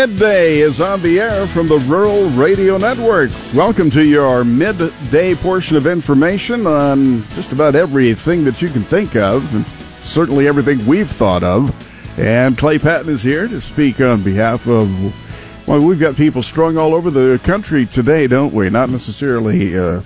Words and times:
Midday 0.00 0.60
is 0.60 0.80
on 0.80 1.02
the 1.02 1.20
air 1.20 1.46
from 1.46 1.68
the 1.68 1.76
Rural 1.80 2.30
Radio 2.30 2.78
Network. 2.78 3.30
Welcome 3.52 3.90
to 3.90 4.02
your 4.02 4.44
midday 4.44 5.34
portion 5.34 5.76
of 5.76 5.86
information 5.86 6.66
on 6.66 7.22
just 7.34 7.52
about 7.52 7.74
everything 7.74 8.42
that 8.44 8.62
you 8.62 8.70
can 8.70 8.80
think 8.80 9.14
of, 9.14 9.54
and 9.54 9.66
certainly 10.02 10.48
everything 10.48 10.86
we've 10.86 11.10
thought 11.10 11.42
of. 11.42 11.70
And 12.18 12.56
Clay 12.56 12.78
Patton 12.78 13.10
is 13.10 13.22
here 13.22 13.46
to 13.46 13.60
speak 13.60 14.00
on 14.00 14.22
behalf 14.22 14.66
of. 14.66 14.88
Well, 15.68 15.84
we've 15.84 16.00
got 16.00 16.16
people 16.16 16.40
strung 16.40 16.78
all 16.78 16.94
over 16.94 17.10
the 17.10 17.38
country 17.44 17.84
today, 17.84 18.26
don't 18.26 18.54
we? 18.54 18.70
Not 18.70 18.88
necessarily 18.88 19.76
uh, 19.76 20.00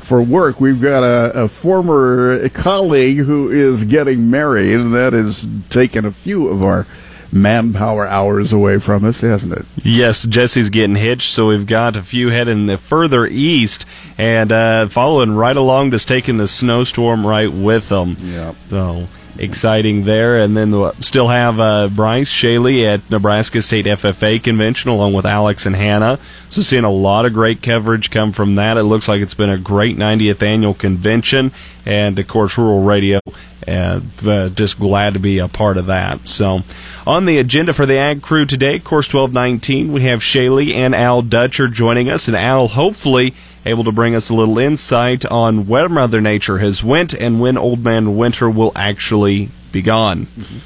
for 0.00 0.20
work. 0.20 0.60
We've 0.60 0.82
got 0.82 1.02
a, 1.02 1.44
a 1.44 1.48
former 1.48 2.46
colleague 2.50 3.20
who 3.20 3.50
is 3.50 3.84
getting 3.84 4.28
married, 4.28 4.74
and 4.74 4.92
that 4.92 5.14
has 5.14 5.46
taken 5.70 6.04
a 6.04 6.10
few 6.10 6.48
of 6.48 6.62
our 6.62 6.86
manpower 7.32 8.06
hours 8.06 8.52
away 8.52 8.78
from 8.78 9.04
us, 9.04 9.20
hasn't 9.20 9.52
it? 9.52 9.64
Yes, 9.82 10.24
Jesse's 10.24 10.70
getting 10.70 10.96
hitched, 10.96 11.32
so 11.32 11.48
we've 11.48 11.66
got 11.66 11.96
a 11.96 12.02
few 12.02 12.30
heading 12.30 12.66
the 12.66 12.78
further 12.78 13.26
east 13.26 13.86
and 14.18 14.52
uh, 14.52 14.88
following 14.88 15.32
right 15.32 15.56
along, 15.56 15.92
just 15.92 16.08
taking 16.08 16.36
the 16.36 16.48
snowstorm 16.48 17.26
right 17.26 17.52
with 17.52 17.88
them. 17.88 18.16
Yeah. 18.20 18.54
So 18.68 19.06
exciting 19.40 20.04
there. 20.04 20.38
And 20.38 20.56
then 20.56 20.70
we'll 20.70 20.92
still 21.00 21.28
have 21.28 21.58
uh, 21.58 21.88
Bryce 21.88 22.28
Shaley 22.28 22.86
at 22.86 23.08
Nebraska 23.10 23.62
State 23.62 23.86
FFA 23.86 24.42
Convention 24.42 24.90
along 24.90 25.14
with 25.14 25.26
Alex 25.26 25.66
and 25.66 25.74
Hannah. 25.74 26.18
So 26.48 26.62
seeing 26.62 26.84
a 26.84 26.90
lot 26.90 27.26
of 27.26 27.32
great 27.32 27.62
coverage 27.62 28.10
come 28.10 28.32
from 28.32 28.56
that. 28.56 28.76
It 28.76 28.84
looks 28.84 29.08
like 29.08 29.22
it's 29.22 29.34
been 29.34 29.50
a 29.50 29.58
great 29.58 29.96
90th 29.96 30.42
annual 30.42 30.74
convention. 30.74 31.52
And 31.86 32.18
of 32.18 32.28
course, 32.28 32.58
Rural 32.58 32.82
Radio 32.82 33.20
and 33.66 34.10
uh, 34.26 34.48
just 34.50 34.78
glad 34.78 35.14
to 35.14 35.20
be 35.20 35.38
a 35.38 35.48
part 35.48 35.76
of 35.76 35.86
that. 35.86 36.28
So, 36.28 36.60
on 37.06 37.26
the 37.26 37.38
agenda 37.38 37.72
for 37.72 37.86
the 37.86 37.96
Ag 37.96 38.22
Crew 38.22 38.46
today, 38.46 38.78
course 38.78 39.12
1219, 39.12 39.92
we 39.92 40.02
have 40.02 40.22
Shaley 40.22 40.74
and 40.74 40.94
Al 40.94 41.22
Dutcher 41.22 41.68
joining 41.68 42.10
us, 42.10 42.28
and 42.28 42.36
Al 42.36 42.68
hopefully 42.68 43.34
able 43.64 43.84
to 43.84 43.92
bring 43.92 44.14
us 44.14 44.30
a 44.30 44.34
little 44.34 44.58
insight 44.58 45.24
on 45.26 45.66
where 45.66 45.88
Mother 45.88 46.20
Nature 46.20 46.58
has 46.58 46.82
went 46.82 47.14
and 47.14 47.40
when 47.40 47.58
Old 47.58 47.84
Man 47.84 48.16
Winter 48.16 48.48
will 48.48 48.72
actually 48.74 49.50
be 49.72 49.82
gone. 49.82 50.26
Mm-hmm. 50.26 50.58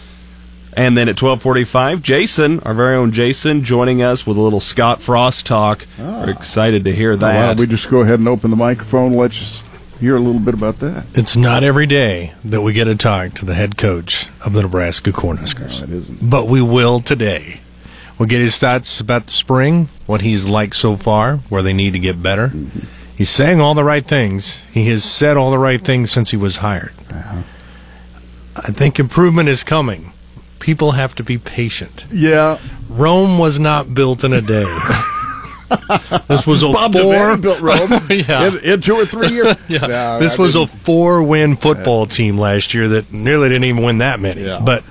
And 0.76 0.96
then 0.96 1.08
at 1.08 1.16
12:45, 1.16 2.02
Jason, 2.02 2.60
our 2.60 2.74
very 2.74 2.96
own 2.96 3.12
Jason, 3.12 3.62
joining 3.62 4.02
us 4.02 4.26
with 4.26 4.36
a 4.36 4.40
little 4.40 4.60
Scott 4.60 5.00
Frost 5.00 5.46
talk. 5.46 5.86
Ah. 6.00 6.24
We're 6.24 6.30
excited 6.30 6.84
to 6.84 6.92
hear 6.92 7.16
that. 7.16 7.36
Oh, 7.36 7.38
well, 7.38 7.54
we 7.54 7.66
just 7.66 7.88
go 7.88 8.00
ahead 8.00 8.18
and 8.18 8.28
open 8.28 8.50
the 8.50 8.56
microphone. 8.56 9.14
Let's 9.14 9.62
hear 10.04 10.16
a 10.16 10.20
little 10.20 10.40
bit 10.40 10.54
about 10.54 10.78
that. 10.80 11.06
It's 11.14 11.36
not 11.36 11.64
every 11.64 11.86
day 11.86 12.34
that 12.44 12.60
we 12.60 12.72
get 12.72 12.84
to 12.84 12.94
talk 12.94 13.32
to 13.34 13.44
the 13.44 13.54
head 13.54 13.76
coach 13.76 14.28
of 14.42 14.52
the 14.52 14.62
Nebraska 14.62 15.12
Cornhuskers. 15.12 15.80
No, 15.80 15.84
it 15.86 15.92
isn't. 15.92 16.30
But 16.30 16.46
we 16.46 16.60
will 16.60 17.00
today. 17.00 17.60
We'll 18.18 18.28
get 18.28 18.40
his 18.40 18.58
thoughts 18.58 19.00
about 19.00 19.26
the 19.26 19.32
spring, 19.32 19.88
what 20.06 20.20
he's 20.20 20.44
like 20.44 20.74
so 20.74 20.96
far, 20.96 21.38
where 21.48 21.62
they 21.62 21.72
need 21.72 21.94
to 21.94 21.98
get 21.98 22.22
better. 22.22 22.48
Mm-hmm. 22.48 22.86
He's 23.16 23.30
saying 23.30 23.60
all 23.60 23.74
the 23.74 23.84
right 23.84 24.04
things. 24.04 24.62
He 24.72 24.86
has 24.88 25.04
said 25.04 25.36
all 25.36 25.50
the 25.50 25.58
right 25.58 25.80
things 25.80 26.10
since 26.10 26.30
he 26.30 26.36
was 26.36 26.58
hired. 26.58 26.94
Uh-huh. 27.10 27.42
I 28.56 28.72
think 28.72 29.00
improvement 29.00 29.48
is 29.48 29.64
coming. 29.64 30.12
People 30.60 30.92
have 30.92 31.14
to 31.16 31.24
be 31.24 31.38
patient. 31.38 32.06
Yeah. 32.12 32.58
Rome 32.88 33.38
was 33.38 33.58
not 33.58 33.94
built 33.94 34.22
in 34.22 34.32
a 34.32 34.40
day. 34.40 34.64
this 36.28 36.46
was 36.46 36.62
a 36.62 36.68
Bob 36.68 36.92
four 36.92 37.36
built 37.36 37.60
Rome. 37.60 37.90
yeah, 38.10 38.48
in, 38.48 38.58
in, 38.58 38.80
two 38.80 38.94
or 38.94 39.06
three 39.06 39.28
years. 39.28 39.56
yeah, 39.68 39.86
no, 39.86 40.18
this 40.18 40.38
I 40.38 40.42
was 40.42 40.54
didn't. 40.54 40.70
a 40.70 40.76
four-win 40.78 41.56
football 41.56 42.06
team 42.06 42.38
last 42.38 42.74
year 42.74 42.88
that 42.88 43.12
nearly 43.12 43.48
didn't 43.48 43.64
even 43.64 43.82
win 43.82 43.98
that 43.98 44.20
many. 44.20 44.44
Yeah. 44.44 44.60
But 44.64 44.84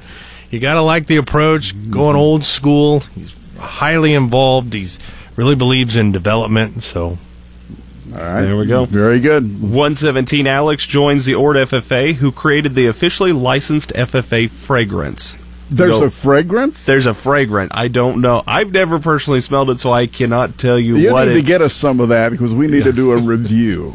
you 0.49 0.59
got 0.59 0.75
to 0.75 0.81
like 0.81 1.07
the 1.07 1.17
approach, 1.17 1.73
going 1.89 2.15
mm-hmm. 2.15 2.17
old 2.17 2.45
school. 2.45 2.99
He's 2.99 3.35
highly 3.57 4.13
involved. 4.13 4.73
He's 4.73 4.99
really 5.35 5.55
believes 5.55 5.95
in 5.95 6.11
development. 6.11 6.83
So 6.83 7.17
all 8.13 8.19
right. 8.19 8.41
There 8.41 8.57
we 8.57 8.67
go. 8.67 8.85
Very 8.85 9.19
good. 9.19 9.61
117 9.61 10.45
Alex 10.45 10.85
joins 10.85 11.25
the 11.25 11.33
Ord 11.35 11.55
FFA, 11.55 12.13
who 12.13 12.31
created 12.31 12.75
the 12.75 12.85
officially 12.85 13.31
licensed 13.31 13.91
FFA 13.93 14.49
fragrance. 14.49 15.35
There's 15.75 15.99
go, 15.99 16.05
a 16.05 16.09
fragrance. 16.09 16.85
There's 16.85 17.05
a 17.05 17.13
fragrance. 17.13 17.71
I 17.73 17.87
don't 17.87 18.21
know. 18.21 18.43
I've 18.45 18.71
never 18.71 18.99
personally 18.99 19.41
smelled 19.41 19.69
it, 19.69 19.79
so 19.79 19.91
I 19.91 20.07
cannot 20.07 20.57
tell 20.57 20.77
you, 20.79 20.97
you 20.97 21.11
what. 21.11 21.27
You 21.27 21.33
need 21.33 21.41
to 21.41 21.47
get 21.47 21.61
us 21.61 21.73
some 21.73 21.99
of 21.99 22.09
that 22.09 22.31
because 22.31 22.53
we 22.53 22.67
need 22.67 22.83
to 22.83 22.93
do 22.93 23.11
a 23.11 23.17
review. 23.21 23.93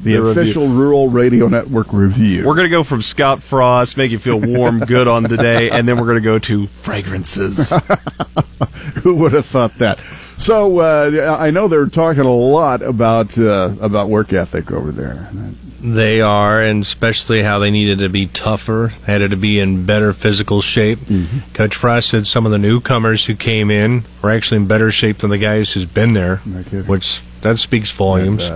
The, 0.00 0.16
the 0.16 0.30
official 0.30 0.64
review. 0.64 0.78
Rural 0.78 1.08
Radio 1.08 1.46
Network 1.46 1.92
review. 1.92 2.44
We're 2.44 2.56
going 2.56 2.66
to 2.66 2.70
go 2.70 2.82
from 2.82 3.02
Scott 3.02 3.40
Frost, 3.40 3.96
make 3.96 4.10
you 4.10 4.18
feel 4.18 4.40
warm, 4.40 4.80
good 4.80 5.06
on 5.06 5.22
the 5.22 5.36
day, 5.36 5.70
and 5.70 5.88
then 5.88 5.96
we're 5.96 6.06
going 6.06 6.16
to 6.16 6.20
go 6.20 6.40
to 6.40 6.66
fragrances. 6.66 7.70
Who 9.02 9.14
would 9.16 9.32
have 9.32 9.46
thought 9.46 9.78
that? 9.78 10.00
So 10.38 10.80
uh, 10.80 11.36
I 11.38 11.52
know 11.52 11.68
they're 11.68 11.86
talking 11.86 12.22
a 12.22 12.34
lot 12.34 12.82
about 12.82 13.38
uh, 13.38 13.74
about 13.80 14.08
work 14.08 14.32
ethic 14.32 14.72
over 14.72 14.90
there. 14.90 15.30
They 15.82 16.20
are, 16.20 16.62
and 16.62 16.82
especially 16.82 17.42
how 17.42 17.58
they 17.58 17.72
needed 17.72 17.98
to 17.98 18.08
be 18.08 18.26
tougher, 18.28 18.92
had 19.04 19.18
to 19.18 19.36
be 19.36 19.58
in 19.58 19.84
better 19.84 20.12
physical 20.12 20.60
shape. 20.60 21.00
Mm-hmm. 21.00 21.52
Coach 21.54 21.74
Frost 21.74 22.08
said 22.10 22.26
some 22.26 22.46
of 22.46 22.52
the 22.52 22.58
newcomers 22.58 23.26
who 23.26 23.34
came 23.34 23.68
in 23.68 24.04
were 24.22 24.30
actually 24.30 24.58
in 24.58 24.68
better 24.68 24.92
shape 24.92 25.18
than 25.18 25.30
the 25.30 25.38
guys 25.38 25.72
who's 25.72 25.84
been 25.84 26.12
there, 26.12 26.36
which 26.86 27.20
that 27.40 27.58
speaks 27.58 27.90
volumes. 27.90 28.48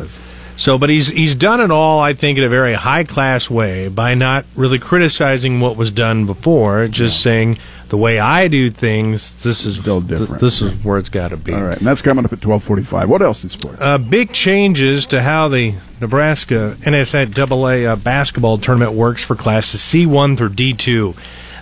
So, 0.57 0.79
but 0.79 0.89
he's 0.89 1.09
he's 1.09 1.35
done 1.35 1.61
it 1.61 1.71
all, 1.71 2.01
I 2.01 2.15
think, 2.15 2.39
in 2.39 2.45
a 2.45 2.49
very 2.49 2.73
high 2.73 3.05
class 3.05 3.51
way 3.51 3.89
by 3.89 4.15
not 4.15 4.47
really 4.55 4.79
criticizing 4.79 5.61
what 5.61 5.77
was 5.77 5.93
done 5.93 6.27
before, 6.27 6.89
just 6.89 7.19
yeah. 7.19 7.23
saying 7.25 7.59
the 7.89 7.97
way 7.97 8.19
I 8.19 8.49
do 8.49 8.71
things, 8.71 9.43
this 9.45 9.65
is 9.65 9.77
still 9.77 10.01
different. 10.01 10.29
Th- 10.31 10.41
this 10.41 10.63
is 10.63 10.73
where 10.85 10.99
it's 10.99 11.09
got 11.09 11.29
to 11.29 11.37
be. 11.37 11.53
All 11.55 11.63
right, 11.63 11.79
and 11.79 11.87
that's 11.87 12.03
coming 12.03 12.25
up 12.25 12.33
at 12.33 12.41
twelve 12.41 12.65
forty-five. 12.65 13.09
What 13.09 13.23
else 13.23 13.43
in 13.43 13.49
sports? 13.49 13.79
Uh, 13.81 13.99
big 13.99 14.33
changes 14.33 15.07
to 15.07 15.23
how 15.23 15.49
the 15.49 15.75
Nebraska 16.01 16.77
NCAA 16.81 17.87
uh, 17.87 17.97
basketball 17.97 18.59
tournament 18.59 18.93
works 18.93 19.23
for 19.23 19.37
classes 19.37 19.81
C 19.81 20.07
one 20.07 20.37
through 20.37 20.51
D 20.51 20.73
two. 20.73 21.15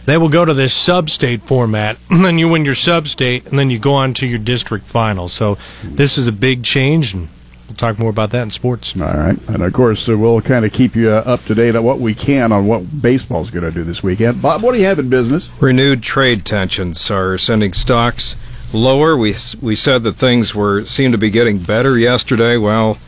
They 0.07 0.19
will 0.19 0.29
go 0.29 0.45
to 0.45 0.53
this 0.53 0.75
sub-state 0.75 1.45
format, 1.45 1.97
and 2.11 2.25
then 2.25 2.39
you 2.39 2.49
win 2.49 2.65
your 2.65 2.75
sub-state, 2.75 3.47
and 3.47 3.59
then 3.59 3.71
you 3.71 3.79
go 3.79 3.95
on 3.95 4.12
to 4.15 4.27
your 4.27 4.39
district 4.39 4.87
final. 4.87 5.29
So 5.29 5.56
this 5.83 6.19
is 6.19 6.29
a 6.29 6.33
big 6.33 6.62
change, 6.62 7.15
and 7.15 7.29
We'll 7.69 7.77
talk 7.77 7.99
more 7.99 8.11
about 8.11 8.31
that 8.31 8.43
in 8.43 8.51
sports. 8.51 8.95
All 8.95 9.03
right. 9.07 9.39
And 9.49 9.63
of 9.63 9.73
course, 9.73 10.09
uh, 10.09 10.17
we'll 10.17 10.41
kind 10.43 10.65
of 10.65 10.73
keep 10.73 10.95
you 10.95 11.11
uh, 11.11 11.23
up 11.25 11.43
to 11.45 11.55
date 11.55 11.75
on 11.75 11.83
what 11.83 11.99
we 11.99 12.15
can 12.15 12.53
on 12.53 12.67
what 12.67 13.01
baseball's 13.03 13.51
going 13.51 13.65
to 13.65 13.71
do 13.71 13.85
this 13.85 14.03
weekend. 14.03 14.43
Bob, 14.43 14.63
what 14.63 14.73
do 14.73 14.79
you 14.79 14.85
have 14.85 14.99
in 14.99 15.09
business? 15.09 15.49
Renewed 15.61 16.03
trade 16.03 16.45
tensions 16.45 17.11
are 17.11 17.39
sending 17.39 17.73
stocks 17.73 18.37
lower. 18.75 19.17
We 19.17 19.35
we 19.63 19.75
said 19.77 20.03
that 20.03 20.17
things 20.17 20.55
were 20.55 20.85
seemed 20.85 21.13
to 21.13 21.19
be 21.19 21.31
getting 21.31 21.59
better 21.59 21.99
yesterday. 21.99 22.59
Well, 22.59 22.99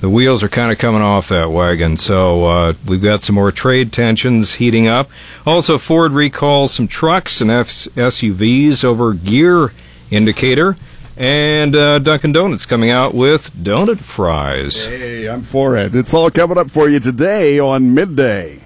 the 0.00 0.10
wheels 0.10 0.42
are 0.42 0.48
kind 0.48 0.70
of 0.70 0.78
coming 0.78 1.02
off 1.02 1.28
that 1.28 1.50
wagon. 1.50 1.96
So 1.96 2.44
uh, 2.44 2.72
we've 2.86 3.02
got 3.02 3.24
some 3.24 3.34
more 3.34 3.50
trade 3.50 3.92
tensions 3.92 4.54
heating 4.54 4.86
up. 4.86 5.10
Also, 5.46 5.78
Ford 5.78 6.12
recalls 6.12 6.72
some 6.72 6.86
trucks 6.86 7.40
and 7.40 7.50
F- 7.50 7.66
SUVs 7.96 8.84
over 8.84 9.14
gear 9.14 9.72
indicator. 10.10 10.76
And 11.18 11.74
uh, 11.74 11.98
Dunkin' 11.98 12.32
Donuts 12.32 12.66
coming 12.66 12.90
out 12.90 13.14
with 13.14 13.50
donut 13.52 14.00
fries. 14.00 14.84
Hey, 14.84 15.28
I'm 15.28 15.42
for 15.42 15.76
it. 15.76 15.94
It's 15.94 16.12
all 16.12 16.30
coming 16.30 16.58
up 16.58 16.70
for 16.70 16.90
you 16.90 17.00
today 17.00 17.58
on 17.58 17.94
midday. 17.94 18.60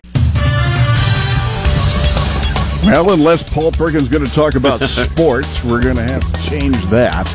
Well, 2.83 3.12
unless 3.12 3.49
Paul 3.49 3.71
Perkins 3.71 4.05
is 4.05 4.09
going 4.09 4.25
to 4.25 4.33
talk 4.33 4.56
about 4.56 4.81
sports, 4.83 5.62
we're 5.62 5.83
going 5.83 5.97
to 5.97 6.03
have 6.03 6.33
to 6.33 6.43
change 6.50 6.83
that. 6.87 7.27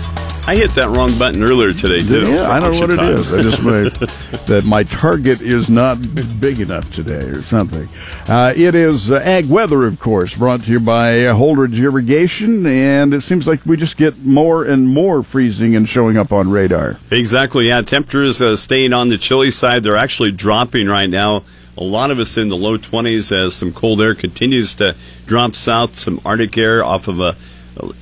I 0.48 0.56
hit 0.56 0.76
that 0.76 0.90
wrong 0.90 1.18
button 1.18 1.42
earlier 1.42 1.74
today 1.74 2.04
too. 2.04 2.34
Yeah, 2.34 2.52
I 2.52 2.60
don't 2.60 2.74
know 2.74 2.80
what 2.82 2.92
it 2.92 3.00
is. 3.00 3.34
I 3.34 3.42
just 3.42 3.64
made 3.64 3.92
that 4.46 4.64
my 4.64 4.84
target 4.84 5.42
is 5.42 5.72
not 5.72 5.98
big 6.40 6.60
enough 6.60 6.92
today 6.92 7.26
or 7.30 7.42
something. 7.42 7.90
Uh, 8.28 8.54
it 8.56 8.76
is 8.76 9.09
uh, 9.09 9.16
ag 9.24 9.50
weather, 9.50 9.88
of 9.88 10.00
course, 10.00 10.36
brought 10.36 10.64
to 10.66 10.72
you 10.72 10.80
by 10.80 11.26
uh, 11.26 11.34
Holdridge 11.34 11.80
Irrigation, 11.80 12.64
and 12.68 13.12
it 13.12 13.22
seems 13.22 13.47
like 13.47 13.66
we 13.66 13.76
just 13.76 13.97
get 13.97 14.20
more 14.20 14.64
and 14.64 14.88
more 14.88 15.24
freezing 15.24 15.76
and 15.76 15.90
showing 15.90 16.16
up 16.16 16.32
on 16.32 16.52
radar. 16.52 17.00
Exactly. 17.09 17.70
Yeah, 17.70 17.82
temperatures 17.82 18.40
uh, 18.40 18.56
staying 18.56 18.94
on 18.94 19.09
the 19.09 19.18
chilly 19.18 19.50
side. 19.50 19.82
They're 19.82 19.98
actually 19.98 20.32
dropping 20.32 20.88
right 20.88 21.09
now. 21.09 21.44
A 21.76 21.84
lot 21.84 22.12
of 22.12 22.20
us 22.20 22.38
in 22.38 22.50
the 22.50 22.56
low 22.56 22.78
20s 22.78 23.32
as 23.32 23.56
some 23.56 23.74
cold 23.74 24.00
air 24.00 24.14
continues 24.14 24.76
to 24.76 24.96
drop 25.26 25.56
south. 25.56 25.98
Some 25.98 26.22
Arctic 26.24 26.56
air 26.56 26.84
off 26.84 27.08
of 27.08 27.20
a 27.20 27.36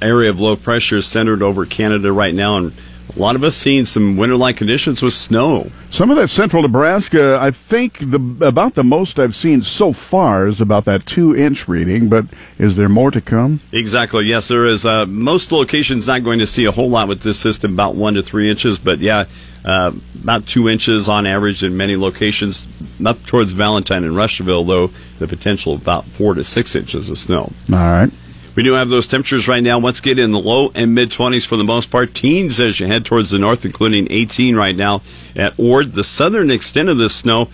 area 0.02 0.30
of 0.30 0.40
low 0.40 0.56
pressure 0.56 0.98
is 0.98 1.06
centered 1.06 1.42
over 1.42 1.66
Canada 1.66 2.12
right 2.12 2.34
now, 2.34 2.58
and 2.58 2.74
a 3.16 3.20
lot 3.20 3.36
of 3.36 3.44
us 3.44 3.56
seeing 3.56 3.86
some 3.86 4.18
winter-like 4.18 4.58
conditions 4.58 5.04
with 5.04 5.14
snow. 5.14 5.70
Some 5.90 6.10
of 6.10 6.18
that 6.18 6.30
central 6.30 6.64
Nebraska, 6.64 7.38
I 7.40 7.52
think 7.52 8.00
the 8.00 8.48
about 8.48 8.74
the 8.74 8.84
most 8.84 9.20
I've 9.20 9.36
seen 9.36 9.62
so 9.62 9.94
far 9.94 10.48
is 10.48 10.60
about 10.60 10.86
that 10.86 11.06
two-inch 11.06 11.68
reading. 11.68 12.10
But 12.10 12.25
is 12.58 12.75
there 12.75 12.90
more 12.90 13.12
to 13.12 13.22
come? 13.22 13.60
Exactly. 13.72 14.25
Yes, 14.25 14.48
there 14.48 14.66
is. 14.66 14.86
Uh, 14.86 15.06
most 15.06 15.52
locations 15.52 16.08
not 16.08 16.24
going 16.24 16.40
to 16.40 16.48
see 16.48 16.66
a 16.66 16.72
whole 16.72 16.90
lot 16.90 17.08
with 17.08 17.22
this 17.22 17.40
system, 17.40 17.74
about 17.74 17.96
one 17.96 18.16
to 18.16 18.24
three 18.24 18.50
inches. 18.50 18.80
But 18.80 19.00
yeah, 19.00 19.25
uh, 19.64 19.92
about 20.24 20.48
two 20.48 20.68
inches 20.68 21.08
on 21.10 21.28
average 21.28 21.64
in 21.64 21.78
many 21.78 21.96
locations. 21.96 22.68
Up 23.06 23.24
towards 23.25 23.52
Valentine 23.52 24.06
and 24.06 24.16
Rushville, 24.16 24.64
though, 24.64 24.92
the 25.20 25.28
potential 25.28 25.75
about 25.75 26.06
four 26.06 26.34
to 26.36 26.44
six 26.44 26.74
inches 26.74 27.10
of 27.10 27.18
snow. 27.18 27.52
All 27.72 27.78
right. 27.78 28.10
We 28.55 28.61
do 28.61 28.73
have 28.73 28.89
those 28.89 29.07
temperatures 29.07 29.47
right 29.47 29.63
now. 29.63 29.79
Once 29.79 30.00
again 30.00 30.19
in 30.19 30.31
the 30.31 30.39
low 30.39 30.71
and 30.75 30.94
mid 30.94 31.09
20s 31.09 31.45
for 31.45 31.55
the 31.55 31.63
most 31.63 31.89
part. 31.89 32.13
Teens 32.13 32.59
as 32.59 32.79
you 32.79 32.85
head 32.85 33.03
towards 33.03 33.31
the 33.31 33.39
north, 33.39 33.65
including 33.65 34.07
18 34.11 34.55
right 34.55 34.75
now 34.75 35.01
at 35.35 35.57
Ord. 35.57 35.94
The 35.94 36.03
southern 36.03 36.51
extent 36.51 36.89
of 36.89 37.00
this 37.00 37.15
snow, 37.15 37.50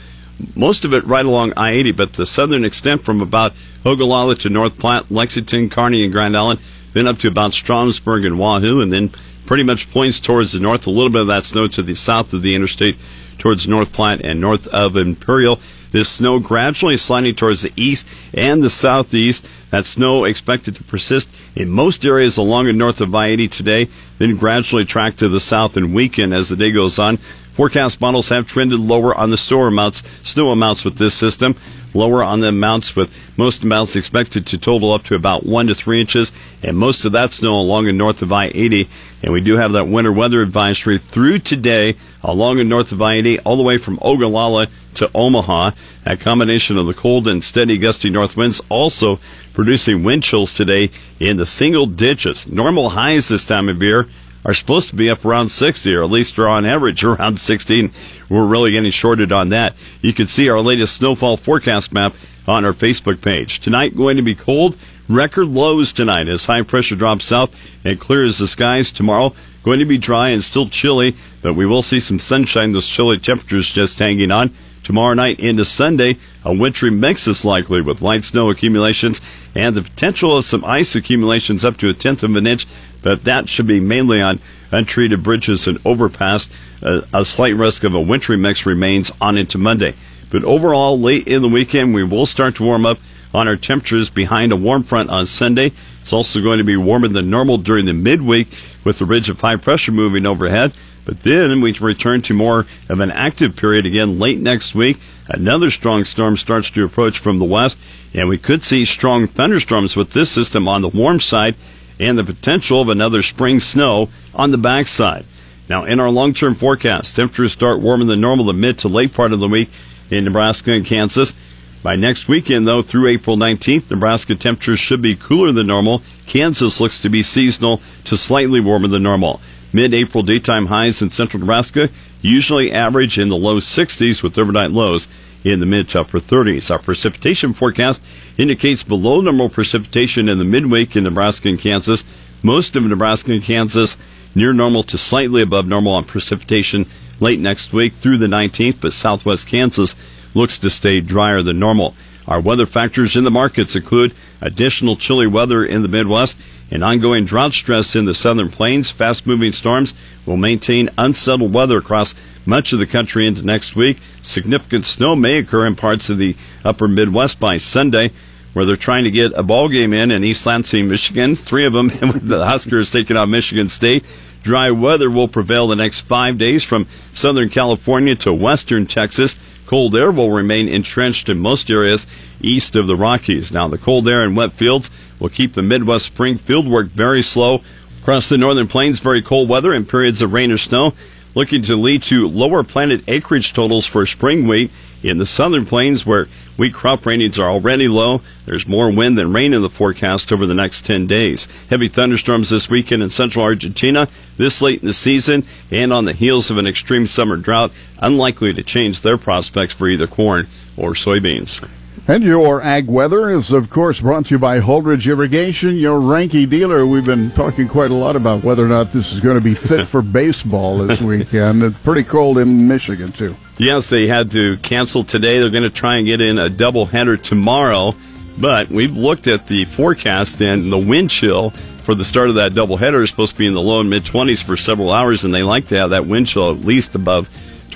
most 0.55 0.83
of 0.83 0.93
it 0.93 1.05
right 1.05 1.25
along 1.25 1.53
I 1.55 1.71
80, 1.71 1.93
but 1.93 2.13
the 2.13 2.25
southern 2.25 2.65
extent 2.65 3.03
from 3.03 3.21
about 3.21 3.53
Ogallala 3.85 4.35
to 4.37 4.49
North 4.49 4.77
Platte, 4.77 5.09
Lexington, 5.09 5.69
Kearney, 5.69 6.03
and 6.03 6.11
Grand 6.11 6.35
Island, 6.35 6.59
then 6.91 7.07
up 7.07 7.17
to 7.19 7.29
about 7.29 7.51
Stromsburg 7.51 8.25
and 8.25 8.37
Wahoo, 8.37 8.81
and 8.81 8.91
then 8.91 9.11
pretty 9.45 9.63
much 9.63 9.89
points 9.89 10.19
towards 10.19 10.51
the 10.51 10.59
north. 10.59 10.85
A 10.85 10.91
little 10.91 11.09
bit 11.09 11.21
of 11.21 11.27
that 11.27 11.45
snow 11.45 11.67
to 11.67 11.81
the 11.81 11.95
south 11.95 12.33
of 12.33 12.41
the 12.41 12.55
interstate 12.55 12.97
towards 13.37 13.67
North 13.67 13.93
Platte 13.93 14.21
and 14.21 14.41
north 14.41 14.67
of 14.67 14.97
Imperial. 14.97 15.61
This 15.91 16.09
snow 16.09 16.39
gradually 16.39 16.97
sliding 16.97 17.35
towards 17.35 17.63
the 17.63 17.73
east 17.75 18.07
and 18.33 18.63
the 18.63 18.69
southeast. 18.69 19.47
That 19.71 19.85
snow 19.85 20.25
expected 20.25 20.75
to 20.75 20.83
persist 20.83 21.29
in 21.55 21.69
most 21.69 22.05
areas 22.05 22.37
along 22.37 22.67
and 22.67 22.77
north 22.77 23.01
of 23.01 23.13
I-80 23.13 23.51
today, 23.51 23.89
then 24.17 24.35
gradually 24.35 24.85
track 24.85 25.15
to 25.17 25.29
the 25.29 25.39
south 25.39 25.77
and 25.77 25.93
weaken 25.93 26.33
as 26.33 26.49
the 26.49 26.55
day 26.55 26.71
goes 26.71 26.99
on. 26.99 27.19
Forecast 27.53 27.99
models 27.99 28.29
have 28.29 28.47
trended 28.47 28.79
lower 28.79 29.13
on 29.13 29.31
the 29.31 29.37
snow 29.37 29.63
amounts, 29.63 30.03
snow 30.23 30.51
amounts 30.51 30.85
with 30.85 30.97
this 30.97 31.13
system 31.13 31.55
lower 31.93 32.23
on 32.23 32.39
the 32.39 32.49
amounts 32.49 32.95
with 32.95 33.11
most 33.37 33.63
amounts 33.63 33.95
expected 33.95 34.45
to 34.45 34.57
total 34.57 34.93
up 34.93 35.03
to 35.03 35.15
about 35.15 35.45
one 35.45 35.67
to 35.67 35.75
three 35.75 35.99
inches 35.99 36.31
and 36.61 36.77
most 36.77 37.03
of 37.05 37.11
that 37.11 37.31
snow 37.31 37.59
along 37.59 37.87
and 37.87 37.97
north 37.97 38.21
of 38.21 38.31
I-80 38.31 38.87
and 39.23 39.33
we 39.33 39.41
do 39.41 39.57
have 39.57 39.73
that 39.73 39.87
winter 39.87 40.11
weather 40.11 40.41
advisory 40.41 40.97
through 40.97 41.39
today 41.39 41.95
along 42.23 42.59
and 42.59 42.69
north 42.69 42.91
of 42.91 43.01
I-80 43.01 43.41
all 43.43 43.57
the 43.57 43.63
way 43.63 43.77
from 43.77 43.99
Ogallala 44.01 44.67
to 44.95 45.09
Omaha. 45.13 45.71
That 46.03 46.19
combination 46.19 46.77
of 46.77 46.85
the 46.85 46.93
cold 46.93 47.27
and 47.27 47.43
steady 47.43 47.77
gusty 47.77 48.09
north 48.09 48.35
winds 48.35 48.61
also 48.69 49.19
producing 49.53 50.03
wind 50.03 50.23
chills 50.23 50.53
today 50.53 50.91
in 51.19 51.37
the 51.37 51.45
single 51.45 51.85
digits. 51.85 52.47
Normal 52.47 52.89
highs 52.89 53.29
this 53.29 53.45
time 53.45 53.69
of 53.69 53.81
year 53.81 54.07
are 54.45 54.53
supposed 54.53 54.89
to 54.89 54.95
be 54.95 55.09
up 55.09 55.25
around 55.25 55.49
60, 55.49 55.93
or 55.93 56.03
at 56.03 56.09
least 56.09 56.37
are 56.39 56.47
on 56.47 56.65
average 56.65 57.03
around 57.03 57.39
16. 57.39 57.91
We're 58.29 58.45
really 58.45 58.71
getting 58.71 58.91
shorted 58.91 59.31
on 59.31 59.49
that. 59.49 59.75
You 60.01 60.13
can 60.13 60.27
see 60.27 60.49
our 60.49 60.61
latest 60.61 60.95
snowfall 60.95 61.37
forecast 61.37 61.93
map 61.93 62.15
on 62.47 62.65
our 62.65 62.73
Facebook 62.73 63.21
page. 63.21 63.59
Tonight 63.59 63.95
going 63.95 64.17
to 64.17 64.23
be 64.23 64.35
cold. 64.35 64.77
Record 65.07 65.47
lows 65.47 65.91
tonight 65.91 66.27
as 66.27 66.45
high 66.45 66.61
pressure 66.61 66.95
drops 66.95 67.25
south 67.25 67.55
and 67.83 67.99
clears 67.99 68.37
the 68.37 68.47
skies. 68.47 68.91
Tomorrow 68.91 69.33
going 69.63 69.79
to 69.79 69.85
be 69.85 69.97
dry 69.97 70.29
and 70.29 70.43
still 70.43 70.69
chilly, 70.69 71.15
but 71.41 71.53
we 71.53 71.65
will 71.65 71.81
see 71.81 71.99
some 71.99 72.19
sunshine. 72.19 72.71
Those 72.71 72.87
chilly 72.87 73.17
temperatures 73.17 73.69
just 73.69 73.99
hanging 73.99 74.31
on. 74.31 74.53
Tomorrow 74.83 75.13
night 75.13 75.39
into 75.39 75.65
Sunday, 75.65 76.17
a 76.43 76.53
wintry 76.53 76.89
mix 76.89 77.27
is 77.27 77.45
likely 77.45 77.81
with 77.81 78.01
light 78.01 78.23
snow 78.23 78.49
accumulations 78.49 79.21
and 79.53 79.75
the 79.75 79.83
potential 79.83 80.37
of 80.37 80.45
some 80.45 80.65
ice 80.65 80.95
accumulations 80.95 81.65
up 81.65 81.77
to 81.77 81.89
a 81.89 81.93
tenth 81.93 82.23
of 82.23 82.35
an 82.35 82.47
inch, 82.47 82.65
but 83.01 83.23
that 83.23 83.49
should 83.49 83.67
be 83.67 83.79
mainly 83.79 84.21
on 84.21 84.39
untreated 84.71 85.23
bridges 85.23 85.67
and 85.67 85.79
overpass. 85.85 86.49
Uh, 86.81 87.01
a 87.13 87.25
slight 87.25 87.55
risk 87.55 87.83
of 87.83 87.93
a 87.93 88.01
wintry 88.01 88.37
mix 88.37 88.65
remains 88.65 89.11
on 89.19 89.37
into 89.37 89.57
Monday. 89.57 89.95
But 90.29 90.43
overall, 90.43 90.99
late 90.99 91.27
in 91.27 91.41
the 91.41 91.49
weekend, 91.49 91.93
we 91.93 92.03
will 92.03 92.25
start 92.25 92.55
to 92.55 92.63
warm 92.63 92.85
up 92.85 92.99
on 93.33 93.47
our 93.47 93.55
temperatures 93.55 94.09
behind 94.09 94.51
a 94.51 94.55
warm 94.55 94.83
front 94.83 95.09
on 95.09 95.25
Sunday. 95.25 95.71
It's 96.01 96.13
also 96.13 96.41
going 96.41 96.57
to 96.57 96.63
be 96.63 96.77
warmer 96.77 97.07
than 97.07 97.29
normal 97.29 97.57
during 97.57 97.85
the 97.85 97.93
midweek 97.93 98.47
with 98.83 98.99
the 98.99 99.05
ridge 99.05 99.29
of 99.29 99.41
high 99.41 99.55
pressure 99.55 99.91
moving 99.91 100.25
overhead. 100.25 100.73
But 101.05 101.21
then 101.21 101.61
we 101.61 101.73
return 101.73 102.21
to 102.23 102.33
more 102.33 102.67
of 102.87 102.99
an 102.99 103.11
active 103.11 103.55
period 103.55 103.85
again 103.85 104.19
late 104.19 104.39
next 104.39 104.75
week. 104.75 104.99
Another 105.27 105.71
strong 105.71 106.05
storm 106.05 106.37
starts 106.37 106.69
to 106.71 106.85
approach 106.85 107.17
from 107.17 107.39
the 107.39 107.45
west, 107.45 107.79
and 108.13 108.29
we 108.29 108.37
could 108.37 108.63
see 108.63 108.85
strong 108.85 109.25
thunderstorms 109.25 109.95
with 109.95 110.11
this 110.11 110.29
system 110.29 110.67
on 110.67 110.81
the 110.81 110.89
warm 110.89 111.19
side 111.19 111.55
and 111.99 112.17
the 112.17 112.23
potential 112.23 112.81
of 112.81 112.89
another 112.89 113.21
spring 113.21 113.59
snow 113.59 114.09
on 114.33 114.51
the 114.51 114.57
backside. 114.57 115.25
Now, 115.67 115.83
in 115.83 115.99
our 115.99 116.09
long 116.09 116.33
term 116.33 116.55
forecast, 116.55 117.15
temperatures 117.15 117.51
start 117.51 117.79
warmer 117.79 118.05
than 118.05 118.21
normal 118.21 118.45
the 118.45 118.53
mid 118.53 118.79
to 118.79 118.87
late 118.87 119.13
part 119.13 119.33
of 119.33 119.39
the 119.39 119.47
week 119.47 119.69
in 120.09 120.23
Nebraska 120.23 120.71
and 120.71 120.85
Kansas. 120.85 121.33
By 121.81 121.95
next 121.95 122.27
weekend, 122.27 122.67
though, 122.67 122.81
through 122.81 123.07
April 123.07 123.37
19th, 123.37 123.89
Nebraska 123.89 124.35
temperatures 124.35 124.79
should 124.79 125.01
be 125.01 125.15
cooler 125.15 125.51
than 125.51 125.67
normal. 125.67 126.01
Kansas 126.25 126.81
looks 126.81 126.99
to 127.01 127.09
be 127.09 127.23
seasonal 127.23 127.81
to 128.05 128.17
slightly 128.17 128.59
warmer 128.59 128.87
than 128.87 129.03
normal. 129.03 129.39
Mid 129.71 129.93
April 129.93 130.23
daytime 130.23 130.65
highs 130.65 131.01
in 131.01 131.11
central 131.11 131.39
Nebraska 131.39 131.89
usually 132.21 132.71
average 132.71 133.17
in 133.17 133.29
the 133.29 133.35
low 133.35 133.57
60s 133.57 134.23
with 134.23 134.37
overnight 134.37 134.71
lows 134.71 135.07
in 135.43 135.59
the 135.59 135.65
mid 135.65 135.89
to 135.89 136.01
upper 136.01 136.19
30s. 136.19 136.69
Our 136.71 136.79
precipitation 136.79 137.53
forecast 137.53 138.01
indicates 138.37 138.83
below 138.83 139.21
normal 139.21 139.49
precipitation 139.49 140.29
in 140.29 140.37
the 140.37 140.45
midweek 140.45 140.95
in 140.95 141.03
Nebraska 141.03 141.49
and 141.49 141.59
Kansas. 141.59 142.03
Most 142.41 142.75
of 142.75 142.83
Nebraska 142.83 143.33
and 143.33 143.43
Kansas 143.43 143.97
near 144.35 144.53
normal 144.53 144.83
to 144.83 144.97
slightly 144.97 145.41
above 145.41 145.67
normal 145.67 145.93
on 145.93 146.03
precipitation 146.03 146.85
late 147.19 147.39
next 147.39 147.73
week 147.73 147.93
through 147.93 148.17
the 148.17 148.27
19th, 148.27 148.77
but 148.79 148.93
southwest 148.93 149.47
Kansas 149.47 149.95
looks 150.33 150.57
to 150.59 150.69
stay 150.69 151.01
drier 151.01 151.41
than 151.41 151.59
normal. 151.59 151.95
Our 152.27 152.39
weather 152.39 152.67
factors 152.67 153.15
in 153.15 153.23
the 153.23 153.31
markets 153.31 153.75
include 153.75 154.13
additional 154.39 154.95
chilly 154.95 155.25
weather 155.25 155.65
in 155.65 155.81
the 155.81 155.87
Midwest 155.87 156.39
and 156.69 156.83
ongoing 156.83 157.25
drought 157.25 157.53
stress 157.53 157.95
in 157.95 158.05
the 158.05 158.13
southern 158.13 158.51
plains. 158.51 158.91
Fast 158.91 159.25
moving 159.25 159.51
storms 159.51 159.95
will 160.27 160.37
maintain 160.37 160.91
unsettled 160.97 161.51
weather 161.51 161.79
across 161.79 162.13
much 162.49 162.73
of 162.73 162.79
the 162.79 162.87
country 162.87 163.27
into 163.27 163.43
next 163.43 163.75
week. 163.75 163.99
Significant 164.21 164.85
snow 164.85 165.15
may 165.15 165.37
occur 165.37 165.65
in 165.65 165.75
parts 165.75 166.09
of 166.09 166.17
the 166.17 166.35
upper 166.65 166.87
Midwest 166.87 167.39
by 167.39 167.57
Sunday, 167.57 168.11
where 168.53 168.65
they're 168.65 168.75
trying 168.75 169.03
to 169.03 169.11
get 169.11 169.31
a 169.35 169.43
ball 169.43 169.69
game 169.69 169.93
in 169.93 170.11
in 170.11 170.23
East 170.23 170.45
Lansing, 170.45 170.89
Michigan. 170.89 171.35
Three 171.35 171.65
of 171.65 171.73
them 171.73 171.87
with 172.01 172.27
the 172.27 172.45
Huskers 172.45 172.91
taking 172.91 173.15
on 173.15 173.29
Michigan 173.29 173.69
State. 173.69 174.03
Dry 174.41 174.71
weather 174.71 175.09
will 175.09 175.27
prevail 175.27 175.67
the 175.67 175.75
next 175.75 176.01
five 176.01 176.37
days 176.37 176.63
from 176.63 176.87
Southern 177.13 177.49
California 177.49 178.15
to 178.15 178.33
Western 178.33 178.87
Texas. 178.87 179.35
Cold 179.65 179.95
air 179.95 180.11
will 180.11 180.31
remain 180.31 180.67
entrenched 180.67 181.29
in 181.29 181.37
most 181.37 181.69
areas 181.69 182.07
east 182.41 182.75
of 182.75 182.87
the 182.87 182.95
Rockies. 182.95 183.51
Now, 183.51 183.67
the 183.67 183.77
cold 183.77 184.07
air 184.07 184.23
and 184.23 184.35
wet 184.35 184.53
fields 184.53 184.89
will 185.19 185.29
keep 185.29 185.53
the 185.53 185.61
Midwest 185.61 186.07
spring 186.07 186.37
field 186.37 186.67
work 186.67 186.87
very 186.87 187.21
slow. 187.21 187.61
Across 188.01 188.29
the 188.29 188.37
northern 188.37 188.67
plains, 188.67 188.99
very 188.99 189.21
cold 189.21 189.49
weather 189.49 189.73
and 189.73 189.87
periods 189.87 190.21
of 190.23 190.33
rain 190.33 190.51
or 190.51 190.57
snow 190.57 190.95
looking 191.39 191.61
to 191.61 191.77
lead 191.77 192.03
to 192.03 192.27
lower 192.27 192.65
planted 192.65 193.01
acreage 193.07 193.53
totals 193.53 193.85
for 193.85 194.05
spring 194.05 194.45
wheat 194.45 194.69
in 195.01 195.19
the 195.19 195.25
southern 195.25 195.65
plains 195.65 196.05
where 196.05 196.27
wheat 196.57 196.73
crop 196.73 197.05
ratings 197.05 197.39
are 197.39 197.49
already 197.49 197.87
low. 197.87 198.21
There's 198.45 198.67
more 198.67 198.91
wind 198.91 199.17
than 199.17 199.31
rain 199.31 199.53
in 199.53 199.61
the 199.61 199.69
forecast 199.69 200.33
over 200.33 200.45
the 200.45 200.53
next 200.53 200.83
10 200.83 201.07
days. 201.07 201.47
Heavy 201.69 201.87
thunderstorms 201.87 202.49
this 202.49 202.69
weekend 202.69 203.01
in 203.01 203.09
central 203.09 203.45
Argentina 203.45 204.09
this 204.35 204.61
late 204.61 204.81
in 204.81 204.87
the 204.87 204.93
season 204.93 205.45
and 205.71 205.93
on 205.93 206.03
the 206.03 206.11
heels 206.11 206.51
of 206.51 206.57
an 206.57 206.67
extreme 206.67 207.07
summer 207.07 207.37
drought, 207.37 207.71
unlikely 207.99 208.53
to 208.53 208.61
change 208.61 208.99
their 208.99 209.17
prospects 209.17 209.73
for 209.73 209.87
either 209.87 210.07
corn 210.07 210.45
or 210.75 210.91
soybeans. 210.91 211.65
And 212.09 212.23
your 212.23 212.59
ag 212.63 212.87
weather 212.87 213.29
is, 213.29 213.51
of 213.51 213.69
course, 213.69 214.01
brought 214.01 214.25
to 214.25 214.33
you 214.33 214.39
by 214.39 214.59
Holdridge 214.61 215.07
Irrigation, 215.07 215.77
your 215.77 215.99
Reinke 215.99 216.49
dealer. 216.49 216.83
We've 216.87 217.05
been 217.05 217.29
talking 217.29 217.67
quite 217.67 217.91
a 217.91 217.93
lot 217.93 218.15
about 218.15 218.43
whether 218.43 218.65
or 218.65 218.67
not 218.67 218.91
this 218.91 219.13
is 219.13 219.19
going 219.19 219.37
to 219.37 219.43
be 219.43 219.53
fit 219.53 219.85
for 219.85 220.01
baseball 220.01 220.79
this 220.79 220.99
weekend. 221.01 221.61
It's 221.61 221.77
pretty 221.77 222.03
cold 222.03 222.39
in 222.39 222.67
Michigan, 222.67 223.11
too. 223.11 223.35
Yes, 223.59 223.89
they 223.89 224.07
had 224.07 224.31
to 224.31 224.57
cancel 224.57 225.03
today. 225.03 225.37
They're 225.37 225.51
going 225.51 225.61
to 225.61 225.69
try 225.69 225.97
and 225.97 226.07
get 226.07 226.19
in 226.19 226.39
a 226.39 226.49
doubleheader 226.49 227.21
tomorrow. 227.21 227.93
But 228.39 228.69
we've 228.69 228.97
looked 228.97 229.27
at 229.27 229.45
the 229.45 229.65
forecast 229.65 230.41
and 230.41 230.71
the 230.71 230.79
wind 230.79 231.11
chill 231.11 231.51
for 231.83 231.93
the 231.93 232.05
start 232.05 232.29
of 232.29 232.35
that 232.35 232.53
doubleheader 232.53 233.03
is 233.03 233.11
supposed 233.11 233.33
to 233.33 233.37
be 233.37 233.45
in 233.45 233.53
the 233.53 233.61
low 233.61 233.81
and 233.81 233.89
mid 233.91 234.03
20s 234.03 234.41
for 234.41 234.57
several 234.57 234.91
hours, 234.91 235.25
and 235.25 235.35
they 235.35 235.43
like 235.43 235.67
to 235.67 235.77
have 235.77 235.91
that 235.91 236.07
wind 236.07 236.25
chill 236.25 236.49
at 236.49 236.61
least 236.61 236.95
above 236.95 237.29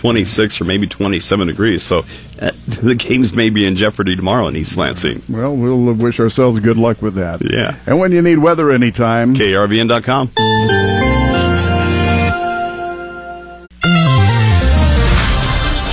26 0.04 0.60
or 0.60 0.66
maybe 0.66 0.86
27 0.86 1.48
degrees. 1.48 1.82
So 1.82 2.04
the 2.68 2.96
games 2.96 3.34
may 3.34 3.50
be 3.50 3.66
in 3.66 3.76
jeopardy 3.76 4.16
tomorrow 4.16 4.48
in 4.48 4.56
East 4.56 4.78
Lansing. 4.78 5.24
Well, 5.30 5.56
we'll 5.56 5.90
uh, 5.90 5.94
wish 5.94 6.20
ourselves 6.20 6.60
good 6.60 6.78
luck 6.78 7.02
with 7.02 7.16
that. 7.16 7.42
Yeah. 7.42 7.78
And 7.86 8.00
when 8.00 8.12
you 8.12 8.22
need 8.22 8.40
weather 8.40 8.72
anytime, 8.72 9.36
KRVN.com. 9.36 10.32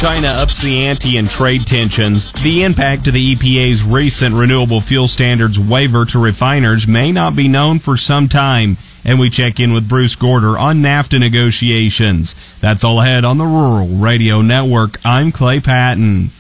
China 0.01 0.29
ups 0.29 0.63
the 0.63 0.87
ante 0.87 1.19
in 1.19 1.29
trade 1.29 1.67
tensions. 1.67 2.33
The 2.43 2.63
impact 2.65 3.07
of 3.07 3.13
the 3.13 3.37
EPA's 3.37 3.83
recent 3.83 4.35
renewable 4.35 4.81
fuel 4.81 5.09
standards 5.09 5.59
waiver 5.59 6.07
to 6.07 6.19
refiners 6.19 6.89
may 6.89 7.13
not 7.13 7.37
be 7.37 7.49
known 7.49 7.79
for 7.79 7.99
some 7.99 8.27
time 8.27 8.79
and 9.05 9.19
we 9.19 9.31
check 9.31 9.61
in 9.61 9.73
with 9.73 9.89
Bruce 9.89 10.15
Gorder 10.15 10.59
on 10.59 10.79
NAFTA 10.79 11.19
negotiations. 11.19 12.35
That's 12.61 12.85
all 12.85 13.01
ahead 13.01 13.25
on 13.25 13.39
the 13.39 13.45
Rural 13.45 13.89
Radio 13.89 14.43
Network. 14.43 14.99
I'm 15.05 15.33
Clay 15.33 15.61
Patton. 15.61 16.31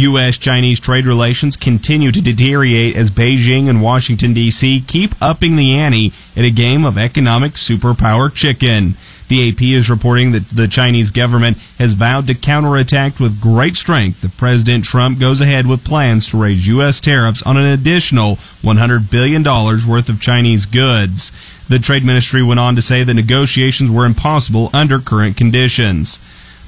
U.S. 0.00 0.38
Chinese 0.38 0.80
trade 0.80 1.04
relations 1.04 1.56
continue 1.56 2.10
to 2.10 2.22
deteriorate 2.22 2.96
as 2.96 3.10
Beijing 3.10 3.68
and 3.68 3.82
Washington, 3.82 4.32
D.C. 4.32 4.82
keep 4.86 5.14
upping 5.20 5.56
the 5.56 5.74
ante 5.74 6.12
in 6.34 6.44
a 6.44 6.50
game 6.50 6.84
of 6.84 6.96
economic 6.96 7.52
superpower 7.52 8.32
chicken. 8.32 8.94
The 9.28 9.48
AP 9.50 9.62
is 9.62 9.88
reporting 9.88 10.32
that 10.32 10.48
the 10.48 10.66
Chinese 10.66 11.10
government 11.10 11.56
has 11.78 11.92
vowed 11.92 12.26
to 12.26 12.34
counterattack 12.34 13.20
with 13.20 13.40
great 13.40 13.76
strength 13.76 14.24
if 14.24 14.36
President 14.36 14.84
Trump 14.84 15.20
goes 15.20 15.40
ahead 15.40 15.66
with 15.66 15.84
plans 15.84 16.28
to 16.30 16.42
raise 16.42 16.66
U.S. 16.66 17.00
tariffs 17.00 17.42
on 17.42 17.56
an 17.56 17.66
additional 17.66 18.36
$100 18.64 19.10
billion 19.10 19.44
worth 19.44 20.08
of 20.08 20.20
Chinese 20.20 20.66
goods. 20.66 21.30
The 21.68 21.78
Trade 21.78 22.04
Ministry 22.04 22.42
went 22.42 22.58
on 22.58 22.74
to 22.74 22.82
say 22.82 23.04
that 23.04 23.14
negotiations 23.14 23.90
were 23.90 24.04
impossible 24.04 24.70
under 24.72 24.98
current 24.98 25.36
conditions. 25.36 26.18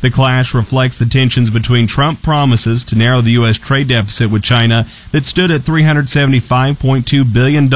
The 0.02 0.11
clash 0.11 0.52
reflects 0.52 0.99
the 0.99 1.06
tensions 1.06 1.49
between 1.49 1.87
Trump 1.87 2.23
promises 2.23 2.82
to 2.87 2.99
narrow 2.99 3.21
the 3.21 3.30
U.S. 3.32 3.56
trade 3.56 3.87
deficit 3.87 4.32
with 4.32 4.42
China 4.42 4.85
that 5.12 5.26
stood 5.26 5.52
at 5.52 5.61
$375.2 5.61 7.32
billion 7.32 7.71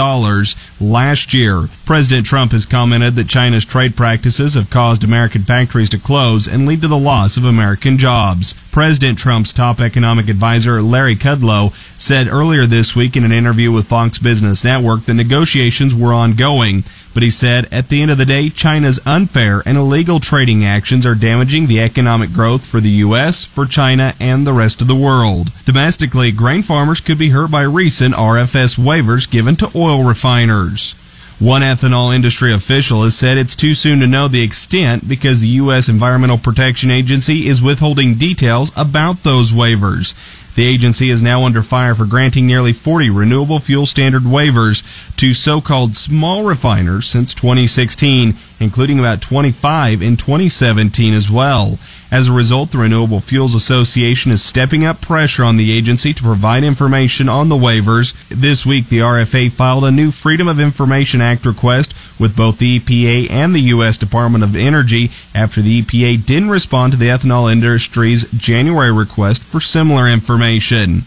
last 0.81 1.33
year. 1.33 1.69
President 1.85 2.27
Trump 2.27 2.51
has 2.51 2.67
commented 2.67 3.15
that 3.15 3.29
China's 3.29 3.65
trade 3.65 3.95
practices 3.95 4.55
have 4.55 4.71
caused 4.71 5.05
American 5.05 5.43
factories 5.43 5.89
to 5.91 6.01
close 6.01 6.49
and 6.49 6.67
lead 6.67 6.83
to 6.83 6.89
the 6.89 6.99
loss 6.99 7.37
of 7.37 7.45
American 7.45 7.97
jobs. 7.97 8.55
President 8.73 9.19
Trump's 9.19 9.53
top 9.53 9.81
economic 9.81 10.29
advisor, 10.29 10.83
Larry 10.83 11.15
Kudlow, 11.15 11.73
said 11.97 12.27
earlier 12.27 12.67
this 12.67 12.97
week 12.97 13.17
in 13.17 13.25
an 13.25 13.31
interview 13.31 13.71
with 13.71 13.87
Fox 13.87 14.19
Business 14.19 14.65
Network 14.65 15.05
that 15.05 15.15
negotiations 15.15 15.95
were 15.95 16.13
ongoing. 16.13 16.83
But 17.17 17.23
he 17.23 17.31
said, 17.31 17.67
at 17.73 17.89
the 17.89 18.03
end 18.03 18.11
of 18.11 18.19
the 18.19 18.27
day, 18.27 18.51
China's 18.51 19.01
unfair 19.07 19.63
and 19.65 19.79
illegal 19.79 20.21
trading 20.21 20.67
actions 20.67 21.07
are 21.07 21.15
damaging 21.15 21.67
the 21.67 21.81
economic 21.81 22.31
growth 22.31 22.67
for 22.67 22.79
the 22.79 22.91
U.S., 22.91 23.47
for 23.47 23.65
China, 23.65 24.13
and 24.21 24.47
the 24.47 24.53
rest 24.53 24.83
of 24.83 24.87
the 24.87 24.95
world. 24.95 25.51
Domestically, 25.65 26.31
grain 26.31 26.63
farmers 26.63 27.01
could 27.01 27.17
be 27.17 27.31
hurt 27.31 27.51
by 27.51 27.63
recent 27.63 28.15
RFS 28.15 28.79
waivers 28.79 29.31
given 29.31 29.57
to 29.57 29.71
oil 29.75 30.05
refiners. 30.05 30.93
One 31.39 31.63
ethanol 31.63 32.15
industry 32.15 32.53
official 32.53 33.03
has 33.03 33.17
said 33.17 33.39
it's 33.39 33.57
too 33.57 33.75
soon 33.75 34.01
to 34.01 34.07
know 34.07 34.29
the 34.29 34.43
extent 34.43 35.09
because 35.09 35.41
the 35.41 35.49
U.S. 35.65 35.89
Environmental 35.89 36.37
Protection 36.37 36.91
Agency 36.91 37.49
is 37.49 37.63
withholding 37.63 38.17
details 38.17 38.71
about 38.77 39.23
those 39.23 39.53
waivers. 39.53 40.13
The 40.57 40.67
agency 40.67 41.11
is 41.11 41.23
now 41.23 41.45
under 41.45 41.63
fire 41.63 41.95
for 41.95 42.07
granting 42.07 42.47
nearly 42.47 42.73
40 42.73 43.11
renewable 43.11 43.61
fuel 43.61 43.85
standard 43.85 44.23
waivers 44.23 44.83
to 45.19 45.35
so-called 45.35 45.95
small 45.95 46.45
refiners 46.45 47.07
since 47.07 47.35
2016, 47.35 48.35
including 48.61 48.99
about 48.99 49.21
25 49.21 50.03
in 50.03 50.17
2017 50.17 51.13
as 51.15 51.31
well. 51.31 51.79
As 52.11 52.29
a 52.29 52.33
result, 52.33 52.71
the 52.71 52.79
Renewable 52.79 53.21
Fuels 53.21 53.55
Association 53.55 54.31
is 54.31 54.43
stepping 54.43 54.85
up 54.85 55.01
pressure 55.01 55.43
on 55.43 55.57
the 55.57 55.73
agency 55.73 56.15
to 56.15 56.23
provide 56.23 56.63
information 56.63 57.29
on 57.29 57.49
the 57.49 57.57
waivers. 57.57 58.15
This 58.29 58.65
week, 58.65 58.89
the 58.89 59.01
RFA 59.01 59.51
filed 59.51 59.85
a 59.85 59.91
new 59.91 60.13
Freedom 60.13 60.47
of 60.47 60.61
Information 60.61 61.21
Act 61.21 61.45
request 61.45 61.95
with 62.19 62.37
both 62.37 62.59
the 62.59 62.79
EPA 62.79 63.31
and 63.31 63.55
the 63.55 63.61
U.S. 63.61 63.99
Department 63.99 64.45
of 64.45 64.55
Energy 64.55 65.11
after 65.35 65.61
the 65.61 65.83
EPA 65.83 66.25
didn't 66.25 66.51
respond 66.51 66.93
to 66.93 66.99
the 66.99 67.09
ethanol 67.09 67.51
industry's 67.51 68.31
January 68.33 68.93
request 68.93 69.43
for 69.43 69.61
similar 69.61 70.09
information. 70.09 71.03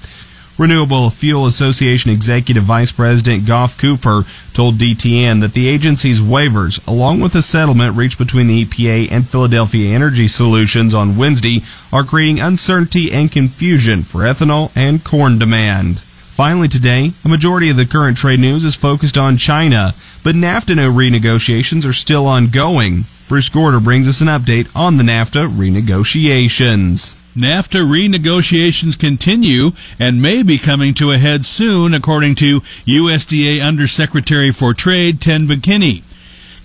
Renewable 0.59 1.09
Fuel 1.09 1.47
Association 1.47 2.11
Executive 2.11 2.63
Vice 2.63 2.91
President 2.91 3.45
Geoff 3.45 3.77
Cooper 3.77 4.25
told 4.53 4.75
DTN 4.75 5.39
that 5.39 5.53
the 5.53 5.69
agency's 5.69 6.19
waivers, 6.19 6.85
along 6.85 7.21
with 7.21 7.33
a 7.33 7.41
settlement 7.41 7.95
reached 7.95 8.17
between 8.17 8.47
the 8.47 8.65
EPA 8.65 9.09
and 9.09 9.25
Philadelphia 9.25 9.95
Energy 9.95 10.27
Solutions 10.27 10.93
on 10.93 11.15
Wednesday, 11.15 11.63
are 11.93 12.03
creating 12.03 12.41
uncertainty 12.41 13.09
and 13.09 13.31
confusion 13.31 14.03
for 14.03 14.23
ethanol 14.23 14.75
and 14.75 15.01
corn 15.05 15.39
demand. 15.39 16.01
Finally 16.01 16.67
today, 16.67 17.13
a 17.23 17.29
majority 17.29 17.69
of 17.69 17.77
the 17.77 17.85
current 17.85 18.17
trade 18.17 18.41
news 18.41 18.65
is 18.65 18.75
focused 18.75 19.17
on 19.17 19.37
China, 19.37 19.93
but 20.25 20.35
NAFTA 20.35 20.75
renegotiations 20.91 21.87
are 21.87 21.93
still 21.93 22.25
ongoing. 22.27 23.05
Bruce 23.29 23.47
Gorder 23.47 23.79
brings 23.79 24.09
us 24.09 24.19
an 24.19 24.27
update 24.27 24.69
on 24.75 24.97
the 24.97 25.03
NAFTA 25.03 25.47
renegotiations. 25.47 27.15
NAFTA 27.39 27.79
renegotiations 27.79 28.99
continue 28.99 29.71
and 29.97 30.21
may 30.21 30.43
be 30.43 30.57
coming 30.57 30.93
to 30.95 31.11
a 31.11 31.17
head 31.17 31.45
soon, 31.45 31.93
according 31.93 32.35
to 32.35 32.59
USDA 32.59 33.65
Undersecretary 33.65 34.51
for 34.51 34.73
Trade 34.73 35.21
Ted 35.21 35.41
McKinney. 35.41 36.03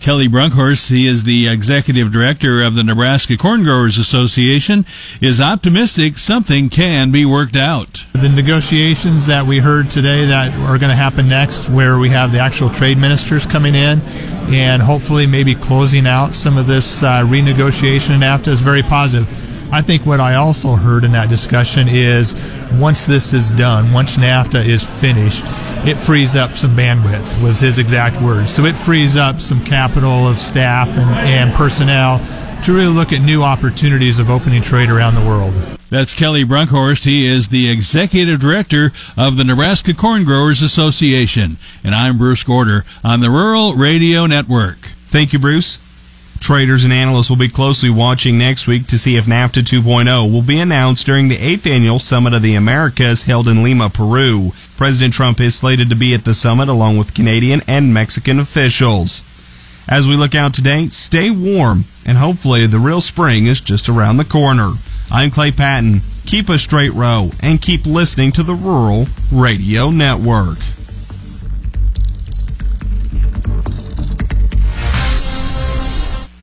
Kelly 0.01 0.29
Brunkhorst, 0.29 0.89
he 0.89 1.07
is 1.07 1.25
the 1.25 1.49
executive 1.49 2.13
director 2.13 2.63
of 2.63 2.75
the 2.75 2.83
Nebraska 2.85 3.39
Corn 3.39 3.63
Growers 3.63 3.97
Association, 3.97 4.85
is 5.23 5.41
optimistic 5.41 6.19
something 6.19 6.69
can 6.69 7.11
be 7.11 7.25
worked 7.25 7.57
out. 7.57 8.05
The 8.13 8.29
negotiations 8.29 9.27
that 9.29 9.47
we 9.47 9.61
heard 9.61 9.91
today 9.91 10.27
that 10.27 10.53
are 10.69 10.79
going 10.79 10.91
to 10.91 10.97
happen 10.97 11.29
next, 11.29 11.71
where 11.71 11.99
we 11.99 12.11
have 12.11 12.33
the 12.33 12.41
actual 12.41 12.69
trade 12.69 12.99
ministers 12.99 13.47
coming 13.47 13.75
in 13.75 14.01
and 14.53 14.83
hopefully 14.83 15.27
maybe 15.27 15.55
closing 15.55 16.07
out 16.07 16.35
some 16.35 16.59
of 16.59 16.67
this 16.67 17.03
uh, 17.03 17.23
renegotiation 17.23 18.11
in 18.11 18.21
NAFTA, 18.21 18.49
is 18.49 18.61
very 18.61 18.83
positive. 18.83 19.44
I 19.73 19.83
think 19.83 20.07
what 20.07 20.21
I 20.21 20.37
also 20.37 20.75
heard 20.75 21.05
in 21.05 21.13
that 21.13 21.29
discussion 21.29 21.89
is 21.89 22.35
once 22.75 23.07
this 23.07 23.33
is 23.33 23.51
done, 23.51 23.93
once 23.93 24.17
NAFTA 24.17 24.65
is 24.65 24.85
finished, 24.85 25.45
it 25.87 25.97
frees 25.97 26.37
up 26.37 26.55
some 26.55 26.77
bandwidth, 26.77 27.43
was 27.43 27.61
his 27.61 27.79
exact 27.79 28.21
words. 28.21 28.55
So 28.55 28.65
it 28.65 28.77
frees 28.77 29.17
up 29.17 29.41
some 29.41 29.63
capital 29.65 30.29
of 30.29 30.39
staff 30.39 30.91
and, 30.97 31.11
and 31.29 31.53
personnel 31.55 32.21
to 32.65 32.73
really 32.73 32.87
look 32.87 33.13
at 33.13 33.21
new 33.21 33.43
opportunities 33.43 34.19
of 34.19 34.31
opening 34.31 34.63
trade 34.63 34.91
around 34.91 35.15
the 35.15 35.27
world. 35.27 35.53
That's 35.91 36.15
Kelly 36.15 36.45
Brunkhorst. 36.45 37.05
He 37.05 37.27
is 37.27 37.51
the 37.51 37.71
executive 37.71 38.41
director 38.41 38.91
of 39.17 39.37
the 39.37 39.45
Nebraska 39.45 39.95
Corn 39.95 40.25
Growers 40.25 40.63
Association. 40.63 41.59
And 41.85 41.95
I'm 41.95 42.17
Bruce 42.19 42.43
Gorder 42.43 42.85
on 43.05 43.21
the 43.21 43.31
Rural 43.31 43.75
Radio 43.75 44.27
Network. 44.27 44.79
Thank 45.07 45.33
you, 45.33 45.39
Bruce. 45.39 45.79
Traders 46.45 46.85
and 46.85 46.93
analysts 46.93 47.31
will 47.31 47.39
be 47.39 47.49
closely 47.49 47.89
watching 47.89 48.37
next 48.37 48.67
week 48.67 48.87
to 48.89 48.99
see 48.99 49.17
if 49.17 49.25
NAFTA 49.25 49.63
2.0 49.63 50.31
will 50.31 50.43
be 50.43 50.61
announced 50.61 51.07
during 51.07 51.29
the 51.29 51.39
8th 51.39 51.67
annual 51.67 51.99
Summit 51.99 52.35
of 52.35 52.43
the 52.43 52.55
Americas 52.55 53.23
held 53.23 53.49
in 53.49 53.63
Lima, 53.63 53.89
Peru. 53.89 54.53
President 54.77 55.15
Trump 55.15 55.41
is 55.41 55.55
slated 55.55 55.89
to 55.89 55.97
be 55.97 56.13
at 56.13 56.27
the 56.27 56.35
summit 56.35 56.69
along 56.69 56.99
with 56.99 57.15
Canadian 57.15 57.63
and 57.67 57.95
Mexican 57.95 58.39
officials. 58.39 59.23
As 59.89 60.07
we 60.07 60.17
look 60.17 60.35
out 60.35 60.53
today, 60.53 60.89
stay 60.91 61.31
warm 61.31 61.87
and 62.05 62.19
hopefully 62.19 62.67
the 62.67 62.79
real 62.79 63.01
spring 63.01 63.47
is 63.47 63.63
just 63.63 63.89
around 63.89 64.19
the 64.19 64.25
corner. 64.27 64.73
I'm 65.11 65.31
Clay 65.31 65.51
Patton. 65.51 66.03
Keep 66.27 66.51
a 66.51 66.59
straight 66.59 66.93
row 66.93 67.31
and 67.41 67.63
keep 67.63 67.87
listening 67.87 68.33
to 68.33 68.43
the 68.43 68.53
Rural 68.53 69.07
Radio 69.33 69.89
Network. 69.89 70.59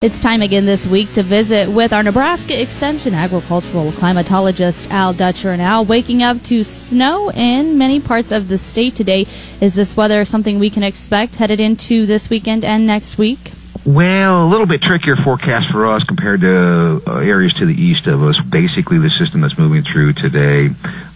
It's 0.04 0.20
time 0.20 0.42
again 0.42 0.66
this 0.66 0.88
week 0.88 1.12
to 1.12 1.22
visit 1.22 1.70
with 1.70 1.94
our 1.94 2.02
Nebraska 2.02 2.60
Extension 2.60 3.14
agricultural 3.14 3.92
climatologist 3.92 4.90
Al 4.90 5.14
Dutcher. 5.14 5.52
And 5.52 5.62
Al, 5.62 5.86
waking 5.86 6.24
up 6.24 6.42
to 6.46 6.64
snow 6.64 7.30
in 7.30 7.78
many 7.78 8.00
parts 8.00 8.32
of 8.32 8.48
the 8.48 8.58
state 8.58 8.96
today. 8.96 9.28
Is 9.62 9.76
this 9.76 9.96
weather 9.96 10.26
something 10.26 10.58
we 10.58 10.72
can 10.72 10.82
expect 10.82 11.36
headed 11.36 11.60
into 11.60 12.08
this 12.08 12.32
weekend 12.32 12.66
and 12.66 12.88
next 12.88 13.20
week? 13.20 13.52
Well, 13.86 14.44
a 14.44 14.50
little 14.50 14.66
bit 14.66 14.82
trickier 14.82 15.18
forecast 15.18 15.72
for 15.72 15.86
us 15.86 16.04
compared 16.06 16.42
to 16.42 17.04
uh, 17.06 17.18
areas 17.18 17.54
to 17.60 17.68
the 17.68 17.80
east 17.80 18.08
of 18.08 18.24
us. 18.24 18.42
Basically, 18.42 18.98
the 18.98 19.12
system 19.12 19.42
that's 19.42 19.60
moving 19.60 19.84
through 19.84 20.14
today 20.14 20.72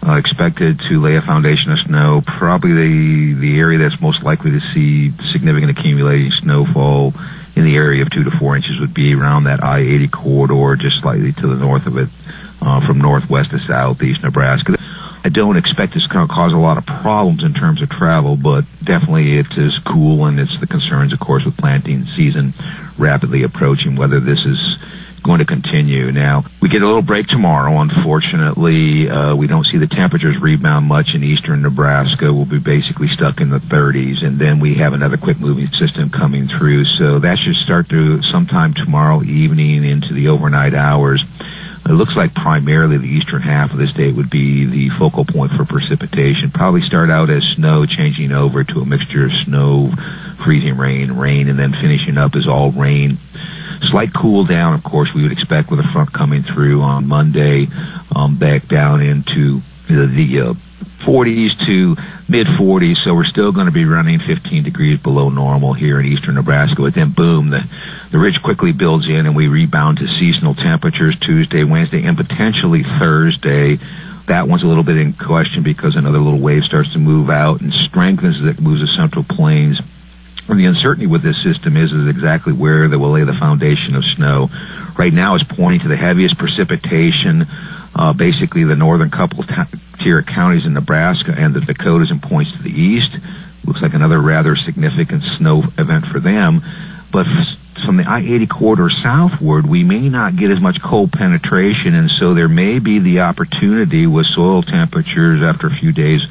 uh, 0.05 0.13
expected 0.13 0.79
to 0.89 1.01
lay 1.01 1.15
a 1.15 1.23
foundation 1.23 1.71
of 1.71 1.79
snow. 1.79 2.21
Probably 2.23 2.73
the 2.73 3.33
the 3.33 3.59
area 3.59 3.79
that's 3.79 3.99
most 3.99 4.21
likely 4.21 4.51
to 4.51 4.59
see 4.59 5.09
significant 5.31 5.75
accumulating 5.75 6.31
snowfall 6.33 7.15
in 7.55 7.63
the 7.63 7.75
area 7.75 8.01
of 8.01 8.09
two 8.09 8.23
to 8.23 8.31
four 8.31 8.55
inches 8.55 8.79
would 8.79 8.93
be 8.93 9.13
around 9.15 9.45
that 9.45 9.63
I-80 9.63 10.11
corridor, 10.11 10.75
just 10.75 11.01
slightly 11.01 11.31
to 11.33 11.47
the 11.47 11.55
north 11.55 11.87
of 11.87 11.97
it, 11.97 12.09
uh, 12.61 12.85
from 12.85 12.99
northwest 12.99 13.51
to 13.51 13.59
southeast 13.59 14.23
Nebraska. 14.23 14.75
I 15.23 15.29
don't 15.29 15.57
expect 15.57 15.93
this 15.93 16.07
to 16.07 16.27
cause 16.27 16.53
a 16.53 16.57
lot 16.57 16.77
of 16.77 16.85
problems 16.85 17.43
in 17.43 17.53
terms 17.53 17.81
of 17.81 17.89
travel, 17.89 18.35
but 18.35 18.65
definitely 18.83 19.39
it 19.39 19.57
is 19.57 19.79
cool, 19.79 20.25
and 20.25 20.39
it's 20.39 20.59
the 20.59 20.67
concerns, 20.67 21.13
of 21.13 21.19
course, 21.19 21.45
with 21.45 21.57
planting 21.57 22.05
season 22.05 22.53
rapidly 22.97 23.43
approaching, 23.43 23.95
whether 23.95 24.19
this 24.19 24.45
is 24.45 24.77
going 25.25 25.39
to 25.39 25.45
continue. 25.45 26.11
Now, 26.11 26.43
we 26.61 26.69
get 26.69 26.83
a 26.83 26.85
little 26.85 27.01
break 27.01 27.27
tomorrow. 27.27 27.81
Unfortunately, 27.81 29.09
uh, 29.09 29.35
we 29.35 29.47
don't 29.47 29.65
see 29.65 29.79
the 29.79 29.87
temperatures 29.87 30.39
rebound 30.39 30.85
much 30.85 31.15
in 31.15 31.23
eastern 31.23 31.63
Nebraska. 31.63 32.31
We'll 32.31 32.45
be 32.45 32.59
basically 32.59 33.07
stuck 33.07 33.41
in 33.41 33.49
the 33.49 33.57
30s, 33.57 34.23
and 34.23 34.37
then 34.37 34.59
we 34.59 34.75
have 34.75 34.93
another 34.93 35.17
quick 35.17 35.39
moving 35.39 35.67
system 35.67 36.11
coming 36.11 36.47
through. 36.47 36.85
So 36.85 37.19
that 37.19 37.39
should 37.39 37.55
start 37.55 37.89
to 37.89 38.21
sometime 38.21 38.75
tomorrow 38.75 39.23
evening 39.23 39.83
into 39.83 40.13
the 40.13 40.27
overnight 40.27 40.75
hours. 40.75 41.23
It 41.87 41.93
looks 41.93 42.15
like 42.15 42.33
primarily 42.33 42.97
the 42.97 43.07
eastern 43.07 43.41
half 43.41 43.71
of 43.71 43.77
the 43.77 43.87
state 43.87 44.15
would 44.15 44.29
be 44.29 44.65
the 44.65 44.89
focal 44.89 45.25
point 45.25 45.51
for 45.53 45.65
precipitation. 45.65 46.51
Probably 46.51 46.81
start 46.81 47.09
out 47.09 47.29
as 47.29 47.43
snow, 47.55 47.85
changing 47.85 48.31
over 48.31 48.63
to 48.63 48.81
a 48.81 48.85
mixture 48.85 49.25
of 49.25 49.31
snow, 49.43 49.91
freezing 50.43 50.77
rain, 50.77 51.11
rain, 51.11 51.47
and 51.47 51.57
then 51.57 51.73
finishing 51.73 52.17
up 52.17 52.35
as 52.35 52.47
all 52.47 52.71
rain 52.71 53.17
slight 53.95 54.13
cool 54.13 54.43
down, 54.43 54.73
of 54.73 54.83
course, 54.83 55.13
we 55.13 55.23
would 55.23 55.31
expect 55.31 55.71
with 55.71 55.79
a 55.79 55.87
front 55.93 56.11
coming 56.11 56.43
through 56.43 56.81
on 56.81 57.07
Monday, 57.07 57.65
um, 58.13 58.35
back 58.35 58.67
down 58.67 58.99
into 58.99 59.61
the, 59.87 60.05
the 60.05 60.41
uh, 60.41 60.53
40s 61.05 61.65
to 61.65 61.95
mid 62.27 62.45
40s, 62.45 62.97
so 63.05 63.15
we're 63.15 63.23
still 63.23 63.53
going 63.53 63.67
to 63.67 63.71
be 63.71 63.85
running 63.85 64.19
15 64.19 64.63
degrees 64.63 65.01
below 65.01 65.29
normal 65.29 65.71
here 65.71 65.97
in 65.97 66.05
eastern 66.07 66.35
Nebraska. 66.35 66.81
But 66.81 66.93
then, 66.93 67.11
boom, 67.11 67.51
the, 67.51 67.65
the 68.11 68.17
ridge 68.17 68.41
quickly 68.43 68.73
builds 68.73 69.07
in 69.07 69.25
and 69.27 69.33
we 69.33 69.47
rebound 69.47 69.99
to 69.99 70.07
seasonal 70.07 70.55
temperatures 70.55 71.17
Tuesday, 71.17 71.63
Wednesday, 71.63 72.03
and 72.03 72.17
potentially 72.17 72.83
Thursday. 72.83 73.79
That 74.25 74.49
one's 74.49 74.63
a 74.63 74.67
little 74.67 74.83
bit 74.83 74.97
in 74.97 75.13
question 75.13 75.63
because 75.63 75.95
another 75.95 76.19
little 76.19 76.39
wave 76.41 76.63
starts 76.63 76.91
to 76.91 76.99
move 76.99 77.29
out 77.29 77.61
and 77.61 77.71
strengthens 77.71 78.41
as 78.41 78.57
it 78.57 78.61
moves 78.61 78.81
the 78.81 78.87
central 78.87 79.23
plains. 79.23 79.79
And 80.47 80.59
the 80.59 80.65
uncertainty 80.65 81.07
with 81.07 81.23
this 81.23 81.41
system 81.43 81.75
is, 81.75 81.91
is 81.91 82.07
exactly 82.07 82.53
where 82.53 82.87
they 82.87 82.97
will 82.97 83.11
lay 83.11 83.23
the 83.23 83.33
foundation 83.33 83.95
of 83.95 84.03
snow. 84.05 84.49
Right 84.97 85.11
now, 85.11 85.35
it's 85.35 85.43
pointing 85.43 85.81
to 85.81 85.87
the 85.87 85.97
heaviest 85.97 86.37
precipitation 86.37 87.47
uh, 87.95 88.13
basically 88.13 88.63
the 88.65 88.75
northern 88.75 89.09
couple 89.09 89.43
tier 89.99 90.21
counties 90.21 90.65
in 90.65 90.73
Nebraska 90.73 91.33
and 91.35 91.53
the 91.53 91.61
Dakotas 91.61 92.11
and 92.11 92.21
points 92.21 92.51
to 92.51 92.61
the 92.61 92.69
east. 92.69 93.15
Looks 93.63 93.81
like 93.81 93.93
another 93.93 94.19
rather 94.19 94.55
significant 94.55 95.23
snow 95.37 95.63
event 95.77 96.05
for 96.05 96.19
them. 96.19 96.61
But 97.15 97.27
from 97.85 97.95
the 97.95 98.03
I-80 98.03 98.49
corridor 98.49 98.89
southward, 98.89 99.65
we 99.65 99.85
may 99.85 100.09
not 100.09 100.35
get 100.35 100.51
as 100.51 100.59
much 100.59 100.81
cold 100.81 101.13
penetration, 101.13 101.95
and 101.95 102.11
so 102.11 102.33
there 102.33 102.49
may 102.49 102.79
be 102.79 102.99
the 102.99 103.21
opportunity 103.21 104.05
with 104.05 104.25
soil 104.25 104.61
temperatures 104.61 105.41
after 105.41 105.67
a 105.67 105.71
few 105.71 105.93
days 105.93 106.23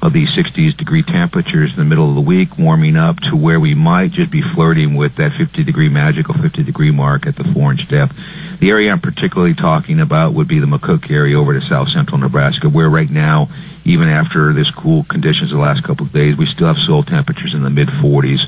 of 0.00 0.14
these 0.14 0.30
60s 0.30 0.74
degree 0.78 1.02
temperatures 1.02 1.72
in 1.72 1.76
the 1.76 1.84
middle 1.84 2.08
of 2.08 2.14
the 2.14 2.22
week 2.22 2.56
warming 2.56 2.96
up 2.96 3.20
to 3.20 3.36
where 3.36 3.60
we 3.60 3.74
might 3.74 4.12
just 4.12 4.30
be 4.30 4.40
flirting 4.40 4.94
with 4.94 5.16
that 5.16 5.32
50 5.32 5.62
degree 5.62 5.90
magical 5.90 6.32
50 6.32 6.62
degree 6.62 6.90
mark 6.90 7.26
at 7.26 7.36
the 7.36 7.44
four 7.44 7.70
inch 7.72 7.86
depth. 7.88 8.16
The 8.60 8.70
area 8.70 8.90
I'm 8.92 9.00
particularly 9.00 9.52
talking 9.52 10.00
about 10.00 10.32
would 10.32 10.48
be 10.48 10.58
the 10.58 10.66
McCook 10.66 11.10
area 11.10 11.38
over 11.38 11.52
to 11.52 11.60
south 11.60 11.90
central 11.90 12.16
Nebraska, 12.16 12.70
where 12.70 12.88
right 12.88 13.10
now, 13.10 13.48
even 13.84 14.08
after 14.08 14.54
this 14.54 14.70
cool 14.70 15.04
conditions 15.04 15.50
the 15.50 15.58
last 15.58 15.84
couple 15.84 16.06
of 16.06 16.12
days, 16.12 16.38
we 16.38 16.46
still 16.46 16.68
have 16.68 16.78
soil 16.78 17.02
temperatures 17.02 17.52
in 17.52 17.62
the 17.62 17.68
mid 17.68 17.88
40s. 17.88 18.40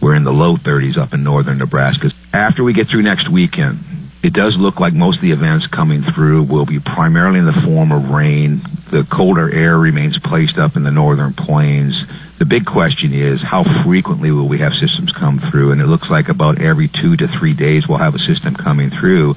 We're 0.00 0.14
in 0.14 0.24
the 0.24 0.32
low 0.32 0.56
30s 0.56 0.98
up 0.98 1.14
in 1.14 1.22
northern 1.22 1.58
Nebraska. 1.58 2.10
After 2.32 2.62
we 2.62 2.72
get 2.72 2.88
through 2.88 3.02
next 3.02 3.28
weekend, 3.28 3.78
it 4.22 4.32
does 4.32 4.56
look 4.56 4.80
like 4.80 4.92
most 4.92 5.16
of 5.16 5.22
the 5.22 5.32
events 5.32 5.66
coming 5.66 6.02
through 6.02 6.44
will 6.44 6.66
be 6.66 6.80
primarily 6.80 7.38
in 7.38 7.46
the 7.46 7.52
form 7.52 7.92
of 7.92 8.10
rain. 8.10 8.60
The 8.90 9.06
colder 9.08 9.52
air 9.52 9.78
remains 9.78 10.18
placed 10.18 10.58
up 10.58 10.76
in 10.76 10.82
the 10.82 10.90
northern 10.90 11.32
plains. 11.32 11.94
The 12.38 12.44
big 12.44 12.66
question 12.66 13.12
is 13.14 13.42
how 13.42 13.64
frequently 13.84 14.30
will 14.30 14.48
we 14.48 14.58
have 14.58 14.74
systems 14.74 15.12
come 15.12 15.38
through? 15.38 15.72
And 15.72 15.80
it 15.80 15.86
looks 15.86 16.10
like 16.10 16.28
about 16.28 16.60
every 16.60 16.88
two 16.88 17.16
to 17.16 17.28
three 17.28 17.54
days 17.54 17.88
we'll 17.88 17.98
have 17.98 18.14
a 18.14 18.18
system 18.18 18.54
coming 18.54 18.90
through 18.90 19.36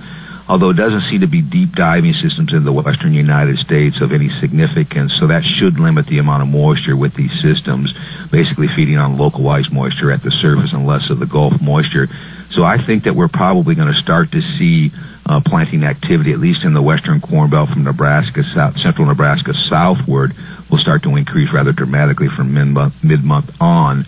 although 0.49 0.71
it 0.71 0.75
doesn't 0.75 1.09
seem 1.09 1.21
to 1.21 1.27
be 1.27 1.43
deep 1.43 1.73
diving 1.73 2.13
systems 2.13 2.51
in 2.53 2.63
the 2.63 2.71
western 2.71 3.13
United 3.13 3.59
States 3.59 4.01
of 4.01 4.11
any 4.11 4.29
significance. 4.39 5.13
So 5.19 5.27
that 5.27 5.43
should 5.43 5.79
limit 5.79 6.07
the 6.07 6.17
amount 6.17 6.41
of 6.41 6.49
moisture 6.49 6.97
with 6.97 7.13
these 7.13 7.31
systems, 7.39 7.93
basically 8.31 8.67
feeding 8.67 8.97
on 8.97 9.17
localized 9.17 9.71
moisture 9.71 10.11
at 10.11 10.23
the 10.23 10.31
surface 10.31 10.73
and 10.73 10.87
less 10.87 11.11
of 11.11 11.19
the 11.19 11.27
Gulf 11.27 11.61
moisture. 11.61 12.07
So 12.49 12.63
I 12.63 12.79
think 12.79 13.03
that 13.03 13.13
we're 13.13 13.27
probably 13.27 13.75
going 13.75 13.93
to 13.93 14.01
start 14.01 14.31
to 14.31 14.41
see 14.41 14.91
uh, 15.23 15.39
planting 15.45 15.83
activity, 15.83 16.33
at 16.33 16.39
least 16.39 16.65
in 16.65 16.73
the 16.73 16.81
western 16.81 17.21
corn 17.21 17.51
belt 17.51 17.69
from 17.69 17.83
Nebraska, 17.83 18.43
south, 18.43 18.79
central 18.79 19.05
Nebraska 19.05 19.53
southward, 19.69 20.35
will 20.71 20.79
start 20.79 21.03
to 21.03 21.15
increase 21.15 21.53
rather 21.53 21.71
dramatically 21.71 22.27
from 22.27 22.55
mid-month, 22.55 23.61
on 23.61 24.05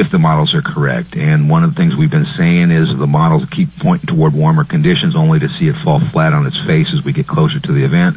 if 0.00 0.10
the 0.10 0.18
models 0.18 0.54
are 0.54 0.62
correct. 0.62 1.16
And 1.16 1.48
one 1.48 1.64
of 1.64 1.74
the 1.74 1.76
things 1.76 1.96
we've 1.96 2.10
been 2.10 2.26
saying 2.36 2.70
is 2.70 2.96
the 2.96 3.06
models 3.06 3.48
keep 3.50 3.68
pointing 3.78 4.06
toward 4.06 4.34
warmer 4.34 4.64
conditions 4.64 5.16
only 5.16 5.38
to 5.40 5.48
see 5.48 5.68
it 5.68 5.74
fall 5.74 6.00
flat 6.00 6.32
on 6.32 6.46
its 6.46 6.58
face 6.64 6.88
as 6.92 7.04
we 7.04 7.12
get 7.12 7.26
closer 7.26 7.60
to 7.60 7.72
the 7.72 7.84
event. 7.84 8.16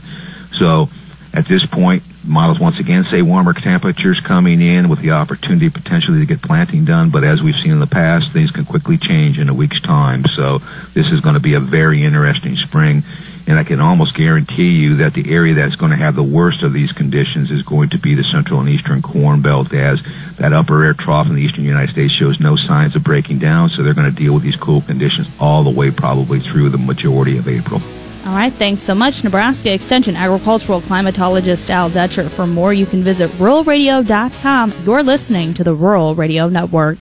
So 0.53 0.89
at 1.33 1.45
this 1.47 1.65
point, 1.65 2.03
models 2.23 2.59
once 2.59 2.79
again 2.79 3.05
say 3.05 3.21
warmer 3.21 3.53
temperatures 3.53 4.19
coming 4.19 4.61
in 4.61 4.89
with 4.89 4.99
the 4.99 5.11
opportunity 5.11 5.69
potentially 5.69 6.19
to 6.19 6.25
get 6.25 6.41
planting 6.41 6.85
done. 6.85 7.09
But 7.11 7.23
as 7.23 7.41
we've 7.41 7.55
seen 7.55 7.71
in 7.71 7.79
the 7.79 7.87
past, 7.87 8.31
things 8.31 8.51
can 8.51 8.65
quickly 8.65 8.97
change 8.97 9.39
in 9.39 9.49
a 9.49 9.53
week's 9.53 9.81
time. 9.81 10.25
So 10.35 10.59
this 10.93 11.07
is 11.07 11.21
going 11.21 11.35
to 11.35 11.41
be 11.41 11.53
a 11.53 11.59
very 11.59 12.03
interesting 12.03 12.55
spring. 12.55 13.03
And 13.49 13.57
I 13.57 13.63
can 13.63 13.81
almost 13.81 14.13
guarantee 14.13 14.69
you 14.69 14.97
that 14.97 15.15
the 15.15 15.33
area 15.33 15.55
that's 15.55 15.75
going 15.75 15.89
to 15.89 15.97
have 15.97 16.15
the 16.15 16.21
worst 16.21 16.61
of 16.61 16.71
these 16.71 16.91
conditions 16.91 17.49
is 17.49 17.63
going 17.63 17.89
to 17.89 17.97
be 17.97 18.13
the 18.13 18.23
central 18.23 18.59
and 18.59 18.69
eastern 18.69 19.01
corn 19.01 19.41
belt 19.41 19.73
as 19.73 19.99
that 20.37 20.53
upper 20.53 20.85
air 20.85 20.93
trough 20.93 21.25
in 21.25 21.33
the 21.33 21.41
eastern 21.41 21.63
United 21.63 21.91
States 21.91 22.13
shows 22.13 22.39
no 22.39 22.55
signs 22.55 22.95
of 22.95 23.03
breaking 23.03 23.39
down. 23.39 23.69
So 23.69 23.81
they're 23.81 23.95
going 23.95 24.07
to 24.09 24.15
deal 24.15 24.35
with 24.35 24.43
these 24.43 24.55
cool 24.55 24.81
conditions 24.81 25.27
all 25.39 25.63
the 25.63 25.71
way 25.71 25.89
probably 25.89 26.39
through 26.39 26.69
the 26.69 26.77
majority 26.77 27.39
of 27.39 27.47
April. 27.47 27.81
All 28.27 28.35
right, 28.35 28.53
thanks 28.53 28.83
so 28.83 28.93
much, 28.93 29.23
Nebraska 29.23 29.73
Extension 29.73 30.15
agricultural 30.15 30.81
climatologist 30.81 31.71
Al 31.71 31.89
Dutcher. 31.89 32.29
For 32.29 32.45
more, 32.45 32.71
you 32.71 32.85
can 32.85 33.03
visit 33.03 33.31
ruralradio.com. 33.31 34.73
You're 34.85 35.01
listening 35.01 35.55
to 35.55 35.63
the 35.63 35.73
Rural 35.73 36.13
Radio 36.13 36.47
Network. 36.49 36.99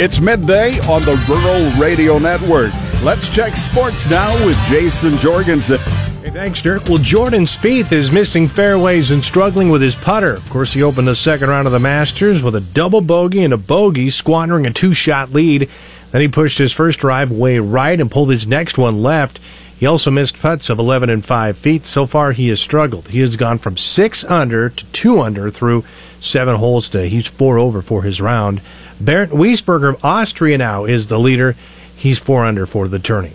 It's 0.00 0.20
midday 0.20 0.78
on 0.88 1.02
the 1.02 1.22
Rural 1.28 1.78
Radio 1.78 2.18
Network. 2.18 2.72
Let's 3.02 3.28
check 3.28 3.56
sports 3.56 4.08
now 4.08 4.32
with 4.46 4.56
Jason 4.66 5.16
Jorgensen. 5.16 5.80
Hey, 6.22 6.30
thanks, 6.30 6.62
Dirk. 6.62 6.84
Well, 6.84 6.98
Jordan 6.98 7.46
Spieth 7.46 7.90
is 7.90 8.12
missing 8.12 8.46
fairways 8.46 9.10
and 9.10 9.24
struggling 9.24 9.70
with 9.70 9.82
his 9.82 9.96
putter. 9.96 10.34
Of 10.34 10.48
course, 10.50 10.72
he 10.72 10.84
opened 10.84 11.08
the 11.08 11.16
second 11.16 11.48
round 11.48 11.66
of 11.66 11.72
the 11.72 11.80
Masters 11.80 12.44
with 12.44 12.54
a 12.54 12.60
double 12.60 13.00
bogey 13.00 13.42
and 13.42 13.52
a 13.52 13.56
bogey, 13.56 14.08
squandering 14.08 14.68
a 14.68 14.72
two-shot 14.72 15.32
lead. 15.32 15.68
Then 16.12 16.20
he 16.20 16.28
pushed 16.28 16.58
his 16.58 16.72
first 16.72 17.00
drive 17.00 17.32
way 17.32 17.58
right 17.58 18.00
and 18.00 18.08
pulled 18.08 18.30
his 18.30 18.46
next 18.46 18.78
one 18.78 19.02
left. 19.02 19.40
He 19.76 19.84
also 19.84 20.12
missed 20.12 20.38
putts 20.40 20.70
of 20.70 20.78
11 20.78 21.10
and 21.10 21.24
5 21.24 21.58
feet. 21.58 21.86
So 21.86 22.06
far, 22.06 22.30
he 22.30 22.50
has 22.50 22.60
struggled. 22.60 23.08
He 23.08 23.18
has 23.18 23.34
gone 23.34 23.58
from 23.58 23.76
6 23.76 24.24
under 24.26 24.68
to 24.68 24.84
2 24.92 25.20
under 25.20 25.50
through 25.50 25.84
seven 26.20 26.54
holes 26.54 26.88
today. 26.88 27.08
He's 27.08 27.26
4 27.26 27.58
over 27.58 27.82
for 27.82 28.02
his 28.02 28.20
round. 28.20 28.60
Bernd 29.00 29.32
Wiesberger 29.32 29.88
of 29.88 30.04
Austria 30.04 30.56
now 30.56 30.84
is 30.84 31.08
the 31.08 31.18
leader. 31.18 31.56
He's 32.02 32.18
four 32.18 32.44
under 32.44 32.66
for 32.66 32.88
the 32.88 32.98
tourney. 32.98 33.30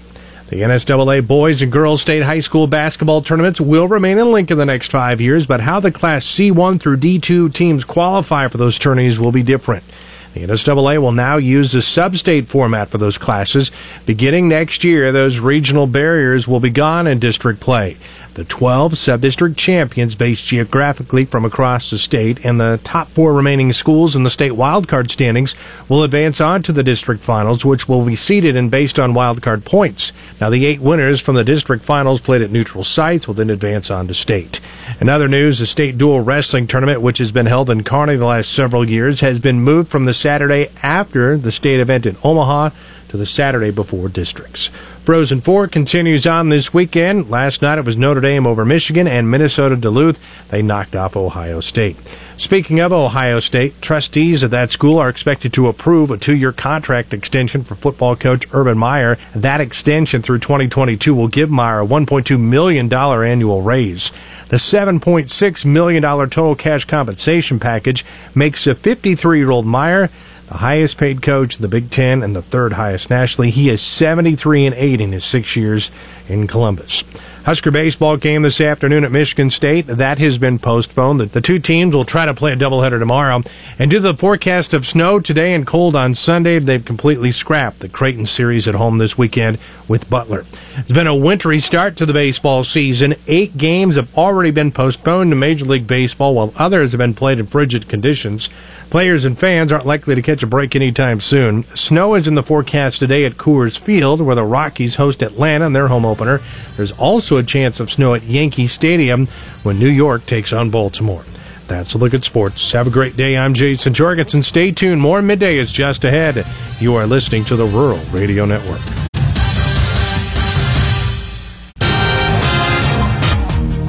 The 0.50 0.58
NSAA 0.58 1.26
boys 1.26 1.62
and 1.62 1.72
girls 1.72 2.02
state 2.02 2.24
high 2.24 2.42
school 2.42 2.68
basketball 2.68 3.22
tournaments 3.22 3.62
will 3.62 3.88
remain 3.88 4.18
in 4.18 4.34
Lincoln 4.34 4.58
the 4.58 4.66
next 4.66 4.92
five 4.92 5.22
years, 5.22 5.48
but 5.48 5.62
how 5.62 5.80
the 5.80 5.90
Class 5.90 6.26
C1 6.26 6.82
through 6.82 6.98
D2 6.98 7.54
teams 7.54 7.86
qualify 7.86 8.50
for 8.50 8.58
those 8.58 8.78
tourneys 8.78 9.22
will 9.22 9.32
be 9.32 9.42
different. 9.42 9.86
The 10.34 10.42
NSAA 10.42 11.02
will 11.02 11.14
now 11.14 11.38
use 11.38 11.72
the 11.72 11.82
sub-state 11.82 12.50
format 12.50 12.90
for 12.90 12.98
those 12.98 13.18
classes. 13.18 13.72
Beginning 14.06 14.50
next 14.50 14.84
year, 14.84 15.14
those 15.14 15.40
regional 15.40 15.88
barriers 15.88 16.46
will 16.46 16.60
be 16.60 16.70
gone 16.70 17.08
in 17.08 17.20
district 17.20 17.62
play 17.62 17.96
the 18.38 18.46
12 18.46 18.96
sub-district 18.96 19.58
champions 19.58 20.14
based 20.14 20.46
geographically 20.46 21.26
from 21.26 21.44
across 21.44 21.90
the 21.90 21.98
state 21.98 22.46
and 22.46 22.62
the 22.62 22.80
top 22.84 23.10
four 23.10 23.34
remaining 23.34 23.74
schools 23.74 24.16
in 24.16 24.22
the 24.22 24.30
state 24.30 24.52
wildcard 24.52 25.10
standings 25.10 25.56
will 25.90 26.04
advance 26.04 26.40
on 26.40 26.62
to 26.62 26.72
the 26.72 26.84
district 26.84 27.24
finals 27.24 27.66
which 27.66 27.90
will 27.90 28.06
be 28.06 28.16
seeded 28.16 28.56
and 28.56 28.70
based 28.70 29.00
on 29.00 29.14
wildcard 29.14 29.66
points 29.66 30.14
now 30.40 30.52
the 30.52 30.68
eight 30.68 30.80
winners 30.80 31.20
from 31.20 31.34
the 31.34 31.44
district 31.44 31.84
finals 31.84 32.22
played 32.22 32.44
at 32.44 32.52
neutral 32.52 32.84
sites 32.84 33.28
will 33.28 33.34
then 33.34 33.50
advance 33.50 33.90
on 33.90 34.08
to 34.08 34.14
state 34.14 34.62
in 35.02 35.10
other 35.10 35.28
news 35.28 35.58
the 35.58 35.66
state 35.66 35.98
dual 35.98 36.22
wrestling 36.22 36.68
tournament 36.68 37.02
which 37.02 37.18
has 37.18 37.32
been 37.32 37.48
held 37.48 37.72
in 37.72 37.84
kearney 37.84 38.16
the 38.18 38.24
last 38.24 38.54
several 38.54 38.88
years 38.88 39.22
has 39.22 39.40
been 39.40 39.60
moved 39.60 39.90
from 39.90 40.06
the 40.06 40.14
saturday 40.14 40.70
after 40.84 41.38
the 41.38 41.52
state 41.52 41.80
event 41.80 42.06
in 42.06 42.16
omaha 42.24 42.70
to 43.10 43.18
the 43.18 43.26
Saturday 43.26 43.72
before 43.72 44.10
districts. 44.10 44.70
Frozen 45.08 45.40
Four 45.40 45.70
continues 45.70 46.28
on 46.28 46.50
this 46.50 46.74
weekend. 46.74 47.30
Last 47.30 47.62
night 47.62 47.78
it 47.78 47.86
was 47.86 47.96
Notre 47.96 48.20
Dame 48.20 48.46
over 48.46 48.66
Michigan 48.66 49.08
and 49.08 49.32
Minnesota 49.32 49.78
Duluth. 49.78 50.20
They 50.50 50.62
knocked 50.62 50.98
off 50.98 51.16
Ohio 51.16 51.62
State. 51.62 51.96
Speaking 52.36 52.82
of 52.82 52.92
Ohio 52.92 53.40
State, 53.40 53.82
trustees 53.82 54.44
of 54.44 54.52
that 54.52 54.70
school 54.70 54.98
are 55.00 55.08
expected 55.08 55.54
to 55.54 55.70
approve 55.70 56.12
a 56.12 56.18
two 56.18 56.36
year 56.36 56.52
contract 56.52 57.14
extension 57.14 57.64
for 57.64 57.76
football 57.76 58.18
coach 58.18 58.48
Urban 58.52 58.78
Meyer. 58.78 59.18
That 59.34 59.62
extension 59.62 60.22
through 60.22 60.40
2022 60.40 61.16
will 61.16 61.30
give 61.30 61.50
Meyer 61.50 61.80
a 61.80 61.88
$1.2 61.88 62.38
million 62.38 62.94
annual 62.94 63.62
raise. 63.62 64.12
The 64.50 64.58
$7.6 64.58 65.66
million 65.66 66.04
total 66.04 66.56
cash 66.56 66.84
compensation 66.84 67.62
package 67.62 68.04
makes 68.36 68.66
the 68.66 68.76
53 68.76 69.40
year 69.40 69.52
old 69.52 69.66
Meyer 69.66 70.10
the 70.48 70.58
highest 70.58 70.98
paid 70.98 71.22
coach 71.22 71.58
in 71.58 71.62
the 71.62 71.68
Big 71.68 71.90
Ten 71.90 72.24
and 72.24 72.36
the 72.36 72.42
third 72.42 72.74
highest 72.74 73.10
nationally. 73.10 73.50
He 73.50 73.70
is 73.70 73.82
73 73.82 74.66
and 74.66 74.76
8 74.76 75.02
in 75.02 75.12
his 75.12 75.26
six 75.26 75.56
years 75.56 75.92
in 76.28 76.48
Columbus. 76.48 77.04
Husker 77.48 77.72
baseball 77.72 78.18
game 78.18 78.42
this 78.42 78.60
afternoon 78.60 79.06
at 79.06 79.12
Michigan 79.14 79.50
State. 79.50 79.88
That 79.88 80.18
has 80.18 80.38
been 80.38 80.60
postponed. 80.60 81.22
The 81.22 81.40
two 81.40 81.60
teams 81.60 81.96
will 81.96 82.04
try 82.04 82.26
to 82.26 82.34
play 82.34 82.52
a 82.52 82.58
doubleheader 82.58 83.00
tomorrow. 83.00 83.42
And 83.80 83.90
due 83.90 84.00
to 84.00 84.12
the 84.12 84.16
forecast 84.16 84.74
of 84.74 84.86
snow 84.86 85.22
today 85.22 85.54
and 85.54 85.66
cold 85.66 85.96
on 85.96 86.14
Sunday, 86.14 86.60
they've 86.60 86.84
completely 86.84 87.32
scrapped 87.32 87.80
the 87.80 87.88
Creighton 87.88 88.26
series 88.26 88.68
at 88.68 88.76
home 88.76 88.98
this 88.98 89.18
weekend 89.18 89.60
with 89.88 90.10
Butler. 90.10 90.44
It's 90.76 90.92
been 90.92 91.08
a 91.08 91.16
wintry 91.16 91.60
start 91.60 91.96
to 91.96 92.06
the 92.06 92.12
baseball 92.12 92.66
season. 92.66 93.16
Eight 93.28 93.56
games 93.56 93.96
have 93.96 94.14
already 94.18 94.52
been 94.52 94.74
postponed 94.74 95.32
to 95.32 95.38
Major 95.38 95.64
League 95.64 95.88
Baseball, 95.88 96.36
while 96.36 96.54
others 96.58 96.92
have 96.92 97.00
been 97.00 97.14
played 97.14 97.40
in 97.40 97.48
frigid 97.48 97.88
conditions. 97.88 98.50
Players 98.90 99.24
and 99.24 99.40
fans 99.40 99.72
aren't 99.72 99.86
likely 99.86 100.16
to 100.16 100.22
catch 100.22 100.44
a 100.44 100.48
break 100.48 100.76
anytime 100.76 101.22
soon. 101.22 101.64
Snow 101.76 102.16
is 102.16 102.28
in 102.28 102.36
the 102.36 102.44
forecast 102.44 103.00
today 103.00 103.24
at 103.24 103.38
Coors 103.38 103.80
Field, 103.80 104.20
where 104.20 104.36
the 104.36 104.44
Rockies 104.44 104.96
host 104.96 105.24
Atlanta 105.24 105.66
in 105.66 105.74
their 105.74 105.88
home 105.88 106.04
opener. 106.04 106.42
There's 106.76 106.92
also 106.92 107.37
a 107.38 107.44
chance 107.44 107.80
of 107.80 107.90
snow 107.90 108.14
at 108.14 108.24
Yankee 108.24 108.68
Stadium 108.68 109.28
when 109.64 109.80
New 109.80 109.90
York 109.90 110.26
takes 110.26 110.54
on 110.54 110.70
Baltimore. 110.70 111.24
That's 111.68 111.94
a 111.94 111.98
look 111.98 112.14
at 112.14 112.24
sports. 112.24 112.72
Have 112.72 112.88
a 112.88 112.92
great 112.92 113.18
day. 113.18 113.38
I'm 113.38 113.54
Jason 113.54 113.94
Jorgensen. 113.94 114.42
Stay 114.42 114.72
tuned. 114.72 115.02
More 115.02 115.22
midday 115.22 115.58
is 115.58 115.72
just 115.72 116.06
ahead. 116.06 116.46
You 116.80 116.96
are 116.96 117.06
listening 117.06 117.44
to 117.46 117.56
the 117.56 117.66
Rural 117.66 118.00
Radio 118.12 118.46
Network. 118.46 118.82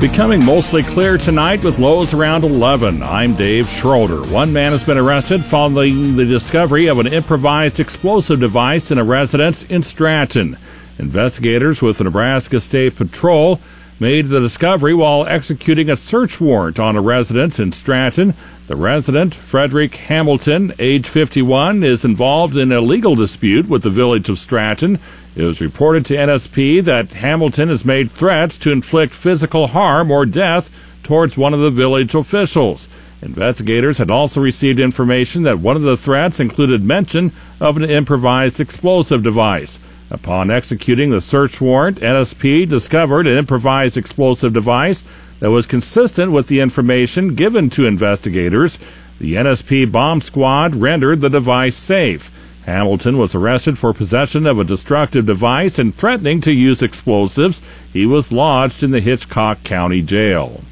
Becoming 0.00 0.44
mostly 0.44 0.84
clear 0.84 1.18
tonight 1.18 1.64
with 1.64 1.80
lows 1.80 2.14
around 2.14 2.44
11. 2.44 3.02
I'm 3.02 3.34
Dave 3.34 3.68
Schroeder. 3.68 4.22
One 4.28 4.52
man 4.52 4.70
has 4.70 4.84
been 4.84 4.96
arrested 4.96 5.44
following 5.44 6.14
the 6.14 6.24
discovery 6.24 6.87
of 6.87 7.00
an 7.00 7.08
improvised 7.08 7.80
explosive 7.80 8.38
device 8.38 8.92
in 8.92 8.98
a 8.98 9.04
residence 9.04 9.64
in 9.64 9.82
Stratton. 9.82 10.56
Investigators 10.98 11.80
with 11.80 11.98
the 11.98 12.04
Nebraska 12.04 12.61
State 12.61 12.96
Patrol 12.96 13.61
made 14.00 14.26
the 14.26 14.40
discovery 14.40 14.94
while 14.94 15.26
executing 15.26 15.88
a 15.88 15.96
search 15.96 16.40
warrant 16.40 16.78
on 16.78 16.96
a 16.96 17.00
residence 17.00 17.58
in 17.58 17.70
Stratton. 17.70 18.34
The 18.66 18.76
resident, 18.76 19.34
Frederick 19.34 19.94
Hamilton, 19.94 20.72
age 20.78 21.08
51, 21.08 21.84
is 21.84 22.04
involved 22.04 22.56
in 22.56 22.72
a 22.72 22.80
legal 22.80 23.14
dispute 23.14 23.68
with 23.68 23.82
the 23.82 23.90
village 23.90 24.28
of 24.28 24.38
Stratton. 24.38 24.98
It 25.37 25.44
was 25.44 25.61
reported 25.61 26.04
to 26.06 26.16
NSP 26.16 26.84
that 26.84 27.12
Hamilton 27.12 27.68
has 27.68 27.84
made 27.84 28.11
threats 28.11 28.58
to 28.58 28.72
inflict 28.72 29.14
physical 29.14 29.68
harm 29.68 30.11
or 30.11 30.26
death 30.26 30.68
towards 31.04 31.37
one 31.37 31.54
of 31.54 31.61
the 31.61 31.70
village 31.70 32.14
officials. 32.14 32.88
Investigators 33.22 33.98
had 33.98 34.11
also 34.11 34.40
received 34.40 34.78
information 34.78 35.42
that 35.42 35.58
one 35.58 35.76
of 35.76 35.82
the 35.82 35.96
threats 35.96 36.38
included 36.38 36.82
mention 36.82 37.32
of 37.61 37.76
an 37.76 37.88
improvised 37.88 38.61
explosive 38.61 39.22
device. 39.22 39.80
Upon 40.11 40.51
executing 40.51 41.11
the 41.11 41.21
search 41.21 41.61
warrant, 41.61 42.01
NSP 42.01 42.68
discovered 42.68 43.27
an 43.27 43.37
improvised 43.37 43.97
explosive 43.97 44.53
device 44.53 45.05
that 45.40 45.51
was 45.51 45.66
consistent 45.66 46.33
with 46.33 46.47
the 46.47 46.61
information 46.61 47.35
given 47.35 47.68
to 47.71 47.87
investigators. 47.87 48.79
The 49.18 49.35
NSP 49.35 49.92
bomb 49.92 50.21
squad 50.21 50.77
rendered 50.77 51.21
the 51.21 51.29
device 51.29 51.77
safe. 51.77 52.31
Hamilton 52.64 53.18
was 53.18 53.35
arrested 53.35 53.79
for 53.79 53.92
possession 53.92 54.47
of 54.47 54.59
a 54.59 54.64
destructive 54.64 55.27
device 55.27 55.79
and 55.79 55.94
threatening 55.94 56.40
to 56.42 56.53
use 56.53 56.83
explosives. 56.83 57.62
He 57.92 58.05
was 58.05 58.33
lodged 58.33 58.83
in 58.83 58.90
the 58.90 59.01
Hitchcock 59.01 59.62
County 59.64 60.03
Jail. 60.03 60.62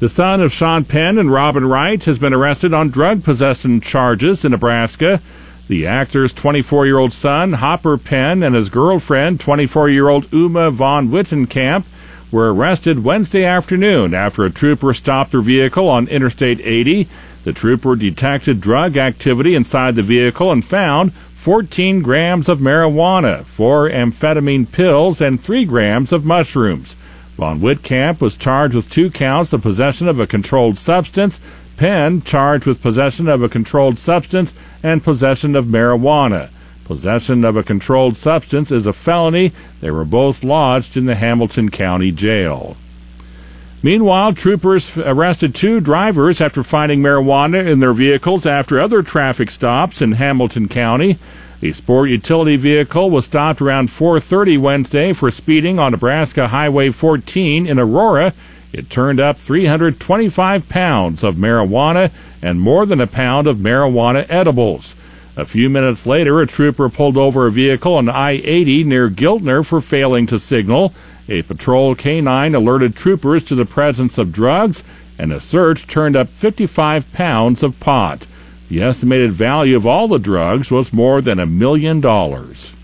The 0.00 0.08
son 0.08 0.40
of 0.40 0.52
Sean 0.52 0.84
Penn 0.84 1.18
and 1.18 1.30
Robin 1.30 1.64
Wright 1.64 2.02
has 2.04 2.18
been 2.18 2.32
arrested 2.32 2.74
on 2.74 2.90
drug 2.90 3.22
possession 3.22 3.80
charges 3.80 4.44
in 4.44 4.52
Nebraska. 4.52 5.20
The 5.68 5.86
actor's 5.86 6.32
24 6.32 6.86
year 6.86 6.98
old 6.98 7.12
son, 7.12 7.54
Hopper 7.54 7.96
Penn, 7.96 8.42
and 8.42 8.54
his 8.54 8.68
girlfriend, 8.68 9.38
24 9.40 9.90
year 9.90 10.08
old 10.08 10.30
Uma 10.32 10.70
von 10.70 11.08
Wittenkamp, 11.08 11.84
were 12.32 12.52
arrested 12.52 13.04
Wednesday 13.04 13.44
afternoon 13.44 14.12
after 14.12 14.44
a 14.44 14.50
trooper 14.50 14.92
stopped 14.92 15.30
their 15.30 15.40
vehicle 15.40 15.88
on 15.88 16.08
Interstate 16.08 16.60
80. 16.60 17.08
The 17.44 17.52
trooper 17.52 17.94
detected 17.94 18.60
drug 18.60 18.96
activity 18.96 19.54
inside 19.54 19.94
the 19.94 20.02
vehicle 20.02 20.50
and 20.50 20.64
found 20.64 21.12
14 21.34 22.02
grams 22.02 22.48
of 22.48 22.58
marijuana, 22.58 23.44
4 23.44 23.90
amphetamine 23.90 24.70
pills, 24.70 25.20
and 25.20 25.40
3 25.40 25.64
grams 25.64 26.12
of 26.12 26.24
mushrooms. 26.24 26.96
Von 27.36 27.60
Wittkamp 27.60 28.20
was 28.20 28.36
charged 28.36 28.74
with 28.74 28.90
two 28.90 29.10
counts 29.10 29.52
of 29.52 29.62
possession 29.62 30.06
of 30.06 30.20
a 30.20 30.26
controlled 30.26 30.78
substance, 30.78 31.40
Penn 31.82 32.22
charged 32.22 32.64
with 32.64 32.80
possession 32.80 33.26
of 33.26 33.42
a 33.42 33.48
controlled 33.48 33.98
substance 33.98 34.54
and 34.84 35.02
possession 35.02 35.56
of 35.56 35.64
marijuana. 35.64 36.48
Possession 36.84 37.44
of 37.44 37.56
a 37.56 37.64
controlled 37.64 38.16
substance 38.16 38.70
is 38.70 38.86
a 38.86 38.92
felony. 38.92 39.50
They 39.80 39.90
were 39.90 40.04
both 40.04 40.44
lodged 40.44 40.96
in 40.96 41.06
the 41.06 41.16
Hamilton 41.16 41.70
County 41.70 42.12
Jail. 42.12 42.76
Meanwhile, 43.82 44.34
troopers 44.34 44.96
arrested 44.96 45.56
two 45.56 45.80
drivers 45.80 46.40
after 46.40 46.62
finding 46.62 47.00
marijuana 47.02 47.66
in 47.66 47.80
their 47.80 47.92
vehicles 47.92 48.46
after 48.46 48.78
other 48.78 49.02
traffic 49.02 49.50
stops 49.50 50.00
in 50.00 50.12
Hamilton 50.12 50.68
County. 50.68 51.18
A 51.64 51.72
sport 51.72 52.10
utility 52.10 52.54
vehicle 52.54 53.10
was 53.10 53.24
stopped 53.24 53.60
around 53.60 53.88
4:30 53.90 54.56
Wednesday 54.56 55.12
for 55.12 55.32
speeding 55.32 55.80
on 55.80 55.90
Nebraska 55.90 56.46
Highway 56.46 56.90
14 56.90 57.66
in 57.66 57.80
Aurora. 57.80 58.34
It 58.72 58.88
turned 58.88 59.20
up 59.20 59.36
325 59.36 60.68
pounds 60.68 61.22
of 61.22 61.36
marijuana 61.36 62.10
and 62.40 62.60
more 62.60 62.86
than 62.86 63.00
a 63.00 63.06
pound 63.06 63.46
of 63.46 63.58
marijuana 63.58 64.26
edibles. 64.30 64.96
A 65.36 65.46
few 65.46 65.70
minutes 65.70 66.06
later, 66.06 66.40
a 66.40 66.46
trooper 66.46 66.88
pulled 66.88 67.16
over 67.16 67.46
a 67.46 67.50
vehicle 67.50 67.94
on 67.94 68.08
I 68.08 68.32
80 68.32 68.84
near 68.84 69.08
Giltner 69.08 69.64
for 69.64 69.80
failing 69.80 70.26
to 70.26 70.38
signal. 70.38 70.92
A 71.28 71.42
patrol 71.42 71.94
canine 71.94 72.54
alerted 72.54 72.96
troopers 72.96 73.44
to 73.44 73.54
the 73.54 73.64
presence 73.64 74.18
of 74.18 74.32
drugs, 74.32 74.84
and 75.18 75.32
a 75.32 75.40
search 75.40 75.86
turned 75.86 76.16
up 76.16 76.28
55 76.28 77.12
pounds 77.12 77.62
of 77.62 77.78
pot. 77.80 78.26
The 78.68 78.82
estimated 78.82 79.32
value 79.32 79.76
of 79.76 79.86
all 79.86 80.08
the 80.08 80.18
drugs 80.18 80.70
was 80.70 80.92
more 80.92 81.20
than 81.20 81.38
a 81.38 81.46
million 81.46 82.00
dollars. 82.00 82.74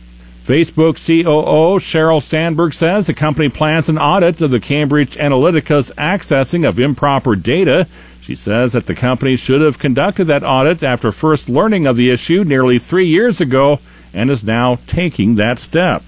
Facebook 0.48 0.96
COO 0.96 1.78
Sheryl 1.78 2.22
Sandberg 2.22 2.72
says 2.72 3.06
the 3.06 3.12
company 3.12 3.50
plans 3.50 3.90
an 3.90 3.98
audit 3.98 4.40
of 4.40 4.50
the 4.50 4.58
Cambridge 4.58 5.14
Analytica's 5.16 5.92
accessing 5.98 6.66
of 6.66 6.80
improper 6.80 7.36
data. 7.36 7.86
She 8.22 8.34
says 8.34 8.72
that 8.72 8.86
the 8.86 8.94
company 8.94 9.36
should 9.36 9.60
have 9.60 9.78
conducted 9.78 10.24
that 10.24 10.42
audit 10.42 10.82
after 10.82 11.12
first 11.12 11.50
learning 11.50 11.86
of 11.86 11.96
the 11.96 12.08
issue 12.08 12.44
nearly 12.44 12.78
three 12.78 13.04
years 13.04 13.42
ago 13.42 13.80
and 14.14 14.30
is 14.30 14.42
now 14.42 14.78
taking 14.86 15.34
that 15.34 15.58
step. 15.58 16.04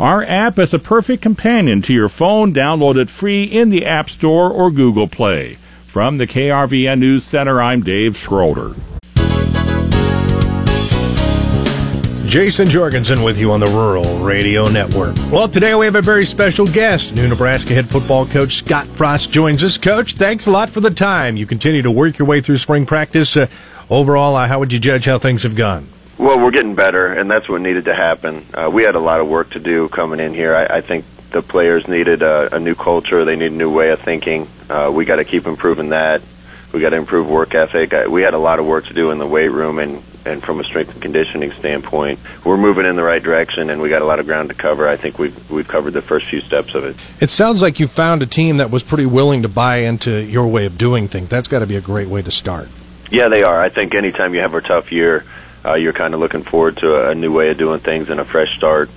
Our 0.00 0.24
app 0.24 0.58
is 0.58 0.74
a 0.74 0.80
perfect 0.80 1.22
companion 1.22 1.80
to 1.82 1.94
your 1.94 2.08
phone. 2.08 2.52
Download 2.52 2.96
it 2.96 3.08
free 3.08 3.44
in 3.44 3.68
the 3.68 3.86
App 3.86 4.10
Store 4.10 4.50
or 4.50 4.72
Google 4.72 5.06
Play. 5.06 5.58
From 5.86 6.18
the 6.18 6.26
KRVN 6.26 6.98
News 6.98 7.22
Center, 7.22 7.62
I'm 7.62 7.82
Dave 7.82 8.16
Schroeder. 8.16 8.74
Jason 12.30 12.68
Jorgensen 12.68 13.24
with 13.24 13.38
you 13.38 13.50
on 13.50 13.58
the 13.58 13.66
Rural 13.66 14.20
Radio 14.20 14.68
Network. 14.68 15.16
Well, 15.32 15.48
today 15.48 15.74
we 15.74 15.84
have 15.84 15.96
a 15.96 16.00
very 16.00 16.24
special 16.24 16.64
guest. 16.64 17.12
New 17.12 17.26
Nebraska 17.26 17.74
head 17.74 17.86
football 17.88 18.24
coach 18.24 18.54
Scott 18.54 18.86
Frost 18.86 19.32
joins 19.32 19.64
us. 19.64 19.76
Coach, 19.76 20.12
thanks 20.12 20.46
a 20.46 20.50
lot 20.52 20.70
for 20.70 20.80
the 20.80 20.92
time. 20.92 21.36
You 21.36 21.44
continue 21.44 21.82
to 21.82 21.90
work 21.90 22.18
your 22.18 22.28
way 22.28 22.40
through 22.40 22.58
spring 22.58 22.86
practice. 22.86 23.36
Uh, 23.36 23.48
overall, 23.90 24.36
uh, 24.36 24.46
how 24.46 24.60
would 24.60 24.72
you 24.72 24.78
judge 24.78 25.06
how 25.06 25.18
things 25.18 25.42
have 25.42 25.56
gone? 25.56 25.88
Well, 26.18 26.38
we're 26.38 26.52
getting 26.52 26.76
better, 26.76 27.06
and 27.06 27.28
that's 27.28 27.48
what 27.48 27.62
needed 27.62 27.86
to 27.86 27.96
happen. 27.96 28.46
Uh, 28.54 28.70
we 28.72 28.84
had 28.84 28.94
a 28.94 29.00
lot 29.00 29.20
of 29.20 29.26
work 29.26 29.50
to 29.50 29.58
do 29.58 29.88
coming 29.88 30.20
in 30.20 30.32
here. 30.32 30.54
I, 30.54 30.76
I 30.76 30.80
think 30.82 31.04
the 31.32 31.42
players 31.42 31.88
needed 31.88 32.22
a, 32.22 32.54
a 32.54 32.60
new 32.60 32.76
culture. 32.76 33.24
They 33.24 33.34
need 33.34 33.50
a 33.50 33.56
new 33.56 33.74
way 33.74 33.90
of 33.90 33.98
thinking. 34.02 34.46
Uh, 34.68 34.92
we 34.94 35.04
got 35.04 35.16
to 35.16 35.24
keep 35.24 35.48
improving 35.48 35.88
that. 35.88 36.22
We 36.72 36.80
got 36.80 36.90
to 36.90 36.96
improve 36.96 37.28
work 37.28 37.54
ethic. 37.54 37.92
I, 37.92 38.06
we 38.06 38.22
had 38.22 38.34
a 38.34 38.38
lot 38.38 38.58
of 38.58 38.66
work 38.66 38.86
to 38.86 38.94
do 38.94 39.10
in 39.10 39.18
the 39.18 39.26
weight 39.26 39.48
room, 39.48 39.78
and 39.78 40.02
and 40.24 40.42
from 40.42 40.60
a 40.60 40.64
strength 40.64 40.92
and 40.92 41.00
conditioning 41.00 41.50
standpoint, 41.52 42.20
we're 42.44 42.58
moving 42.58 42.84
in 42.84 42.94
the 42.96 43.02
right 43.02 43.22
direction, 43.22 43.70
and 43.70 43.80
we 43.80 43.88
got 43.88 44.02
a 44.02 44.04
lot 44.04 44.20
of 44.20 44.26
ground 44.26 44.50
to 44.50 44.54
cover. 44.54 44.86
I 44.86 44.96
think 44.96 45.18
we've 45.18 45.50
we've 45.50 45.66
covered 45.66 45.92
the 45.92 46.02
first 46.02 46.26
few 46.26 46.40
steps 46.40 46.74
of 46.74 46.84
it. 46.84 46.96
It 47.20 47.30
sounds 47.30 47.62
like 47.62 47.80
you 47.80 47.86
found 47.86 48.22
a 48.22 48.26
team 48.26 48.58
that 48.58 48.70
was 48.70 48.82
pretty 48.82 49.06
willing 49.06 49.42
to 49.42 49.48
buy 49.48 49.78
into 49.78 50.22
your 50.22 50.46
way 50.46 50.66
of 50.66 50.78
doing 50.78 51.08
things. 51.08 51.28
That's 51.28 51.48
got 51.48 51.60
to 51.60 51.66
be 51.66 51.76
a 51.76 51.80
great 51.80 52.08
way 52.08 52.22
to 52.22 52.30
start. 52.30 52.68
Yeah, 53.10 53.28
they 53.28 53.42
are. 53.42 53.60
I 53.60 53.70
think 53.70 53.94
anytime 53.94 54.34
you 54.34 54.40
have 54.40 54.54
a 54.54 54.60
tough 54.60 54.92
year, 54.92 55.24
uh, 55.64 55.74
you're 55.74 55.92
kind 55.92 56.14
of 56.14 56.20
looking 56.20 56.42
forward 56.42 56.76
to 56.78 56.94
a, 56.94 57.10
a 57.10 57.14
new 57.14 57.32
way 57.32 57.50
of 57.50 57.58
doing 57.58 57.80
things 57.80 58.08
and 58.08 58.20
a 58.20 58.24
fresh 58.24 58.56
start. 58.56 58.90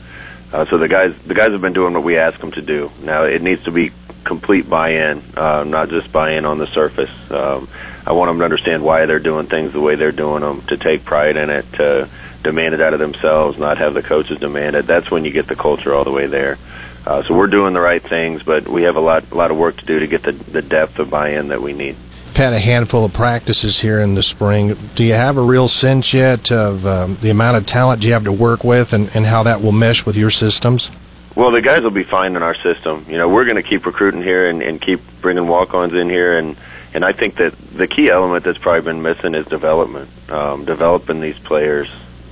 Uh, 0.52 0.66
so 0.66 0.78
the 0.78 0.88
guys 0.88 1.18
the 1.26 1.34
guys 1.34 1.52
have 1.52 1.62
been 1.62 1.74
doing 1.74 1.94
what 1.94 2.04
we 2.04 2.18
ask 2.18 2.40
them 2.40 2.52
to 2.52 2.62
do. 2.62 2.92
Now 3.02 3.24
it 3.24 3.42
needs 3.42 3.64
to 3.64 3.72
be 3.72 3.92
complete 4.24 4.70
buy-in, 4.70 5.22
uh, 5.36 5.64
not 5.66 5.90
just 5.90 6.12
buy-in 6.12 6.46
on 6.46 6.58
the 6.58 6.68
surface. 6.68 7.12
Um, 7.32 7.68
I 8.06 8.12
want 8.14 8.30
them 8.30 8.40
to 8.40 8.44
understand 8.44 8.84
why 8.84 9.06
they're 9.06 9.20
doing 9.20 9.48
things 9.48 9.74
the 9.74 9.82
way 9.82 9.96
they're 9.96 10.12
doing 10.12 10.42
them, 10.42 10.62
to 10.64 10.78
take 10.78 11.06
pride 11.06 11.38
in 11.38 11.50
it, 11.50 11.72
to 11.74 12.10
demand 12.44 12.74
it 12.74 12.82
out 12.82 12.94
of 12.94 13.00
themselves, 13.00 13.58
not 13.58 13.78
have 13.78 13.94
the 13.94 14.04
coaches 14.04 14.40
demand 14.40 14.76
it. 14.76 14.86
That's 14.86 15.10
when 15.10 15.24
you 15.24 15.32
get 15.32 15.48
the 15.48 15.56
culture 15.56 15.94
all 15.94 16.04
the 16.04 16.12
way 16.12 16.28
there. 16.28 16.58
Uh, 17.06 17.24
so 17.24 17.36
we're 17.36 17.48
doing 17.48 17.74
the 17.74 17.82
right 17.82 18.02
things, 18.02 18.44
but 18.44 18.68
we 18.68 18.84
have 18.84 18.96
a 18.96 19.00
lot, 19.00 19.32
a 19.32 19.36
lot 19.36 19.52
of 19.52 19.58
work 19.58 19.78
to 19.78 19.86
do 19.86 20.00
to 20.00 20.08
get 20.08 20.24
the, 20.24 20.32
the 20.32 20.62
depth 20.62 21.00
of 21.00 21.10
buy-in 21.10 21.50
that 21.50 21.62
we 21.62 21.74
need. 21.74 21.96
Had 22.36 22.54
a 22.54 22.60
handful 22.60 23.06
of 23.06 23.14
practices 23.14 23.80
here 23.80 24.00
in 24.00 24.16
the 24.16 24.24
spring. 24.24 24.74
Do 24.96 25.04
you 25.04 25.14
have 25.14 25.38
a 25.38 25.42
real 25.42 25.68
sense 25.68 26.14
yet 26.14 26.52
of 26.52 26.86
um, 26.86 27.18
the 27.22 27.30
amount 27.30 27.58
of 27.58 27.66
talent 27.66 28.04
you 28.04 28.14
have 28.14 28.24
to 28.24 28.32
work 28.32 28.64
with 28.64 28.94
and, 28.94 29.16
and 29.16 29.26
how 29.26 29.44
that 29.44 29.62
will 29.62 29.72
mesh 29.72 30.06
with 30.06 30.18
your 30.18 30.32
systems? 30.32 30.90
Well, 31.36 31.50
the 31.50 31.62
guys 31.62 31.82
will 31.82 31.90
be 31.90 32.04
fine 32.04 32.36
in 32.36 32.44
our 32.44 32.54
system. 32.54 33.06
You 33.10 33.18
know, 33.18 33.28
we're 33.28 33.46
going 33.46 33.56
to 33.56 33.64
keep 33.64 33.88
recruiting 33.88 34.22
here 34.22 34.50
and, 34.50 34.62
and 34.62 34.80
keep 34.80 35.00
bringing 35.22 35.48
walk-ons 35.48 35.94
in 35.94 36.10
here, 36.10 36.38
and 36.38 36.56
and 36.94 37.04
I 37.04 37.12
think 37.12 37.38
that 37.38 37.58
the 37.58 37.88
key 37.88 38.12
element 38.12 38.44
that's 38.44 38.60
probably 38.60 38.82
been 38.82 39.02
missing 39.02 39.34
is 39.34 39.48
development, 39.48 40.12
um, 40.30 40.64
developing 40.66 41.22
these 41.22 41.40
players. 41.40 41.90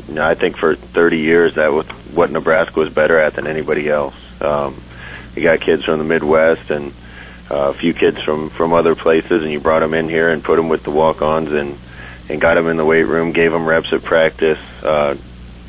You 0.07 0.15
know, 0.15 0.27
I 0.27 0.35
think 0.35 0.55
for 0.55 0.75
30 0.75 1.17
years 1.17 1.55
that 1.55 1.73
was 1.73 1.87
what 2.13 2.29
Nebraska 2.29 2.79
was 2.79 2.89
better 2.89 3.17
at 3.17 3.33
than 3.33 3.47
anybody 3.47 3.89
else. 3.89 4.13
Um, 4.39 4.79
you 5.35 5.41
got 5.41 5.61
kids 5.61 5.85
from 5.85 5.97
the 5.97 6.05
Midwest 6.05 6.69
and 6.69 6.93
uh, 7.49 7.69
a 7.69 7.73
few 7.73 7.95
kids 7.95 8.21
from 8.21 8.51
from 8.51 8.71
other 8.71 8.93
places, 8.93 9.41
and 9.41 9.51
you 9.51 9.59
brought 9.59 9.79
them 9.79 9.95
in 9.95 10.09
here 10.09 10.29
and 10.29 10.43
put 10.43 10.57
them 10.57 10.69
with 10.69 10.83
the 10.83 10.91
walk-ons 10.91 11.51
and 11.51 11.75
and 12.29 12.39
got 12.39 12.53
them 12.53 12.67
in 12.67 12.77
the 12.77 12.85
weight 12.85 13.03
room, 13.03 13.31
gave 13.31 13.51
them 13.51 13.65
reps 13.65 13.91
at 13.93 14.03
practice. 14.03 14.59
Uh, 14.83 15.15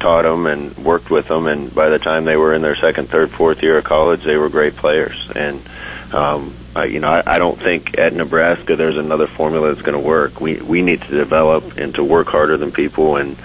taught 0.02 0.22
them 0.22 0.46
and 0.46 0.76
worked 0.76 1.10
with 1.10 1.28
them, 1.28 1.46
and 1.46 1.72
by 1.74 1.88
the 1.88 1.98
time 1.98 2.24
they 2.24 2.36
were 2.36 2.52
in 2.52 2.60
their 2.60 2.76
second, 2.76 3.08
third, 3.08 3.30
fourth 3.30 3.62
year 3.62 3.78
of 3.78 3.84
college, 3.84 4.24
they 4.24 4.36
were 4.36 4.48
great 4.48 4.74
players. 4.76 5.30
And 5.34 5.62
um, 6.12 6.54
I, 6.74 6.84
you 6.84 7.00
know, 7.00 7.08
I, 7.08 7.22
I 7.34 7.38
don't 7.38 7.58
think 7.58 7.96
at 7.98 8.12
Nebraska 8.12 8.76
there's 8.76 8.98
another 8.98 9.26
formula 9.26 9.68
that's 9.68 9.82
going 9.82 10.00
to 10.00 10.06
work. 10.06 10.40
We 10.40 10.60
we 10.60 10.82
need 10.82 11.02
to 11.02 11.10
develop 11.10 11.78
and 11.78 11.94
to 11.94 12.04
work 12.04 12.26
harder 12.26 12.56
than 12.56 12.72
people 12.72 13.16
and 13.16 13.36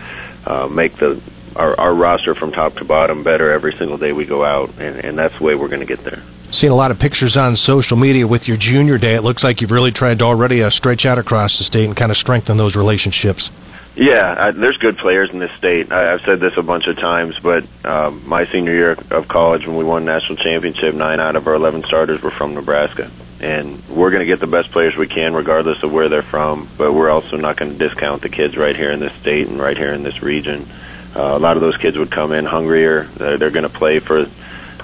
uh, 0.46 0.68
make 0.68 0.96
the 0.98 1.22
our, 1.56 1.80
our 1.80 1.94
roster 1.94 2.36
from 2.36 2.52
top 2.52 2.76
to 2.76 2.86
bottom 2.86 3.24
better 3.24 3.52
every 3.52 3.74
single 3.74 3.98
day 3.98 4.12
we 4.12 4.26
go 4.26 4.44
out, 4.44 4.70
and, 4.80 5.04
and 5.04 5.18
that's 5.18 5.38
the 5.38 5.44
way 5.44 5.56
we're 5.56 5.70
going 5.70 5.80
to 5.80 5.86
get 5.86 6.04
there. 6.04 6.22
Seen 6.50 6.72
a 6.72 6.76
lot 6.76 6.92
of 6.92 7.00
pictures 7.00 7.36
on 7.36 7.56
social 7.56 7.98
media 7.98 8.26
with 8.26 8.48
your 8.48 8.58
junior 8.58 8.98
day. 8.98 9.16
It 9.16 9.22
looks 9.22 9.44
like 9.44 9.60
you've 9.62 9.72
really 9.72 9.92
tried 9.92 10.20
to 10.20 10.26
already 10.26 10.64
uh, 10.64 10.70
stretch 10.70 11.06
out 11.06 11.18
across 11.18 11.58
the 11.58 11.64
state 11.64 11.86
and 11.86 11.96
kind 11.96 12.10
of 12.12 12.18
strengthen 12.18 12.58
those 12.58 12.76
relationships. 12.76 13.52
Yeah, 13.98 14.36
I, 14.38 14.52
there's 14.52 14.78
good 14.78 15.00
players 15.00 15.32
in 15.32 15.40
this 15.40 15.52
state. 15.54 15.92
I, 15.92 16.14
I've 16.14 16.22
said 16.22 16.40
this 16.40 16.56
a 16.56 16.62
bunch 16.62 16.86
of 16.86 17.00
times, 17.00 17.40
but 17.40 17.66
um, 17.84 18.30
my 18.30 18.46
senior 18.46 18.72
year 18.72 18.92
of 19.10 19.28
college, 19.28 19.66
when 19.66 19.76
we 19.76 19.84
won 19.84 20.06
national 20.06 20.38
championship, 20.38 20.94
nine 20.94 21.20
out 21.20 21.36
of 21.36 21.48
our 21.48 21.56
11 21.56 21.84
starters 21.84 22.22
were 22.22 22.30
from 22.30 22.54
Nebraska. 22.54 23.10
And 23.40 23.84
we're 23.90 24.12
going 24.12 24.20
to 24.20 24.28
get 24.28 24.40
the 24.40 24.46
best 24.48 24.72
players 24.72 24.96
we 24.96 25.08
can, 25.08 25.34
regardless 25.34 25.82
of 25.82 25.92
where 25.92 26.10
they're 26.10 26.22
from. 26.22 26.70
But 26.78 26.94
we're 26.94 27.10
also 27.10 27.38
not 27.38 27.58
going 27.58 27.72
to 27.72 27.78
discount 27.78 28.22
the 28.22 28.30
kids 28.30 28.56
right 28.56 28.76
here 28.76 28.92
in 28.92 29.00
this 29.00 29.14
state 29.14 29.48
and 29.48 29.60
right 29.60 29.76
here 29.76 29.94
in 29.94 30.04
this 30.04 30.22
region. 30.22 30.68
Uh, 31.16 31.34
a 31.36 31.40
lot 31.40 31.58
of 31.58 31.62
those 31.62 31.78
kids 31.78 31.98
would 31.98 32.12
come 32.12 32.34
in 32.34 32.46
hungrier. 32.46 33.06
They're, 33.06 33.40
they're 33.40 33.52
going 33.52 33.64
to 33.64 33.70
play 33.70 33.98
for 33.98 34.28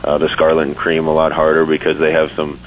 uh, 0.03 0.17
the 0.17 0.29
Scarlet 0.29 0.67
and 0.67 0.75
Cream 0.75 1.05
a 1.05 1.13
lot 1.13 1.31
harder 1.31 1.67
because 1.67 1.99
they 1.99 2.13
have 2.13 2.31
some 2.31 2.59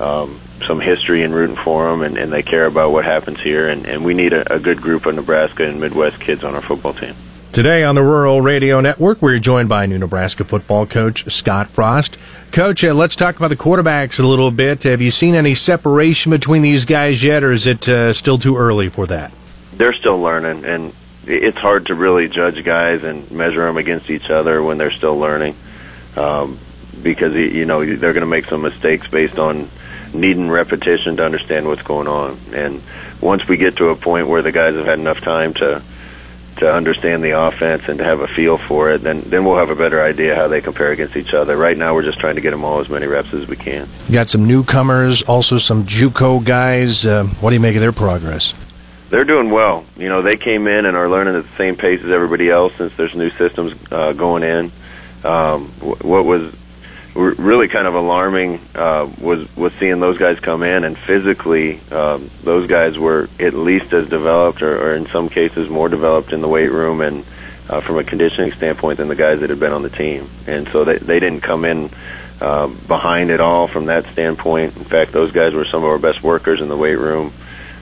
um, 0.00 0.40
some 0.62 0.80
history 0.80 1.22
in 1.22 1.32
rooting 1.32 1.56
for 1.56 1.90
them, 1.90 2.02
and, 2.02 2.16
and 2.16 2.32
they 2.32 2.42
care 2.42 2.66
about 2.66 2.92
what 2.92 3.04
happens 3.04 3.40
here. 3.40 3.68
And, 3.68 3.86
and 3.86 4.04
we 4.04 4.14
need 4.14 4.32
a, 4.32 4.54
a 4.54 4.58
good 4.58 4.80
group 4.80 5.06
of 5.06 5.14
Nebraska 5.14 5.68
and 5.68 5.80
Midwest 5.80 6.20
kids 6.20 6.44
on 6.44 6.54
our 6.54 6.62
football 6.62 6.94
team. 6.94 7.14
Today 7.52 7.84
on 7.84 7.94
the 7.94 8.02
Rural 8.02 8.40
Radio 8.40 8.80
Network, 8.80 9.20
we're 9.20 9.38
joined 9.38 9.68
by 9.68 9.84
new 9.84 9.98
Nebraska 9.98 10.42
football 10.42 10.86
coach 10.86 11.30
Scott 11.30 11.68
Frost. 11.68 12.16
Coach, 12.50 12.82
uh, 12.82 12.94
let's 12.94 13.14
talk 13.14 13.36
about 13.36 13.48
the 13.48 13.56
quarterbacks 13.56 14.18
a 14.18 14.26
little 14.26 14.50
bit. 14.50 14.84
Have 14.84 15.02
you 15.02 15.10
seen 15.10 15.34
any 15.34 15.54
separation 15.54 16.30
between 16.30 16.62
these 16.62 16.86
guys 16.86 17.22
yet, 17.22 17.44
or 17.44 17.52
is 17.52 17.66
it 17.66 17.86
uh, 17.90 18.14
still 18.14 18.38
too 18.38 18.56
early 18.56 18.88
for 18.88 19.06
that? 19.06 19.32
They're 19.74 19.92
still 19.92 20.18
learning, 20.18 20.64
and 20.64 20.94
it's 21.26 21.58
hard 21.58 21.86
to 21.86 21.94
really 21.94 22.26
judge 22.28 22.64
guys 22.64 23.04
and 23.04 23.30
measure 23.30 23.66
them 23.66 23.76
against 23.76 24.08
each 24.08 24.30
other 24.30 24.62
when 24.62 24.78
they're 24.78 24.90
still 24.90 25.18
learning, 25.18 25.54
um, 26.16 26.58
because 27.02 27.34
you 27.34 27.66
know 27.66 27.84
they're 27.84 28.14
going 28.14 28.22
to 28.22 28.26
make 28.26 28.46
some 28.46 28.62
mistakes 28.62 29.08
based 29.08 29.38
on 29.38 29.68
needing 30.14 30.50
repetition 30.50 31.16
to 31.16 31.24
understand 31.24 31.66
what's 31.66 31.82
going 31.82 32.08
on. 32.08 32.38
And 32.52 32.82
once 33.20 33.46
we 33.48 33.56
get 33.56 33.76
to 33.76 33.88
a 33.88 33.96
point 33.96 34.28
where 34.28 34.42
the 34.42 34.52
guys 34.52 34.74
have 34.74 34.86
had 34.86 34.98
enough 34.98 35.20
time 35.20 35.54
to 35.54 35.82
to 36.56 36.70
understand 36.70 37.24
the 37.24 37.30
offense 37.30 37.88
and 37.88 37.98
to 37.98 38.04
have 38.04 38.20
a 38.20 38.26
feel 38.26 38.58
for 38.58 38.90
it, 38.90 38.98
then 38.98 39.22
then 39.22 39.44
we'll 39.44 39.56
have 39.56 39.70
a 39.70 39.76
better 39.76 40.02
idea 40.02 40.34
how 40.34 40.48
they 40.48 40.60
compare 40.60 40.92
against 40.92 41.16
each 41.16 41.34
other. 41.34 41.56
Right 41.56 41.76
now, 41.76 41.94
we're 41.94 42.02
just 42.02 42.18
trying 42.18 42.34
to 42.34 42.40
get 42.40 42.50
them 42.50 42.64
all 42.64 42.80
as 42.80 42.88
many 42.88 43.06
reps 43.06 43.32
as 43.32 43.48
we 43.48 43.56
can. 43.56 43.88
You 44.06 44.14
got 44.14 44.28
some 44.28 44.46
newcomers, 44.46 45.22
also 45.22 45.58
some 45.58 45.84
JUCO 45.86 46.44
guys. 46.44 47.06
Uh, 47.06 47.24
what 47.40 47.50
do 47.50 47.54
you 47.54 47.60
make 47.60 47.74
of 47.74 47.80
their 47.80 47.92
progress? 47.92 48.54
They're 49.08 49.24
doing 49.24 49.50
well. 49.50 49.84
You 49.96 50.08
know, 50.08 50.22
they 50.22 50.36
came 50.36 50.66
in 50.66 50.86
and 50.86 50.96
are 50.96 51.08
learning 51.08 51.36
at 51.36 51.44
the 51.44 51.56
same 51.56 51.76
pace 51.76 52.02
as 52.02 52.10
everybody 52.10 52.48
else 52.48 52.74
since 52.76 52.94
there's 52.96 53.14
new 53.14 53.30
systems 53.30 53.74
uh, 53.90 54.12
going 54.12 54.42
in. 54.42 54.72
Um, 55.24 55.66
what 55.80 56.24
was 56.24 56.54
really 57.14 57.68
kind 57.68 57.86
of 57.86 57.94
alarming 57.94 58.60
uh, 58.74 59.10
was 59.20 59.54
was 59.56 59.72
seeing 59.74 60.00
those 60.00 60.18
guys 60.18 60.40
come 60.40 60.62
in 60.62 60.84
and 60.84 60.96
physically 60.96 61.78
um, 61.90 62.30
those 62.42 62.66
guys 62.66 62.98
were 62.98 63.28
at 63.38 63.52
least 63.52 63.92
as 63.92 64.08
developed 64.08 64.62
or, 64.62 64.80
or 64.80 64.94
in 64.94 65.06
some 65.06 65.28
cases 65.28 65.68
more 65.68 65.88
developed 65.88 66.32
in 66.32 66.40
the 66.40 66.48
weight 66.48 66.70
room 66.70 67.00
and 67.00 67.24
uh, 67.68 67.80
from 67.80 67.98
a 67.98 68.04
conditioning 68.04 68.52
standpoint 68.52 68.98
than 68.98 69.08
the 69.08 69.14
guys 69.14 69.40
that 69.40 69.50
had 69.50 69.60
been 69.60 69.72
on 69.72 69.82
the 69.82 69.90
team. 69.90 70.28
And 70.46 70.66
so 70.68 70.84
they 70.84 70.98
they 70.98 71.20
didn't 71.20 71.42
come 71.42 71.64
in 71.64 71.90
uh, 72.40 72.68
behind 72.68 73.30
it 73.30 73.40
all 73.40 73.68
from 73.68 73.86
that 73.86 74.06
standpoint. 74.06 74.76
In 74.76 74.84
fact 74.84 75.12
those 75.12 75.32
guys 75.32 75.52
were 75.52 75.66
some 75.66 75.84
of 75.84 75.90
our 75.90 75.98
best 75.98 76.22
workers 76.22 76.62
in 76.62 76.68
the 76.68 76.76
weight 76.76 76.98
room 76.98 77.32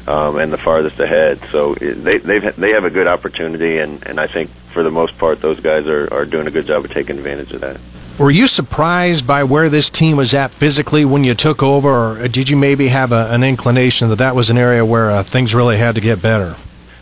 um, 0.08 0.36
and 0.38 0.52
the 0.52 0.58
farthest 0.58 0.98
ahead. 0.98 1.38
So 1.52 1.74
they 1.76 2.18
they've 2.18 2.56
they 2.56 2.72
have 2.72 2.84
a 2.84 2.90
good 2.90 3.06
opportunity 3.06 3.78
and 3.78 4.04
and 4.06 4.18
I 4.18 4.26
think 4.26 4.50
for 4.50 4.82
the 4.82 4.90
most 4.90 5.18
part 5.18 5.40
those 5.40 5.60
guys 5.60 5.86
are 5.86 6.12
are 6.12 6.24
doing 6.24 6.48
a 6.48 6.50
good 6.50 6.66
job 6.66 6.84
of 6.84 6.90
taking 6.90 7.16
advantage 7.16 7.52
of 7.52 7.60
that 7.60 7.78
were 8.20 8.30
you 8.30 8.46
surprised 8.46 9.26
by 9.26 9.44
where 9.44 9.70
this 9.70 9.88
team 9.88 10.18
was 10.18 10.35
at 10.35 10.50
physically 10.50 11.06
when 11.06 11.24
you 11.24 11.35
took 11.35 11.62
over, 11.62 11.88
or 11.88 12.28
did 12.28 12.50
you 12.50 12.56
maybe 12.56 12.88
have 12.88 13.12
a, 13.12 13.33
an 13.33 13.42
inclination 13.42 14.11
that 14.11 14.16
that 14.16 14.37
was 14.37 14.50
an 14.50 14.59
area 14.59 14.85
where 14.85 15.11
uh, 15.11 15.22
things 15.22 15.54
really 15.54 15.78
had 15.78 15.94
to 15.94 16.02
get 16.02 16.20
better? 16.20 16.54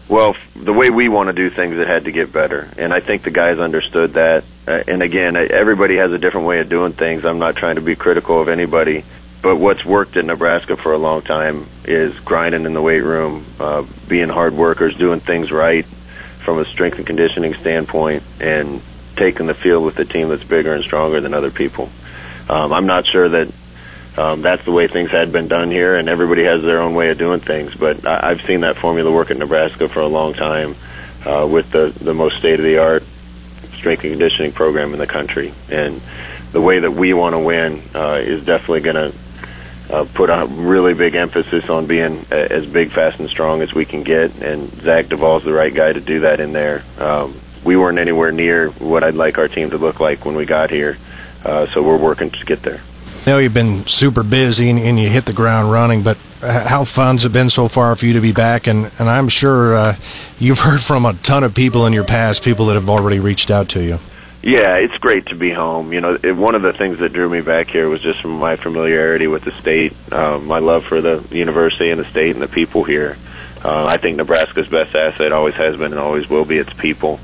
Well, 0.07 0.37
the 0.55 0.73
way 0.73 0.91
we 0.91 1.09
want 1.09 1.27
to 1.27 1.33
do 1.33 1.51
things, 1.51 1.77
it 1.77 1.89
had 1.89 2.05
to 2.05 2.13
get 2.13 2.33
better, 2.33 2.71
and 2.79 2.95
I 2.95 3.01
think 3.01 3.25
the 3.25 3.33
guys 3.33 3.59
understood 3.59 4.13
that. 4.13 4.45
Uh, 4.69 4.85
and 4.87 5.03
again, 5.03 5.37
everybody 5.37 5.97
has 5.97 6.13
a 6.13 6.19
different 6.19 6.47
way 6.47 6.61
of 6.61 6.69
doing 6.69 6.93
things. 6.93 7.25
I'm 7.25 7.41
not 7.41 7.57
trying 7.57 7.75
to 7.75 7.83
be 7.83 7.97
critical 7.97 8.41
of 8.41 8.49
anybody, 8.49 9.05
but 9.43 9.57
what's 9.57 9.85
worked 9.85 10.17
in 10.17 10.29
Nebraska 10.29 10.77
for 10.77 10.93
a 10.93 10.99
long 10.99 11.23
time 11.23 11.67
is 11.85 12.17
grinding 12.21 12.65
in 12.65 12.75
the 12.75 12.83
weight 12.83 13.03
room, 13.03 13.45
uh, 13.59 13.85
being 14.07 14.29
hard 14.29 14.55
workers, 14.55 14.97
doing 14.97 15.19
things 15.19 15.51
right 15.51 15.85
from 15.85 16.61
a 16.61 16.65
strength 16.65 16.99
and 16.99 17.07
conditioning 17.07 17.55
standpoint, 17.55 18.23
and 18.41 18.81
taking 19.19 19.47
the 19.47 19.55
field 19.55 19.85
with 19.85 19.99
a 19.99 20.05
team 20.05 20.29
that's 20.29 20.45
bigger 20.45 20.73
and 20.73 20.83
stronger 20.83 21.21
than 21.21 21.35
other 21.35 21.51
people. 21.51 21.91
Um, 22.49 22.73
I'm 22.73 22.87
not 22.87 23.07
sure 23.07 23.29
that 23.29 23.49
um, 24.17 24.43
that's 24.43 24.65
the 24.65 24.73
way 24.73 24.89
things 24.89 25.11
had 25.11 25.31
been 25.31 25.49
done 25.49 25.71
here, 25.71 25.95
and 25.95 26.09
everybody 26.09 26.45
has 26.45 26.63
their 26.63 26.81
own 26.81 26.95
way 26.95 27.11
of 27.11 27.19
doing 27.19 27.41
things. 27.41 27.75
But 27.75 28.07
I, 28.07 28.31
I've 28.31 28.43
seen 28.43 28.61
that 28.61 28.77
formula 28.77 29.13
work 29.13 29.31
at 29.31 29.37
Nebraska 29.37 29.89
for 29.89 30.01
a 30.01 30.07
long 30.07 30.33
time 30.33 30.75
uh, 31.25 31.47
with 31.51 31.71
the 31.71 31.93
the 32.01 32.15
most 32.15 32.39
state 32.39 32.59
of 32.59 32.65
the 32.65 32.79
art 32.79 33.05
strength 33.75 34.03
and 34.03 34.13
conditioning 34.13 34.53
program 34.53 34.93
in 34.93 34.99
the 34.99 35.07
country, 35.07 35.53
and 35.71 36.01
the 36.53 36.61
way 36.61 36.81
that 36.81 36.91
we 36.91 37.13
want 37.15 37.35
to 37.35 37.39
win 37.39 37.83
uh, 37.95 38.19
is 38.21 38.45
definitely 38.45 38.81
going 38.81 38.97
to. 39.13 39.19
Uh, 39.91 40.05
put 40.13 40.29
a 40.29 40.45
really 40.45 40.93
big 40.93 41.15
emphasis 41.15 41.71
on 41.71 41.87
being 41.87 42.27
as 42.31 42.67
big, 42.67 42.91
fast, 42.91 43.21
and 43.21 43.31
strong 43.31 43.63
as 43.63 43.73
we 43.73 43.87
can 43.87 44.03
get, 44.03 44.43
and 44.43 44.71
Zach 44.83 45.07
Duval's 45.07 45.45
the 45.45 45.53
right 45.55 45.73
guy 45.73 45.91
to 45.91 46.01
do 46.01 46.21
that 46.21 46.41
in 46.41 46.53
there. 46.53 46.85
Um, 46.99 47.41
we 47.65 47.77
weren't 47.77 47.99
anywhere 47.99 48.33
near 48.33 48.71
what 48.71 49.03
I'd 49.05 49.15
like 49.15 49.39
our 49.39 49.49
team 49.49 49.71
to 49.71 49.79
look 49.79 50.01
like 50.01 50.25
when 50.25 50.35
we 50.35 50.47
got 50.47 50.71
here. 50.71 50.99
Uh, 51.45 51.67
so 51.67 51.83
we're 51.83 51.99
working 51.99 52.31
to 52.31 52.45
get 52.45 52.63
there. 52.63 52.81
I 53.27 53.31
know 53.31 53.39
you've 53.39 53.55
been 53.55 53.87
super 53.87 54.23
busy 54.23 54.71
and, 54.71 54.79
and 54.79 54.99
you 54.99 55.09
hit 55.09 55.27
the 55.27 55.33
ground 55.33 55.71
running, 55.71 56.03
but 56.03 56.17
how 56.41 56.85
fun's 56.85 57.25
it 57.25 57.33
been 57.33 57.51
so 57.51 57.69
far 57.69 57.95
for 57.97 58.07
you 58.07 58.15
to 58.15 58.21
be 58.21 58.33
back? 58.33 58.67
And, 58.67 58.91
and 58.99 59.09
I'm 59.09 59.29
sure 59.29 59.77
uh, 59.77 59.97
you've 60.39 60.61
heard 60.61 60.83
from 60.83 61.05
a 61.05 61.15
ton 61.15 61.45
of 61.45 61.55
people 61.55 61.87
in 61.87 61.93
your 61.93 62.05
past, 62.05 62.43
people 62.43 62.67
that 62.67 62.75
have 62.75 62.89
already 62.89 63.21
reached 63.21 63.51
out 63.51 63.69
to 63.71 63.83
you. 63.83 63.99
Yeah, 64.41 64.77
it's 64.77 64.97
great 64.99 65.27
to 65.27 65.35
be 65.35 65.51
home. 65.51 65.93
You 65.93 66.01
know, 66.01 66.19
it, 66.23 66.37
one 66.37 66.55
of 66.55 66.63
the 66.63 66.73
things 66.73 66.99
that 67.01 67.13
drew 67.13 67.29
me 67.29 67.41
back 67.41 67.69
here 67.69 67.89
was 67.89 68.01
just 68.01 68.21
from 68.21 68.39
my 68.39 68.55
familiarity 68.55 69.27
with 69.27 69.43
the 69.43 69.51
state, 69.51 69.95
um, 70.13 70.47
my 70.47 70.61
love 70.61 70.85
for 70.85 71.01
the 71.01 71.25
university 71.33 71.91
and 71.91 72.01
the 72.01 72.05
state 72.05 72.35
and 72.35 72.43
the 72.43 72.49
people 72.49 72.85
here. 72.85 73.17
Uh, 73.65 73.87
I 73.87 73.97
think 73.97 74.17
Nebraska's 74.17 74.69
best 74.69 74.95
asset 74.95 75.33
always 75.33 75.55
has 75.55 75.77
been 75.77 75.93
and 75.93 75.99
always 75.99 76.31
will 76.31 76.45
be 76.45 76.59
its 76.59 76.73
people 76.73 77.19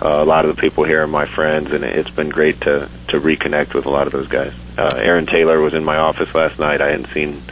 uh, 0.00 0.08
a 0.08 0.24
lot 0.24 0.44
of 0.44 0.54
the 0.54 0.60
people 0.60 0.84
here 0.84 1.02
are 1.02 1.06
my 1.06 1.26
friends, 1.26 1.72
and 1.72 1.82
it's 1.82 2.10
been 2.10 2.28
great 2.28 2.60
to 2.62 2.88
to 3.08 3.20
reconnect 3.20 3.74
with 3.74 3.86
a 3.86 3.90
lot 3.90 4.06
of 4.06 4.12
those 4.12 4.28
guys. 4.28 4.52
Uh, 4.76 4.94
Aaron 4.96 5.26
Taylor 5.26 5.60
was 5.60 5.74
in 5.74 5.84
my 5.84 5.96
office 5.96 6.34
last 6.34 6.58
night. 6.58 6.80
I 6.80 6.90
hadn't 6.90 7.08
seen 7.08 7.42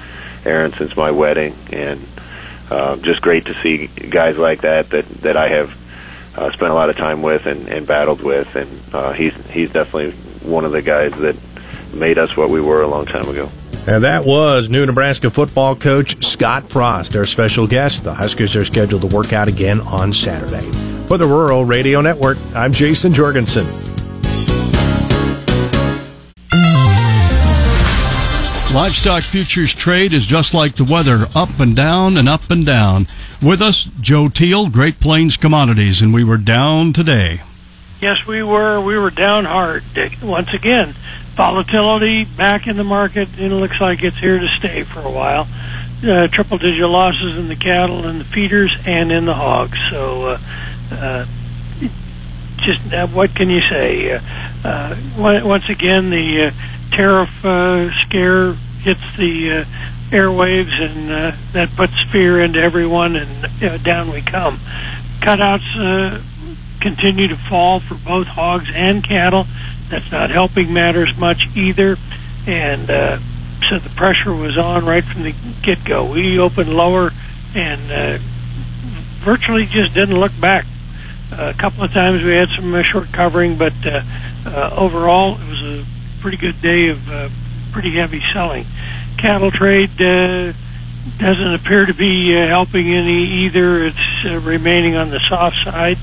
Aaron 0.44 0.72
since 0.72 0.96
my 0.96 1.10
wedding, 1.10 1.54
and 1.72 2.06
uh, 2.70 2.96
just 2.96 3.22
great 3.22 3.46
to 3.46 3.54
see 3.62 3.86
guys 3.86 4.36
like 4.36 4.62
that 4.62 4.90
that 4.90 5.08
that 5.22 5.36
I 5.36 5.48
have 5.48 5.76
uh, 6.36 6.50
spent 6.52 6.70
a 6.70 6.74
lot 6.74 6.90
of 6.90 6.96
time 6.96 7.22
with 7.22 7.46
and, 7.46 7.68
and 7.68 7.86
battled 7.86 8.22
with, 8.22 8.56
and 8.56 8.80
uh, 8.92 9.12
he's 9.12 9.34
he's 9.50 9.70
definitely 9.70 10.12
one 10.46 10.66
of 10.66 10.72
the 10.72 10.82
guys 10.82 11.12
that 11.12 11.36
made 11.94 12.18
us 12.18 12.36
what 12.36 12.50
we 12.50 12.60
were 12.60 12.82
a 12.82 12.88
long 12.88 13.06
time 13.06 13.28
ago. 13.28 13.50
And 13.86 14.04
that 14.04 14.24
was 14.24 14.68
new 14.68 14.84
Nebraska 14.84 15.30
football 15.30 15.76
coach 15.76 16.22
Scott 16.24 16.68
Frost, 16.68 17.16
our 17.16 17.26
special 17.26 17.66
guest. 17.66 18.04
The 18.04 18.14
Huskers 18.14 18.56
are 18.56 18.64
scheduled 18.64 19.02
to 19.02 19.14
work 19.14 19.32
out 19.32 19.48
again 19.48 19.80
on 19.80 20.12
Saturday. 20.12 20.93
For 21.14 21.18
the 21.18 21.26
Rural 21.26 21.64
Radio 21.64 22.00
Network, 22.00 22.38
I'm 22.56 22.72
Jason 22.72 23.14
Jorgensen. 23.14 23.64
Livestock 28.74 29.22
futures 29.22 29.72
trade 29.72 30.12
is 30.12 30.26
just 30.26 30.54
like 30.54 30.74
the 30.74 30.82
weather, 30.82 31.28
up 31.32 31.60
and 31.60 31.76
down 31.76 32.16
and 32.16 32.28
up 32.28 32.50
and 32.50 32.66
down. 32.66 33.06
With 33.40 33.62
us, 33.62 33.84
Joe 34.00 34.28
Teal, 34.28 34.68
Great 34.68 34.98
Plains 34.98 35.36
Commodities, 35.36 36.02
and 36.02 36.12
we 36.12 36.24
were 36.24 36.36
down 36.36 36.92
today. 36.92 37.42
Yes, 38.00 38.26
we 38.26 38.42
were. 38.42 38.80
We 38.80 38.98
were 38.98 39.10
down 39.10 39.44
hard 39.44 39.84
once 40.20 40.52
again 40.52 40.96
volatility 41.34 42.24
back 42.24 42.66
in 42.66 42.76
the 42.76 42.84
market. 42.84 43.28
and 43.38 43.52
It 43.52 43.56
looks 43.56 43.80
like 43.80 44.02
it's 44.02 44.16
here 44.18 44.38
to 44.38 44.48
stay 44.48 44.84
for 44.84 45.00
a 45.00 45.10
while. 45.10 45.48
Uh, 46.02 46.28
triple 46.28 46.58
digit 46.58 46.88
losses 46.88 47.36
in 47.38 47.48
the 47.48 47.56
cattle 47.56 48.06
and 48.06 48.20
the 48.20 48.24
feeders 48.24 48.76
and 48.86 49.10
in 49.10 49.24
the 49.24 49.34
hogs. 49.34 49.78
So, 49.90 50.26
uh, 50.26 50.38
uh, 50.90 51.26
just 52.64 52.92
uh, 52.92 53.06
what 53.08 53.34
can 53.34 53.50
you 53.50 53.60
say? 53.60 54.14
Uh, 54.14 54.20
uh, 54.64 54.96
once 55.16 55.68
again, 55.68 56.10
the 56.10 56.46
uh, 56.46 56.50
tariff 56.96 57.44
uh, 57.44 57.90
scare 58.00 58.54
hits 58.80 59.16
the 59.16 59.66
airwaves, 60.10 60.80
and 60.80 61.36
that 61.52 61.74
puts 61.76 61.94
fear 62.10 62.40
into 62.40 62.60
everyone, 62.60 63.16
and 63.16 63.82
down 63.82 64.10
we 64.10 64.22
come. 64.22 64.58
Cutouts 65.20 66.22
continue 66.80 67.28
to 67.28 67.36
fall 67.36 67.80
for 67.80 67.94
both 67.94 68.26
hogs 68.26 68.70
and 68.74 69.02
cattle. 69.02 69.46
That's 69.88 70.10
not 70.12 70.30
helping 70.30 70.72
matters 70.72 71.16
much 71.16 71.48
either. 71.54 71.96
And 72.46 72.88
so 73.68 73.78
the 73.78 73.90
pressure 73.96 74.34
was 74.34 74.58
on 74.58 74.84
right 74.84 75.04
from 75.04 75.22
the 75.22 75.34
get 75.62 75.82
go. 75.84 76.04
We 76.12 76.38
opened 76.38 76.74
lower 76.74 77.10
and 77.54 78.20
virtually 79.20 79.64
just 79.64 79.94
didn't 79.94 80.20
look 80.20 80.38
back. 80.38 80.66
A 81.32 81.54
couple 81.54 81.82
of 81.82 81.92
times 81.92 82.22
we 82.22 82.32
had 82.32 82.48
some 82.50 82.72
uh, 82.74 82.82
short 82.82 83.12
covering, 83.12 83.56
but 83.56 83.72
uh, 83.84 84.02
uh, 84.46 84.74
overall 84.76 85.34
it 85.34 85.48
was 85.48 85.62
a 85.62 85.84
pretty 86.20 86.36
good 86.36 86.60
day 86.62 86.88
of 86.88 87.10
uh, 87.10 87.28
pretty 87.72 87.92
heavy 87.92 88.22
selling. 88.32 88.66
Cattle 89.18 89.50
trade 89.50 89.90
uh, 90.00 90.52
doesn't 91.18 91.54
appear 91.54 91.86
to 91.86 91.94
be 91.94 92.36
uh, 92.36 92.46
helping 92.46 92.88
any 92.88 93.24
either. 93.44 93.84
It's 93.84 94.24
uh, 94.24 94.40
remaining 94.40 94.96
on 94.96 95.10
the 95.10 95.20
soft 95.28 95.56
side. 95.64 95.98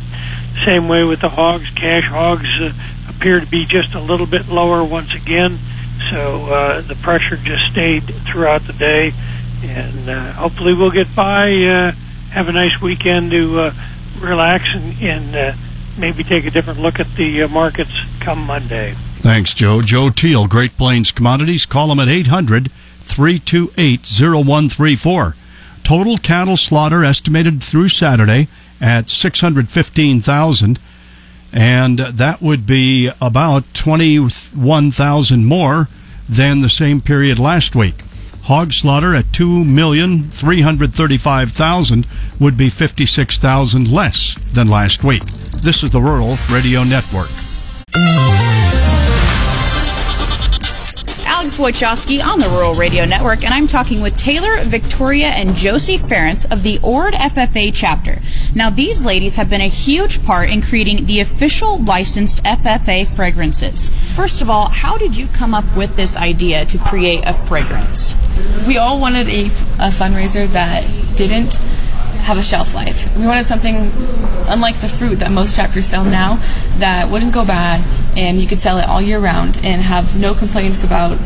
Same 0.66 0.88
way 0.88 1.04
with 1.04 1.22
the 1.22 1.30
hogs. 1.30 1.70
Cash 1.72 2.06
hogs 2.06 2.50
uh, 2.60 2.74
appear 3.10 3.40
to 3.40 3.48
be 3.48 3.66
just 3.66 3.94
a 3.94 4.00
little 4.00 4.28
bit 4.28 4.48
lower 4.48 4.84
once 4.84 5.14
again. 5.14 5.60
So 6.10 6.46
uh, 6.46 6.82
the 6.82 6.96
pressure 6.96 7.38
just 7.38 7.72
stayed 7.72 8.04
throughout 8.04 8.64
the 8.68 8.74
day, 8.74 9.14
and 9.64 10.10
uh, 10.10 10.34
hopefully 10.34 10.74
we'll 10.74 10.92
get 10.92 11.16
by. 11.16 11.52
Uh, 11.52 11.92
have 12.32 12.48
a 12.48 12.52
nice 12.52 12.82
weekend 12.82 13.32
to 13.32 13.60
uh, 13.60 13.74
relax 14.22 14.66
and, 14.74 15.02
and 15.02 15.36
uh, 15.36 15.54
maybe 15.98 16.24
take 16.24 16.46
a 16.46 16.52
different 16.52 16.80
look 16.80 17.00
at 17.00 17.14
the 17.16 17.44
uh, 17.44 17.48
markets 17.48 17.92
come 18.20 18.46
Monday. 18.46 18.96
Thanks, 19.20 19.54
Joe. 19.54 19.82
Joe 19.82 20.10
Teal, 20.10 20.48
Great 20.48 20.78
Plains 20.78 21.12
Commodities. 21.12 21.66
Call 21.66 21.92
him 21.92 22.00
at 22.00 22.08
800 22.08 22.72
328 23.02 24.06
0134. 24.06 25.36
Total 25.84 26.18
cattle 26.18 26.58
slaughter 26.58 27.04
estimated 27.04 27.64
through 27.64 27.90
Saturday 27.90 28.48
at 28.80 29.10
615,000. 29.10 30.80
And 31.54 32.00
that 32.00 32.42
would 32.42 32.66
be 32.66 33.12
about 33.20 33.74
21,000 33.74 35.46
more 35.46 35.90
than 36.30 36.62
the 36.62 36.70
same 36.70 37.02
period 37.02 37.40
last 37.40 37.76
week. 37.76 38.04
Hog 38.52 38.74
slaughter 38.74 39.16
at 39.16 39.28
2,335,000 39.28 42.06
would 42.38 42.58
be 42.58 42.70
56,000 42.70 43.90
less 43.90 44.36
than 44.52 44.68
last 44.68 45.06
week. 45.06 45.24
This 45.64 45.84
is 45.84 45.92
the 45.92 46.02
Rural 46.02 46.38
Radio 46.52 46.84
Network. 46.84 47.30
Alex 51.42 51.58
Wojcicki 51.58 52.24
on 52.24 52.40
the 52.40 52.48
Rural 52.50 52.76
Radio 52.76 53.04
Network, 53.04 53.44
and 53.44 53.52
I'm 53.52 53.66
talking 53.66 54.00
with 54.00 54.16
Taylor, 54.16 54.64
Victoria, 54.64 55.30
and 55.30 55.56
Josie 55.56 55.98
Ference 55.98 56.46
of 56.52 56.62
the 56.62 56.78
ORD 56.84 57.16
FFA 57.16 57.72
chapter. 57.74 58.20
Now, 58.54 58.70
these 58.70 59.08
ladies 59.08 59.38
have 59.38 59.50
been 59.50 59.60
a 59.60 59.68
huge 59.68 60.24
part 60.24 60.52
in 60.52 60.62
creating 60.62 61.08
the 61.08 61.20
official 61.20 61.80
licensed 61.80 62.44
FFA 62.44 63.12
fragrances. 63.16 63.90
First 64.16 64.44
of 64.44 64.52
all, 64.52 64.70
how 64.70 65.00
did 65.00 65.18
you 65.18 65.26
come 65.30 65.56
up 65.56 65.66
with 65.76 65.96
this 65.96 66.16
idea 66.16 66.64
to 66.66 66.78
create 66.78 67.24
a 67.26 67.34
fragrance? 67.34 68.16
We 68.68 68.78
all 68.78 69.02
wanted 69.02 69.28
a, 69.28 69.46
a 69.48 69.90
fundraiser 69.90 70.46
that 70.50 70.86
didn't 71.18 71.60
have 72.22 72.38
a 72.38 72.44
shelf 72.44 72.74
life. 72.74 73.16
We 73.18 73.26
wanted 73.26 73.46
something 73.46 73.92
unlike 74.48 74.80
the 74.82 74.90
fruit 74.90 75.20
that 75.20 75.32
most 75.32 75.56
chapters 75.56 75.88
sell 75.88 76.04
now 76.04 76.36
that 76.78 77.10
wouldn't 77.10 77.34
go 77.34 77.46
bad 77.46 77.82
and 78.18 78.40
you 78.40 78.48
could 78.48 78.60
sell 78.60 78.78
it 78.78 78.88
all 78.88 79.02
year 79.02 79.20
round 79.20 79.60
and 79.64 79.82
have 79.82 80.20
no 80.20 80.34
complaints 80.34 80.84
about 80.84 81.18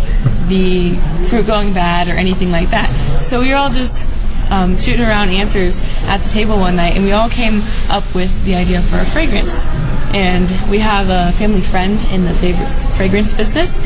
the 0.48 0.96
fruit 1.30 1.48
going 1.48 1.74
bad 1.74 2.08
or 2.08 2.12
anything 2.12 2.52
like 2.52 2.70
that. 2.70 2.90
So 3.22 3.42
we 3.42 3.50
were 3.50 3.56
all 3.56 3.72
just 3.72 4.06
um, 4.50 4.78
shooting 4.78 5.06
around 5.06 5.30
answers 5.30 5.82
at 6.08 6.18
the 6.18 6.30
table 6.30 6.58
one 6.58 6.76
night 6.76 6.96
and 6.96 7.06
we 7.06 7.12
all 7.12 7.30
came 7.30 7.62
up 7.90 8.04
with 8.16 8.46
the 8.46 8.56
idea 8.56 8.82
for 8.82 8.98
a 8.98 9.06
fragrance. 9.06 9.66
And 10.14 10.50
we 10.70 10.80
have 10.80 11.10
a 11.10 11.36
family 11.38 11.60
friend 11.60 12.00
in 12.14 12.24
the 12.24 12.34
favorite 12.36 12.70
fragrance 12.96 13.34
business, 13.34 13.78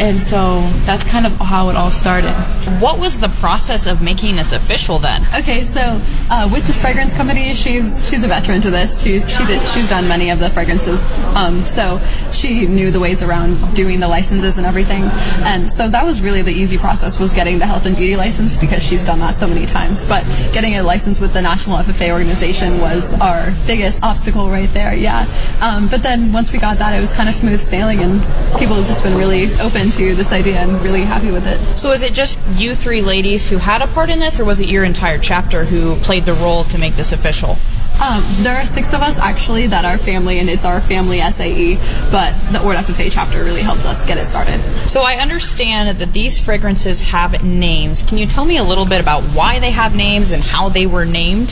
and 0.00 0.18
so 0.18 0.60
that's 0.84 1.04
kind 1.04 1.26
of 1.26 1.32
how 1.34 1.68
it 1.68 1.76
all 1.76 1.92
started. 1.92 2.32
What 2.80 2.98
was 2.98 3.20
the 3.20 3.28
process 3.28 3.86
of 3.86 4.02
making 4.02 4.34
this 4.34 4.50
official 4.50 4.98
then? 4.98 5.22
Okay, 5.34 5.62
so 5.62 6.00
uh, 6.28 6.48
with 6.52 6.66
this 6.66 6.80
fragrance 6.80 7.14
company, 7.14 7.54
she's 7.54 8.08
she's 8.08 8.24
a 8.24 8.28
veteran 8.28 8.60
to 8.62 8.70
this. 8.70 9.00
She 9.00 9.20
she 9.20 9.44
did 9.46 9.62
she's 9.68 9.88
done 9.88 10.08
many 10.08 10.30
of 10.30 10.40
the 10.40 10.50
fragrances, 10.50 11.04
um, 11.36 11.60
so 11.66 12.00
she 12.32 12.66
knew 12.66 12.90
the 12.90 12.98
ways 12.98 13.22
around 13.22 13.56
doing 13.76 14.00
the 14.00 14.08
licenses 14.08 14.58
and 14.58 14.66
everything. 14.66 15.02
And 15.44 15.70
so 15.70 15.88
that 15.88 16.04
was 16.04 16.20
really 16.20 16.42
the 16.42 16.52
easy 16.52 16.78
process 16.78 17.20
was 17.20 17.32
getting 17.32 17.60
the 17.60 17.66
health 17.66 17.86
and 17.86 17.96
beauty 17.96 18.16
license 18.16 18.56
because 18.56 18.82
she's 18.82 19.04
done 19.04 19.20
that 19.20 19.36
so 19.36 19.46
many 19.46 19.66
times. 19.66 20.04
But 20.08 20.24
getting 20.52 20.76
a 20.76 20.82
license 20.82 21.20
with 21.20 21.32
the 21.32 21.42
National 21.42 21.78
FFA 21.78 22.12
organization 22.12 22.80
was 22.80 23.14
our 23.14 23.52
biggest 23.66 24.02
obstacle 24.02 24.48
right 24.50 24.72
there. 24.72 24.94
Yeah. 24.94 25.26
Um, 25.60 25.88
but 25.88 26.02
then 26.02 26.32
once 26.32 26.52
we 26.52 26.58
got 26.58 26.78
that, 26.78 26.96
it 26.96 27.00
was 27.00 27.12
kind 27.12 27.28
of 27.28 27.34
smooth 27.34 27.60
sailing, 27.60 28.00
and 28.00 28.20
people 28.58 28.76
have 28.76 28.86
just 28.86 29.02
been 29.02 29.16
really 29.16 29.52
open 29.60 29.90
to 29.92 30.14
this 30.14 30.32
idea 30.32 30.58
and 30.58 30.72
really 30.82 31.02
happy 31.02 31.32
with 31.32 31.46
it. 31.46 31.58
So 31.76 31.92
is 31.92 32.02
it 32.02 32.14
just 32.14 32.40
you 32.56 32.74
three 32.74 33.02
ladies 33.02 33.48
who 33.48 33.58
had 33.58 33.82
a 33.82 33.86
part 33.88 34.10
in 34.10 34.18
this, 34.18 34.38
or 34.38 34.44
was 34.44 34.60
it 34.60 34.68
your 34.68 34.84
entire 34.84 35.18
chapter 35.18 35.64
who 35.64 35.96
played 35.96 36.24
the 36.24 36.34
role 36.34 36.64
to 36.64 36.78
make 36.78 36.94
this 36.94 37.12
official? 37.12 37.56
Um, 38.00 38.22
there 38.42 38.56
are 38.60 38.66
six 38.66 38.92
of 38.92 39.00
us 39.00 39.18
actually 39.18 39.68
that 39.68 39.86
are 39.86 39.96
family, 39.96 40.38
and 40.38 40.50
it's 40.50 40.66
our 40.66 40.80
family 40.82 41.20
SAE. 41.20 41.76
But 42.10 42.32
the 42.52 42.62
ORD 42.62 42.76
FFA 42.76 43.10
chapter 43.10 43.42
really 43.42 43.62
helps 43.62 43.86
us 43.86 44.04
get 44.04 44.18
it 44.18 44.26
started. 44.26 44.60
So 44.88 45.02
I 45.02 45.14
understand 45.14 45.98
that 45.98 46.12
these 46.12 46.38
fragrances 46.38 47.02
have 47.02 47.42
names. 47.42 48.02
Can 48.02 48.18
you 48.18 48.26
tell 48.26 48.44
me 48.44 48.58
a 48.58 48.64
little 48.64 48.84
bit 48.84 49.00
about 49.00 49.22
why 49.34 49.58
they 49.60 49.70
have 49.70 49.96
names 49.96 50.30
and 50.32 50.42
how 50.42 50.68
they 50.68 50.86
were 50.86 51.06
named? 51.06 51.50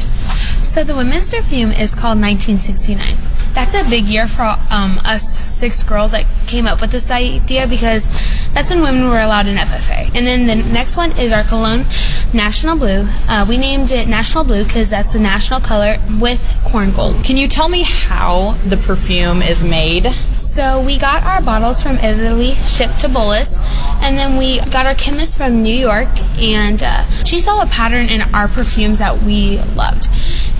So 0.62 0.84
the 0.84 0.94
women's 0.94 1.32
perfume 1.32 1.72
is 1.72 1.94
called 1.94 2.20
1969. 2.20 3.16
That's 3.54 3.74
a 3.74 3.88
big 3.88 4.06
year 4.06 4.26
for 4.26 4.42
um, 4.42 4.98
us 5.04 5.22
six 5.22 5.82
girls 5.84 6.10
that 6.12 6.26
came 6.46 6.66
up 6.66 6.80
with 6.80 6.90
this 6.90 7.10
idea 7.10 7.66
because 7.68 8.06
that's 8.52 8.70
when 8.70 8.82
women 8.82 9.08
were 9.08 9.20
allowed 9.20 9.46
in 9.46 9.56
FFA. 9.56 10.14
And 10.14 10.26
then 10.26 10.46
the 10.46 10.56
next 10.72 10.96
one 10.96 11.12
is 11.18 11.32
our 11.32 11.44
cologne, 11.44 11.84
National 12.32 12.76
Blue. 12.76 13.06
Uh, 13.28 13.46
we 13.48 13.56
named 13.56 13.92
it 13.92 14.08
National 14.08 14.42
Blue 14.42 14.64
because 14.64 14.90
that's 14.90 15.12
the 15.12 15.20
national 15.20 15.60
color 15.60 15.98
with 16.20 16.60
corn 16.64 16.90
gold. 16.90 17.24
Can 17.24 17.36
you 17.36 17.46
tell 17.46 17.68
me 17.68 17.82
how 17.82 18.52
the 18.66 18.76
perfume 18.76 19.40
is 19.40 19.62
made? 19.62 20.12
So 20.36 20.80
we 20.80 20.98
got 20.98 21.24
our 21.24 21.40
bottles 21.40 21.82
from 21.82 21.96
Italy, 21.98 22.54
shipped 22.66 23.00
to 23.00 23.08
Bolus, 23.08 23.58
and 24.02 24.16
then 24.16 24.36
we 24.36 24.60
got 24.70 24.86
our 24.86 24.94
chemist 24.94 25.36
from 25.36 25.62
New 25.62 25.74
York, 25.74 26.08
and 26.38 26.80
uh, 26.80 27.02
she 27.24 27.40
saw 27.40 27.62
a 27.62 27.66
pattern 27.66 28.08
in 28.08 28.22
our 28.34 28.46
perfumes 28.46 29.00
that 29.00 29.22
we 29.22 29.58
loved. 29.74 30.08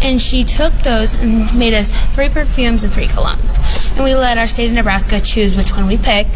And 0.05 0.21
she 0.21 0.45
took 0.45 0.73
those 0.81 1.15
and 1.15 1.59
made 1.59 1.73
us 1.73 1.91
three 2.15 2.29
perfumes 2.29 2.85
and 2.85 2.93
three 2.93 3.07
colognes. 3.07 3.59
And 3.95 4.05
we 4.05 4.15
let 4.15 4.37
our 4.37 4.47
state 4.47 4.69
of 4.69 4.75
Nebraska 4.75 5.19
choose 5.19 5.57
which 5.57 5.73
one 5.73 5.87
we 5.87 5.97
pick. 5.97 6.27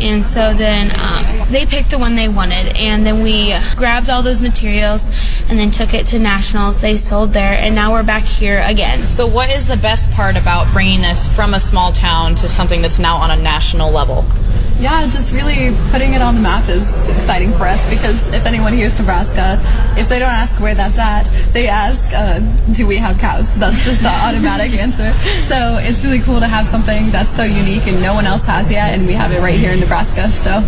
And 0.00 0.24
so 0.24 0.54
then 0.54 0.90
um, 0.98 1.48
they 1.50 1.66
picked 1.66 1.90
the 1.90 1.98
one 1.98 2.14
they 2.14 2.28
wanted. 2.28 2.76
And 2.76 3.04
then 3.04 3.22
we 3.22 3.54
grabbed 3.74 4.08
all 4.08 4.22
those 4.22 4.40
materials 4.40 5.08
and 5.50 5.58
then 5.58 5.72
took 5.72 5.92
it 5.92 6.06
to 6.06 6.20
nationals. 6.20 6.80
They 6.80 6.96
sold 6.96 7.32
there, 7.32 7.54
and 7.54 7.74
now 7.74 7.92
we're 7.92 8.04
back 8.04 8.22
here 8.22 8.62
again. 8.64 9.00
So, 9.10 9.26
what 9.26 9.50
is 9.50 9.66
the 9.66 9.76
best 9.76 10.10
part 10.12 10.36
about 10.36 10.72
bringing 10.72 11.00
this 11.00 11.26
from 11.34 11.54
a 11.54 11.60
small 11.60 11.90
town 11.90 12.36
to 12.36 12.48
something 12.48 12.80
that's 12.80 13.00
now 13.00 13.16
on 13.16 13.32
a 13.32 13.36
national 13.36 13.90
level? 13.90 14.24
Yeah, 14.80 15.02
just 15.10 15.34
really 15.34 15.76
putting 15.90 16.14
it 16.14 16.22
on 16.22 16.34
the 16.34 16.40
map 16.40 16.66
is 16.70 16.96
exciting 17.10 17.52
for 17.52 17.66
us 17.66 17.88
because 17.90 18.28
if 18.32 18.46
anyone 18.46 18.72
hears 18.72 18.98
Nebraska, 18.98 19.60
if 19.98 20.08
they 20.08 20.18
don't 20.18 20.30
ask 20.30 20.58
where 20.58 20.74
that's 20.74 20.96
at, 20.96 21.24
they 21.52 21.68
ask, 21.68 22.10
uh, 22.14 22.38
do 22.72 22.86
we 22.86 22.96
have 22.96 23.18
cows? 23.18 23.54
That's 23.56 23.84
just 23.84 24.00
the 24.00 24.08
automatic 24.08 24.72
answer. 24.80 25.12
So 25.44 25.76
it's 25.76 26.02
really 26.02 26.20
cool 26.20 26.40
to 26.40 26.48
have 26.48 26.66
something 26.66 27.10
that's 27.10 27.30
so 27.30 27.44
unique 27.44 27.86
and 27.88 28.00
no 28.00 28.14
one 28.14 28.24
else 28.24 28.44
has 28.46 28.70
yet, 28.70 28.94
and 28.98 29.06
we 29.06 29.12
have 29.12 29.32
it 29.32 29.40
right 29.40 29.58
here 29.58 29.72
in 29.72 29.80
Nebraska. 29.80 30.28
So. 30.30 30.64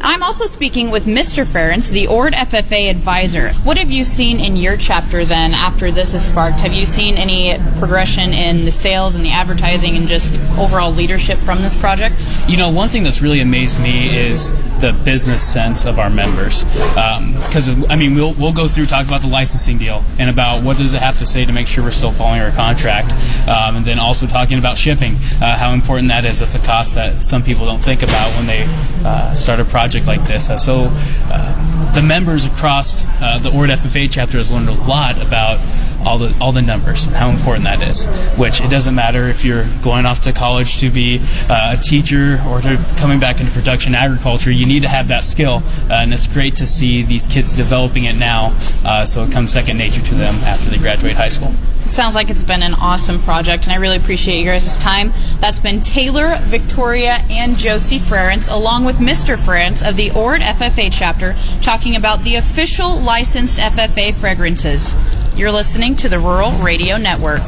I'm 0.00 0.22
also 0.22 0.46
speaking 0.46 0.90
with 0.90 1.06
Mr. 1.06 1.44
Ference, 1.44 1.90
the 1.90 2.06
ORD 2.06 2.32
FFA 2.34 2.90
advisor. 2.90 3.50
What 3.64 3.78
have 3.78 3.90
you 3.90 4.04
seen 4.04 4.38
in 4.40 4.56
your 4.56 4.76
chapter 4.76 5.24
then 5.24 5.54
after 5.54 5.90
this 5.90 6.12
has 6.12 6.28
sparked? 6.28 6.60
Have 6.60 6.72
you 6.72 6.86
seen 6.86 7.16
any 7.16 7.58
progression 7.78 8.32
in 8.32 8.64
the 8.64 8.70
sales 8.70 9.16
and 9.16 9.24
the 9.24 9.30
advertising 9.30 9.96
and 9.96 10.06
just 10.06 10.40
overall 10.58 10.92
leadership 10.92 11.38
from 11.38 11.62
this 11.62 11.74
project? 11.74 12.24
You 12.48 12.56
know, 12.56 12.70
one 12.70 12.88
thing 12.88 13.02
that's 13.02 13.20
really 13.20 13.40
amazed 13.40 13.80
me 13.80 14.16
is 14.16 14.52
the 14.80 14.92
business 15.04 15.42
sense 15.42 15.84
of 15.84 15.98
our 15.98 16.10
members. 16.10 16.64
Because, 16.64 17.68
um, 17.68 17.84
I 17.90 17.96
mean, 17.96 18.14
we'll, 18.14 18.34
we'll 18.34 18.52
go 18.52 18.68
through, 18.68 18.86
talk 18.86 19.06
about 19.06 19.22
the 19.22 19.28
licensing 19.28 19.78
deal 19.78 20.04
and 20.18 20.30
about 20.30 20.62
what 20.62 20.76
does 20.76 20.94
it 20.94 21.02
have 21.02 21.18
to 21.18 21.26
say 21.26 21.44
to 21.44 21.52
make 21.52 21.66
sure 21.66 21.82
we're 21.84 21.90
still 21.90 22.12
following 22.12 22.40
our 22.40 22.50
contract. 22.50 23.12
Um, 23.48 23.76
and 23.76 23.84
then 23.84 23.98
also 23.98 24.26
talking 24.26 24.58
about 24.58 24.78
shipping, 24.78 25.14
uh, 25.40 25.56
how 25.56 25.72
important 25.72 26.08
that 26.08 26.24
is. 26.24 26.40
That's 26.40 26.54
a 26.54 26.60
cost 26.60 26.94
that 26.94 27.22
some 27.22 27.42
people 27.42 27.66
don't 27.66 27.80
think 27.80 28.02
about 28.02 28.34
when 28.36 28.46
they 28.46 28.66
uh, 29.04 29.34
start 29.34 29.60
a 29.60 29.64
project 29.64 30.06
like 30.06 30.24
this. 30.24 30.50
Uh, 30.50 30.56
so 30.56 30.88
uh, 31.30 31.94
the 31.94 32.02
members 32.02 32.44
across 32.44 33.04
uh, 33.20 33.38
the 33.38 33.50
ORD 33.50 33.70
FFA 33.70 34.08
chapter 34.10 34.36
has 34.38 34.52
learned 34.52 34.68
a 34.68 34.72
lot 34.72 35.20
about 35.20 35.58
all 36.04 36.18
the 36.18 36.36
all 36.40 36.52
the 36.52 36.62
numbers 36.62 37.06
and 37.06 37.16
how 37.16 37.30
important 37.30 37.64
that 37.64 37.80
is. 37.82 38.06
Which 38.38 38.60
it 38.60 38.70
doesn't 38.70 38.94
matter 38.94 39.28
if 39.28 39.44
you're 39.44 39.66
going 39.82 40.06
off 40.06 40.22
to 40.22 40.32
college 40.32 40.78
to 40.78 40.90
be 40.90 41.20
uh, 41.48 41.76
a 41.78 41.82
teacher 41.82 42.40
or 42.48 42.60
to 42.60 42.78
coming 42.98 43.20
back 43.20 43.40
into 43.40 43.52
production 43.52 43.94
agriculture. 43.94 44.50
You 44.50 44.66
need 44.66 44.82
to 44.82 44.88
have 44.88 45.08
that 45.08 45.24
skill, 45.24 45.62
uh, 45.90 45.94
and 45.94 46.12
it's 46.12 46.26
great 46.26 46.56
to 46.56 46.66
see 46.66 47.02
these 47.02 47.26
kids 47.26 47.56
developing 47.56 48.04
it 48.04 48.16
now, 48.16 48.56
uh, 48.84 49.04
so 49.04 49.24
it 49.24 49.32
comes 49.32 49.52
second 49.52 49.78
nature 49.78 50.02
to 50.02 50.14
them 50.14 50.34
after 50.44 50.70
they 50.70 50.78
graduate 50.78 51.16
high 51.16 51.28
school. 51.28 51.52
Sounds 51.88 52.14
like 52.14 52.28
it's 52.28 52.42
been 52.42 52.62
an 52.62 52.74
awesome 52.74 53.18
project, 53.20 53.64
and 53.64 53.72
I 53.72 53.76
really 53.76 53.96
appreciate 53.96 54.40
you 54.40 54.44
guys' 54.44 54.78
time. 54.78 55.12
That's 55.40 55.58
been 55.58 55.80
Taylor, 55.80 56.36
Victoria, 56.42 57.24
and 57.30 57.56
Josie 57.56 57.98
Ference, 57.98 58.52
along 58.52 58.84
with 58.84 58.96
Mr. 58.96 59.36
Ference 59.36 59.88
of 59.88 59.96
the 59.96 60.10
Ord 60.10 60.42
FFA 60.42 60.90
chapter, 60.92 61.34
talking 61.62 61.96
about 61.96 62.24
the 62.24 62.34
official 62.34 63.00
licensed 63.00 63.58
FFA 63.58 64.14
fragrances. 64.14 64.94
You're 65.38 65.52
listening 65.52 65.94
to 65.98 66.08
the 66.08 66.18
Rural 66.18 66.50
Radio 66.50 66.96
Network. 66.96 67.46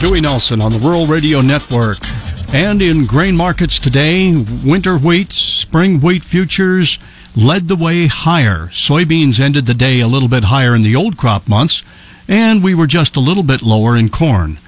Dewey 0.00 0.20
Nelson 0.20 0.60
on 0.60 0.72
the 0.72 0.80
Rural 0.82 1.06
Radio 1.06 1.40
Network. 1.42 1.98
And 2.52 2.82
in 2.82 3.06
grain 3.06 3.36
markets 3.36 3.78
today, 3.78 4.34
winter 4.34 4.98
wheat, 4.98 5.30
spring 5.30 6.00
wheat 6.00 6.24
futures 6.24 6.98
led 7.36 7.68
the 7.68 7.76
way 7.76 8.08
higher. 8.08 8.66
Soybeans 8.72 9.38
ended 9.38 9.66
the 9.66 9.74
day 9.74 10.00
a 10.00 10.08
little 10.08 10.26
bit 10.26 10.42
higher 10.42 10.74
in 10.74 10.82
the 10.82 10.96
old 10.96 11.16
crop 11.16 11.46
months, 11.46 11.84
and 12.26 12.64
we 12.64 12.74
were 12.74 12.88
just 12.88 13.14
a 13.14 13.20
little 13.20 13.44
bit 13.44 13.62
lower 13.62 13.96
in 13.96 14.08
corn. 14.08 14.58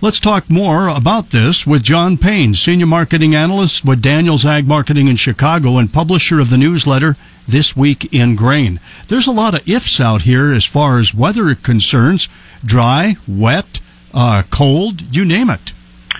Let's 0.00 0.20
talk 0.20 0.50
more 0.50 0.88
about 0.88 1.30
this 1.30 1.66
with 1.66 1.82
John 1.82 2.18
Payne, 2.18 2.52
Senior 2.54 2.84
Marketing 2.86 3.34
Analyst 3.34 3.86
with 3.86 4.02
Daniels 4.02 4.44
Ag 4.44 4.66
Marketing 4.66 5.08
in 5.08 5.16
Chicago 5.16 5.78
and 5.78 5.90
publisher 5.90 6.40
of 6.40 6.50
the 6.50 6.58
newsletter 6.58 7.16
This 7.48 7.74
Week 7.74 8.12
in 8.12 8.36
Grain. 8.36 8.80
There's 9.08 9.26
a 9.26 9.32
lot 9.32 9.54
of 9.54 9.66
ifs 9.66 10.00
out 10.00 10.22
here 10.22 10.52
as 10.52 10.66
far 10.66 10.98
as 10.98 11.14
weather 11.14 11.54
concerns 11.54 12.28
dry, 12.62 13.16
wet, 13.26 13.80
uh, 14.12 14.42
cold, 14.50 15.00
you 15.14 15.24
name 15.24 15.48
it. 15.48 15.72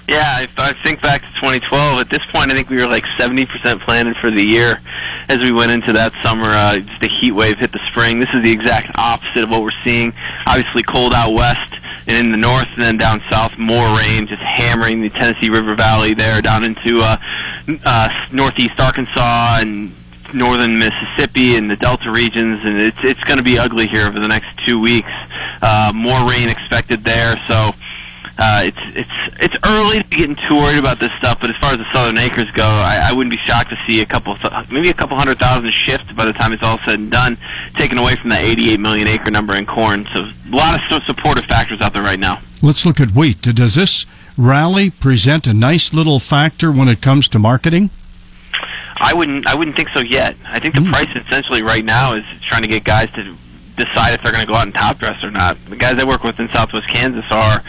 Yeah, 0.09 0.43
if 0.43 0.59
I 0.59 0.73
think 0.73 1.03
back 1.03 1.21
to 1.23 1.29
2012, 1.41 2.01
at 2.01 2.11
this 2.11 2.25
point, 2.27 2.51
I 2.53 2.55
think 2.55 2.71
we 2.71 2.77
were 2.77 2.87
like 2.87 3.05
70% 3.19 3.81
planted 3.81 4.17
for 4.17 4.31
the 4.31 4.43
year 4.43 4.81
as 5.29 5.39
we 5.39 5.51
went 5.51 5.73
into 5.73 5.93
that 5.93 6.13
summer. 6.23 6.47
Uh, 6.47 6.79
just 6.79 7.01
the 7.01 7.09
heat 7.09 7.33
wave 7.33 7.59
hit 7.59 7.73
the 7.73 7.81
spring. 7.91 8.21
This 8.21 8.29
is 8.35 8.43
the 8.43 8.53
exact 8.53 8.99
opposite 8.99 9.45
of 9.45 9.51
what 9.51 9.63
we're 9.63 9.71
seeing. 9.83 10.13
Obviously, 10.47 10.83
cold 10.83 11.13
out 11.15 11.33
west 11.33 11.74
and 12.07 12.19
in 12.19 12.31
the 12.31 12.37
north, 12.37 12.69
and 12.75 12.83
then 12.83 12.97
down 12.97 13.23
south, 13.31 13.57
more 13.59 13.97
rain, 13.97 14.27
just 14.27 14.43
hammering 14.43 15.01
the 15.01 15.11
Tennessee 15.11 15.51
River 15.51 15.75
Valley 15.75 16.15
there 16.15 16.43
down 16.43 16.65
into 16.65 17.01
uh, 17.01 17.17
uh, 17.85 18.27
northeast 18.33 18.79
Arkansas 18.79 19.59
and 19.61 19.93
northern 20.35 20.79
Mississippi 20.79 21.57
and 21.57 21.71
the 21.71 21.77
Delta 21.77 22.11
regions, 22.11 22.61
and 22.65 22.79
it's 22.79 22.99
it's 23.03 23.23
going 23.25 23.39
to 23.39 23.45
be 23.45 23.59
ugly 23.59 23.87
here 23.87 24.07
over 24.07 24.19
the 24.19 24.29
next 24.29 24.49
two 24.67 24.81
weeks. 24.81 25.11
Uh, 25.63 25.93
more 25.95 26.29
rain 26.29 26.49
expected 26.49 27.05
there, 27.05 27.37
so 27.49 27.71
uh, 28.37 28.63
it's 28.65 28.79
it's 28.97 29.35
it's 29.41 29.57
early 29.65 30.03
to 30.03 30.09
be 30.09 30.17
getting 30.17 30.37
too 30.49 30.57
worried 30.57 30.79
about 30.79 30.99
this 30.99 31.13
stuff. 31.19 31.41
But 31.41 31.51
as 31.51 31.57
far 31.57 31.73
as 31.73 31.79
the 31.79 31.87
southern 31.93 32.19
acres 32.19 32.51
go, 32.53 32.65
I, 32.65 33.11
I 33.11 33.13
wouldn't 33.13 33.31
be 33.31 33.39
shocked 33.39 33.71
to 33.71 33.79
see 33.87 34.01
a 34.01 34.07
couple, 34.07 34.35
th- 34.37 34.53
maybe 34.71 34.89
a 34.89 34.95
couple 34.95 35.17
hundred 35.17 35.39
thousand 35.39 35.71
shift 35.73 36.15
by 36.17 36.25
the 36.25 36.33
time 36.33 36.53
it's 36.53 36.63
all 36.63 36.79
said 36.79 36.99
and 36.99 37.11
done, 37.11 37.39
taken 37.77 37.99
away 37.99 38.17
from 38.17 38.31
that 38.31 38.43
88 38.43 38.81
million 38.81 39.07
acre 39.09 39.31
number 39.31 39.55
in 39.55 39.67
corn. 39.67 40.07
So 40.13 40.21
a 40.21 40.33
lot 40.51 40.81
of 40.91 41.03
supportive 41.05 41.45
factors 41.45 41.81
out 41.81 41.93
there 41.93 42.03
right 42.03 42.19
now. 42.19 42.41
Let's 42.61 42.85
look 42.85 42.99
at 43.01 43.13
wheat. 43.13 43.43
Does 43.43 43.75
this 43.75 44.07
rally 44.37 44.91
present 44.91 45.47
a 45.47 45.55
nice 45.55 45.93
little 45.93 46.19
factor 46.19 46.73
when 46.73 46.89
it 46.89 47.01
comes 47.01 47.29
to 47.29 47.39
marketing? 47.39 47.91
I 48.97 49.13
wouldn't 49.13 49.47
I 49.47 49.55
wouldn't 49.55 49.77
think 49.77 49.91
so 49.91 50.01
yet. 50.01 50.37
I 50.47 50.59
think 50.61 50.75
the 50.75 50.83
price 50.83 51.09
essentially 51.15 51.63
right 51.63 51.85
now 51.85 52.15
is 52.15 52.25
trying 52.41 52.63
to 52.63 52.69
get 52.69 52.85
guys 52.85 53.11
to 53.13 53.37
decide 53.77 54.15
if 54.15 54.23
they're 54.23 54.33
going 54.33 54.47
to 54.47 54.51
go 54.51 54.55
out 54.55 54.67
and 54.67 54.75
top 54.75 54.99
dress 54.99 55.23
or 55.25 55.31
not. 55.31 55.57
The 55.67 55.77
guys 55.77 55.99
I 55.99 56.05
work 56.05 56.23
with 56.23 56.39
in 56.39 56.49
Southwest 56.49 56.89
Kansas 56.89 57.25
are 57.31 57.63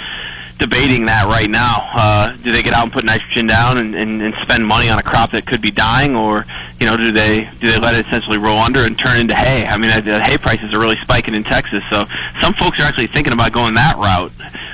debating 0.60 1.06
that 1.06 1.26
right 1.26 1.50
now. 1.50 1.90
Uh, 1.94 2.36
do 2.38 2.52
they 2.52 2.64
get 2.64 2.74
out 2.74 2.84
and 2.84 2.92
put 2.92 3.04
nitrogen 3.04 3.48
down 3.48 3.78
and, 3.78 3.96
and, 3.96 4.22
and 4.22 4.34
spend 4.42 4.66
money 4.66 4.90
on 4.90 4.98
a 4.98 5.04
crop 5.04 5.32
that 5.32 5.46
could 5.46 5.62
be 5.62 5.72
dying, 5.72 6.16
or 6.16 6.46
you 6.80 6.86
know, 6.86 6.98
do 6.98 7.12
they 7.12 7.50
do 7.60 7.70
they 7.70 7.80
let 7.80 7.96
it 7.96 8.06
essentially 8.08 8.38
roll 8.38 8.58
under 8.60 8.80
and 8.80 8.98
turn 8.98 9.20
into 9.20 9.36
hay? 9.36 9.66
I 9.66 9.78
mean, 9.78 9.92
the 10.04 10.20
hay 10.20 10.38
prices 10.38 10.74
are 10.74 10.80
really 10.80 10.98
spiking 10.98 11.34
in 11.34 11.44
Texas, 11.44 11.84
so 11.90 12.06
some 12.42 12.54
folks 12.54 12.80
are 12.80 12.84
actually 12.84 13.08
thinking 13.08 13.34
about 13.34 13.52
going 13.52 13.74
that 13.76 13.98
route. 13.98 14.32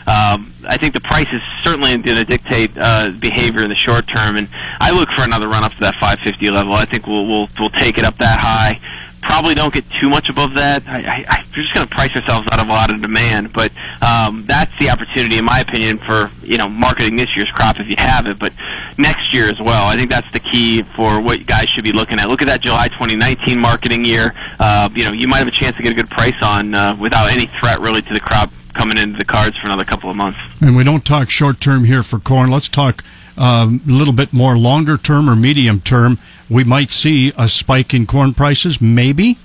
Um, 0.08 0.54
I 0.68 0.78
think 0.78 0.94
the 0.94 1.02
price 1.02 1.32
is 1.32 1.42
certainly 1.64 1.98
going 1.98 2.18
to 2.18 2.26
dictate 2.26 2.72
uh, 2.78 3.12
behavior 3.20 3.64
in 3.64 3.70
the 3.70 3.76
short 3.76 4.08
term, 4.08 4.38
and 4.38 4.48
I 4.80 4.92
look 4.92 5.10
for 5.10 5.24
another 5.24 5.48
run 5.48 5.64
up 5.64 5.74
to 5.74 5.80
that 5.82 5.96
550 5.96 6.52
level. 6.52 6.74
I 6.74 6.86
think 6.86 7.08
we'll 7.08 7.28
we'll, 7.28 7.50
we'll 7.60 7.70
take 7.70 7.98
it 7.98 8.04
up 8.04 8.18
that 8.18 8.40
high 8.40 8.80
probably 9.22 9.56
don't 9.56 9.74
get 9.74 9.86
too 10.00 10.10
much 10.10 10.30
above 10.30 10.56
that. 10.56 10.84
I, 10.88 11.00
I, 11.00 11.26
I, 11.28 11.46
we're 11.50 11.64
just 11.64 11.74
going 11.74 11.88
to 11.88 11.94
price 11.94 12.16
ourselves 12.16 12.48
out 12.52 12.62
of 12.62 12.68
a 12.68 12.72
lot 12.72 12.92
of 12.92 13.02
demand, 13.02 13.54
but 13.54 13.72
um, 14.02 14.46
that's 14.46 14.72
the 14.80 14.90
opportunity, 14.90 15.38
in 15.38 15.46
my 15.46 15.60
opinion, 15.60 15.98
for 15.98 16.32
you 16.44 16.58
know 16.58 16.68
marketing 16.68 17.16
this 17.16 17.36
year's 17.36 17.52
crop 17.52 17.80
if 17.80 17.88
you 17.88 17.96
have 17.98 18.28
it, 18.28 18.40
but 18.40 18.54
next 18.98 19.34
year 19.34 19.50
as 19.50 19.60
well. 19.60 19.88
I 19.88 19.96
think 19.96 20.10
that's 20.10 20.30
the 20.32 20.40
key 20.40 20.84
for 20.96 21.22
what 21.22 21.40
you 21.40 21.46
guys 21.46 21.70
should 21.70 21.84
be 21.84 21.92
looking 21.92 22.20
at. 22.20 22.30
Look 22.30 22.42
at 22.42 22.48
that 22.48 22.62
July 22.62 22.88
2019 22.88 23.60
marketing 23.60 24.06
year. 24.06 24.34
Uh, 24.60 24.90
you 24.94 25.04
know, 25.04 25.12
you 25.12 25.28
might 25.28 25.40
have 25.40 25.48
a 25.48 25.52
chance 25.52 25.76
to 25.78 25.84
get 25.84 25.92
a 25.92 25.96
good 25.96 26.10
price 26.10 26.42
on 26.42 26.74
uh, 26.74 26.96
without 27.00 27.32
any 27.32 27.48
threat 27.60 27.80
really 27.80 28.02
to 28.02 28.14
the 28.14 28.20
crop 28.20 28.52
coming 28.74 28.98
into 28.98 29.18
the 29.18 29.26
cards 29.26 29.58
for 29.58 29.68
another 29.68 29.84
couple 29.84 30.10
of 30.10 30.16
months. 30.16 30.40
And 30.62 30.76
we 30.76 30.84
don't 30.84 31.06
talk 31.06 31.30
short 31.30 31.60
term 31.60 31.84
here 31.84 32.04
for 32.04 32.20
corn. 32.20 32.50
Let's 32.50 32.70
talk 32.70 33.04
um, 33.38 33.82
a 33.88 33.92
little 33.92 34.14
bit 34.14 34.34
more 34.34 34.58
longer 34.58 34.98
term 34.98 35.30
or 35.30 35.36
medium 35.36 35.82
term. 35.82 36.20
We 36.50 36.64
might 36.64 36.92
see 36.92 37.32
a 37.38 37.48
spike 37.48 37.94
in 37.94 38.06
corn 38.06 38.34
prices, 38.34 38.82
maybe. 38.82 39.38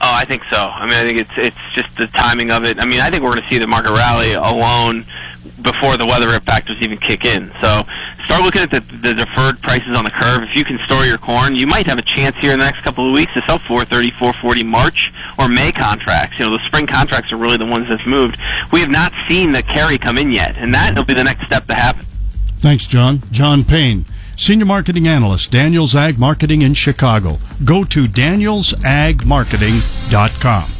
Oh, 0.00 0.12
I 0.12 0.24
think 0.24 0.44
so. 0.44 0.58
I 0.58 0.84
mean, 0.84 0.94
I 0.94 1.04
think 1.04 1.18
it's 1.18 1.36
it's 1.36 1.72
just 1.74 1.96
the 1.96 2.06
timing 2.08 2.50
of 2.50 2.64
it. 2.64 2.78
I 2.78 2.84
mean, 2.84 3.00
I 3.00 3.10
think 3.10 3.22
we're 3.22 3.32
going 3.32 3.42
to 3.42 3.48
see 3.48 3.58
the 3.58 3.66
market 3.66 3.92
rally 3.92 4.34
alone 4.34 5.06
before 5.62 5.96
the 5.96 6.04
weather 6.04 6.28
factors 6.40 6.76
even 6.82 6.98
kick 6.98 7.24
in. 7.24 7.50
So 7.60 7.82
start 8.24 8.42
looking 8.42 8.62
at 8.62 8.70
the, 8.70 8.80
the 8.80 9.14
deferred 9.14 9.62
prices 9.62 9.96
on 9.96 10.04
the 10.04 10.10
curve. 10.10 10.42
If 10.42 10.54
you 10.54 10.64
can 10.64 10.78
store 10.80 11.04
your 11.04 11.18
corn, 11.18 11.56
you 11.56 11.66
might 11.66 11.86
have 11.86 11.98
a 11.98 12.02
chance 12.02 12.36
here 12.36 12.52
in 12.52 12.58
the 12.58 12.64
next 12.64 12.82
couple 12.82 13.08
of 13.08 13.14
weeks 13.14 13.32
to 13.34 13.42
sell 13.42 13.58
430, 13.58 14.10
440 14.10 14.62
March 14.62 15.12
or 15.38 15.48
May 15.48 15.72
contracts. 15.72 16.38
You 16.38 16.46
know, 16.46 16.52
the 16.52 16.64
spring 16.66 16.86
contracts 16.86 17.32
are 17.32 17.36
really 17.36 17.56
the 17.56 17.66
ones 17.66 17.88
that's 17.88 18.06
moved. 18.06 18.36
We 18.72 18.80
have 18.80 18.90
not 18.90 19.12
seen 19.26 19.52
the 19.52 19.62
carry 19.62 19.96
come 19.96 20.18
in 20.18 20.30
yet, 20.30 20.56
and 20.56 20.74
that 20.74 20.96
will 20.96 21.04
be 21.04 21.14
the 21.14 21.24
next 21.24 21.46
step 21.46 21.66
to 21.68 21.74
happen. 21.74 22.04
Thanks, 22.64 22.86
John. 22.86 23.20
John 23.30 23.62
Payne, 23.62 24.06
Senior 24.38 24.64
Marketing 24.64 25.06
Analyst, 25.06 25.50
Daniels 25.50 25.94
Ag 25.94 26.18
Marketing 26.18 26.62
in 26.62 26.72
Chicago. 26.72 27.38
Go 27.62 27.84
to 27.84 28.06
danielsagmarketing.com. 28.06 30.73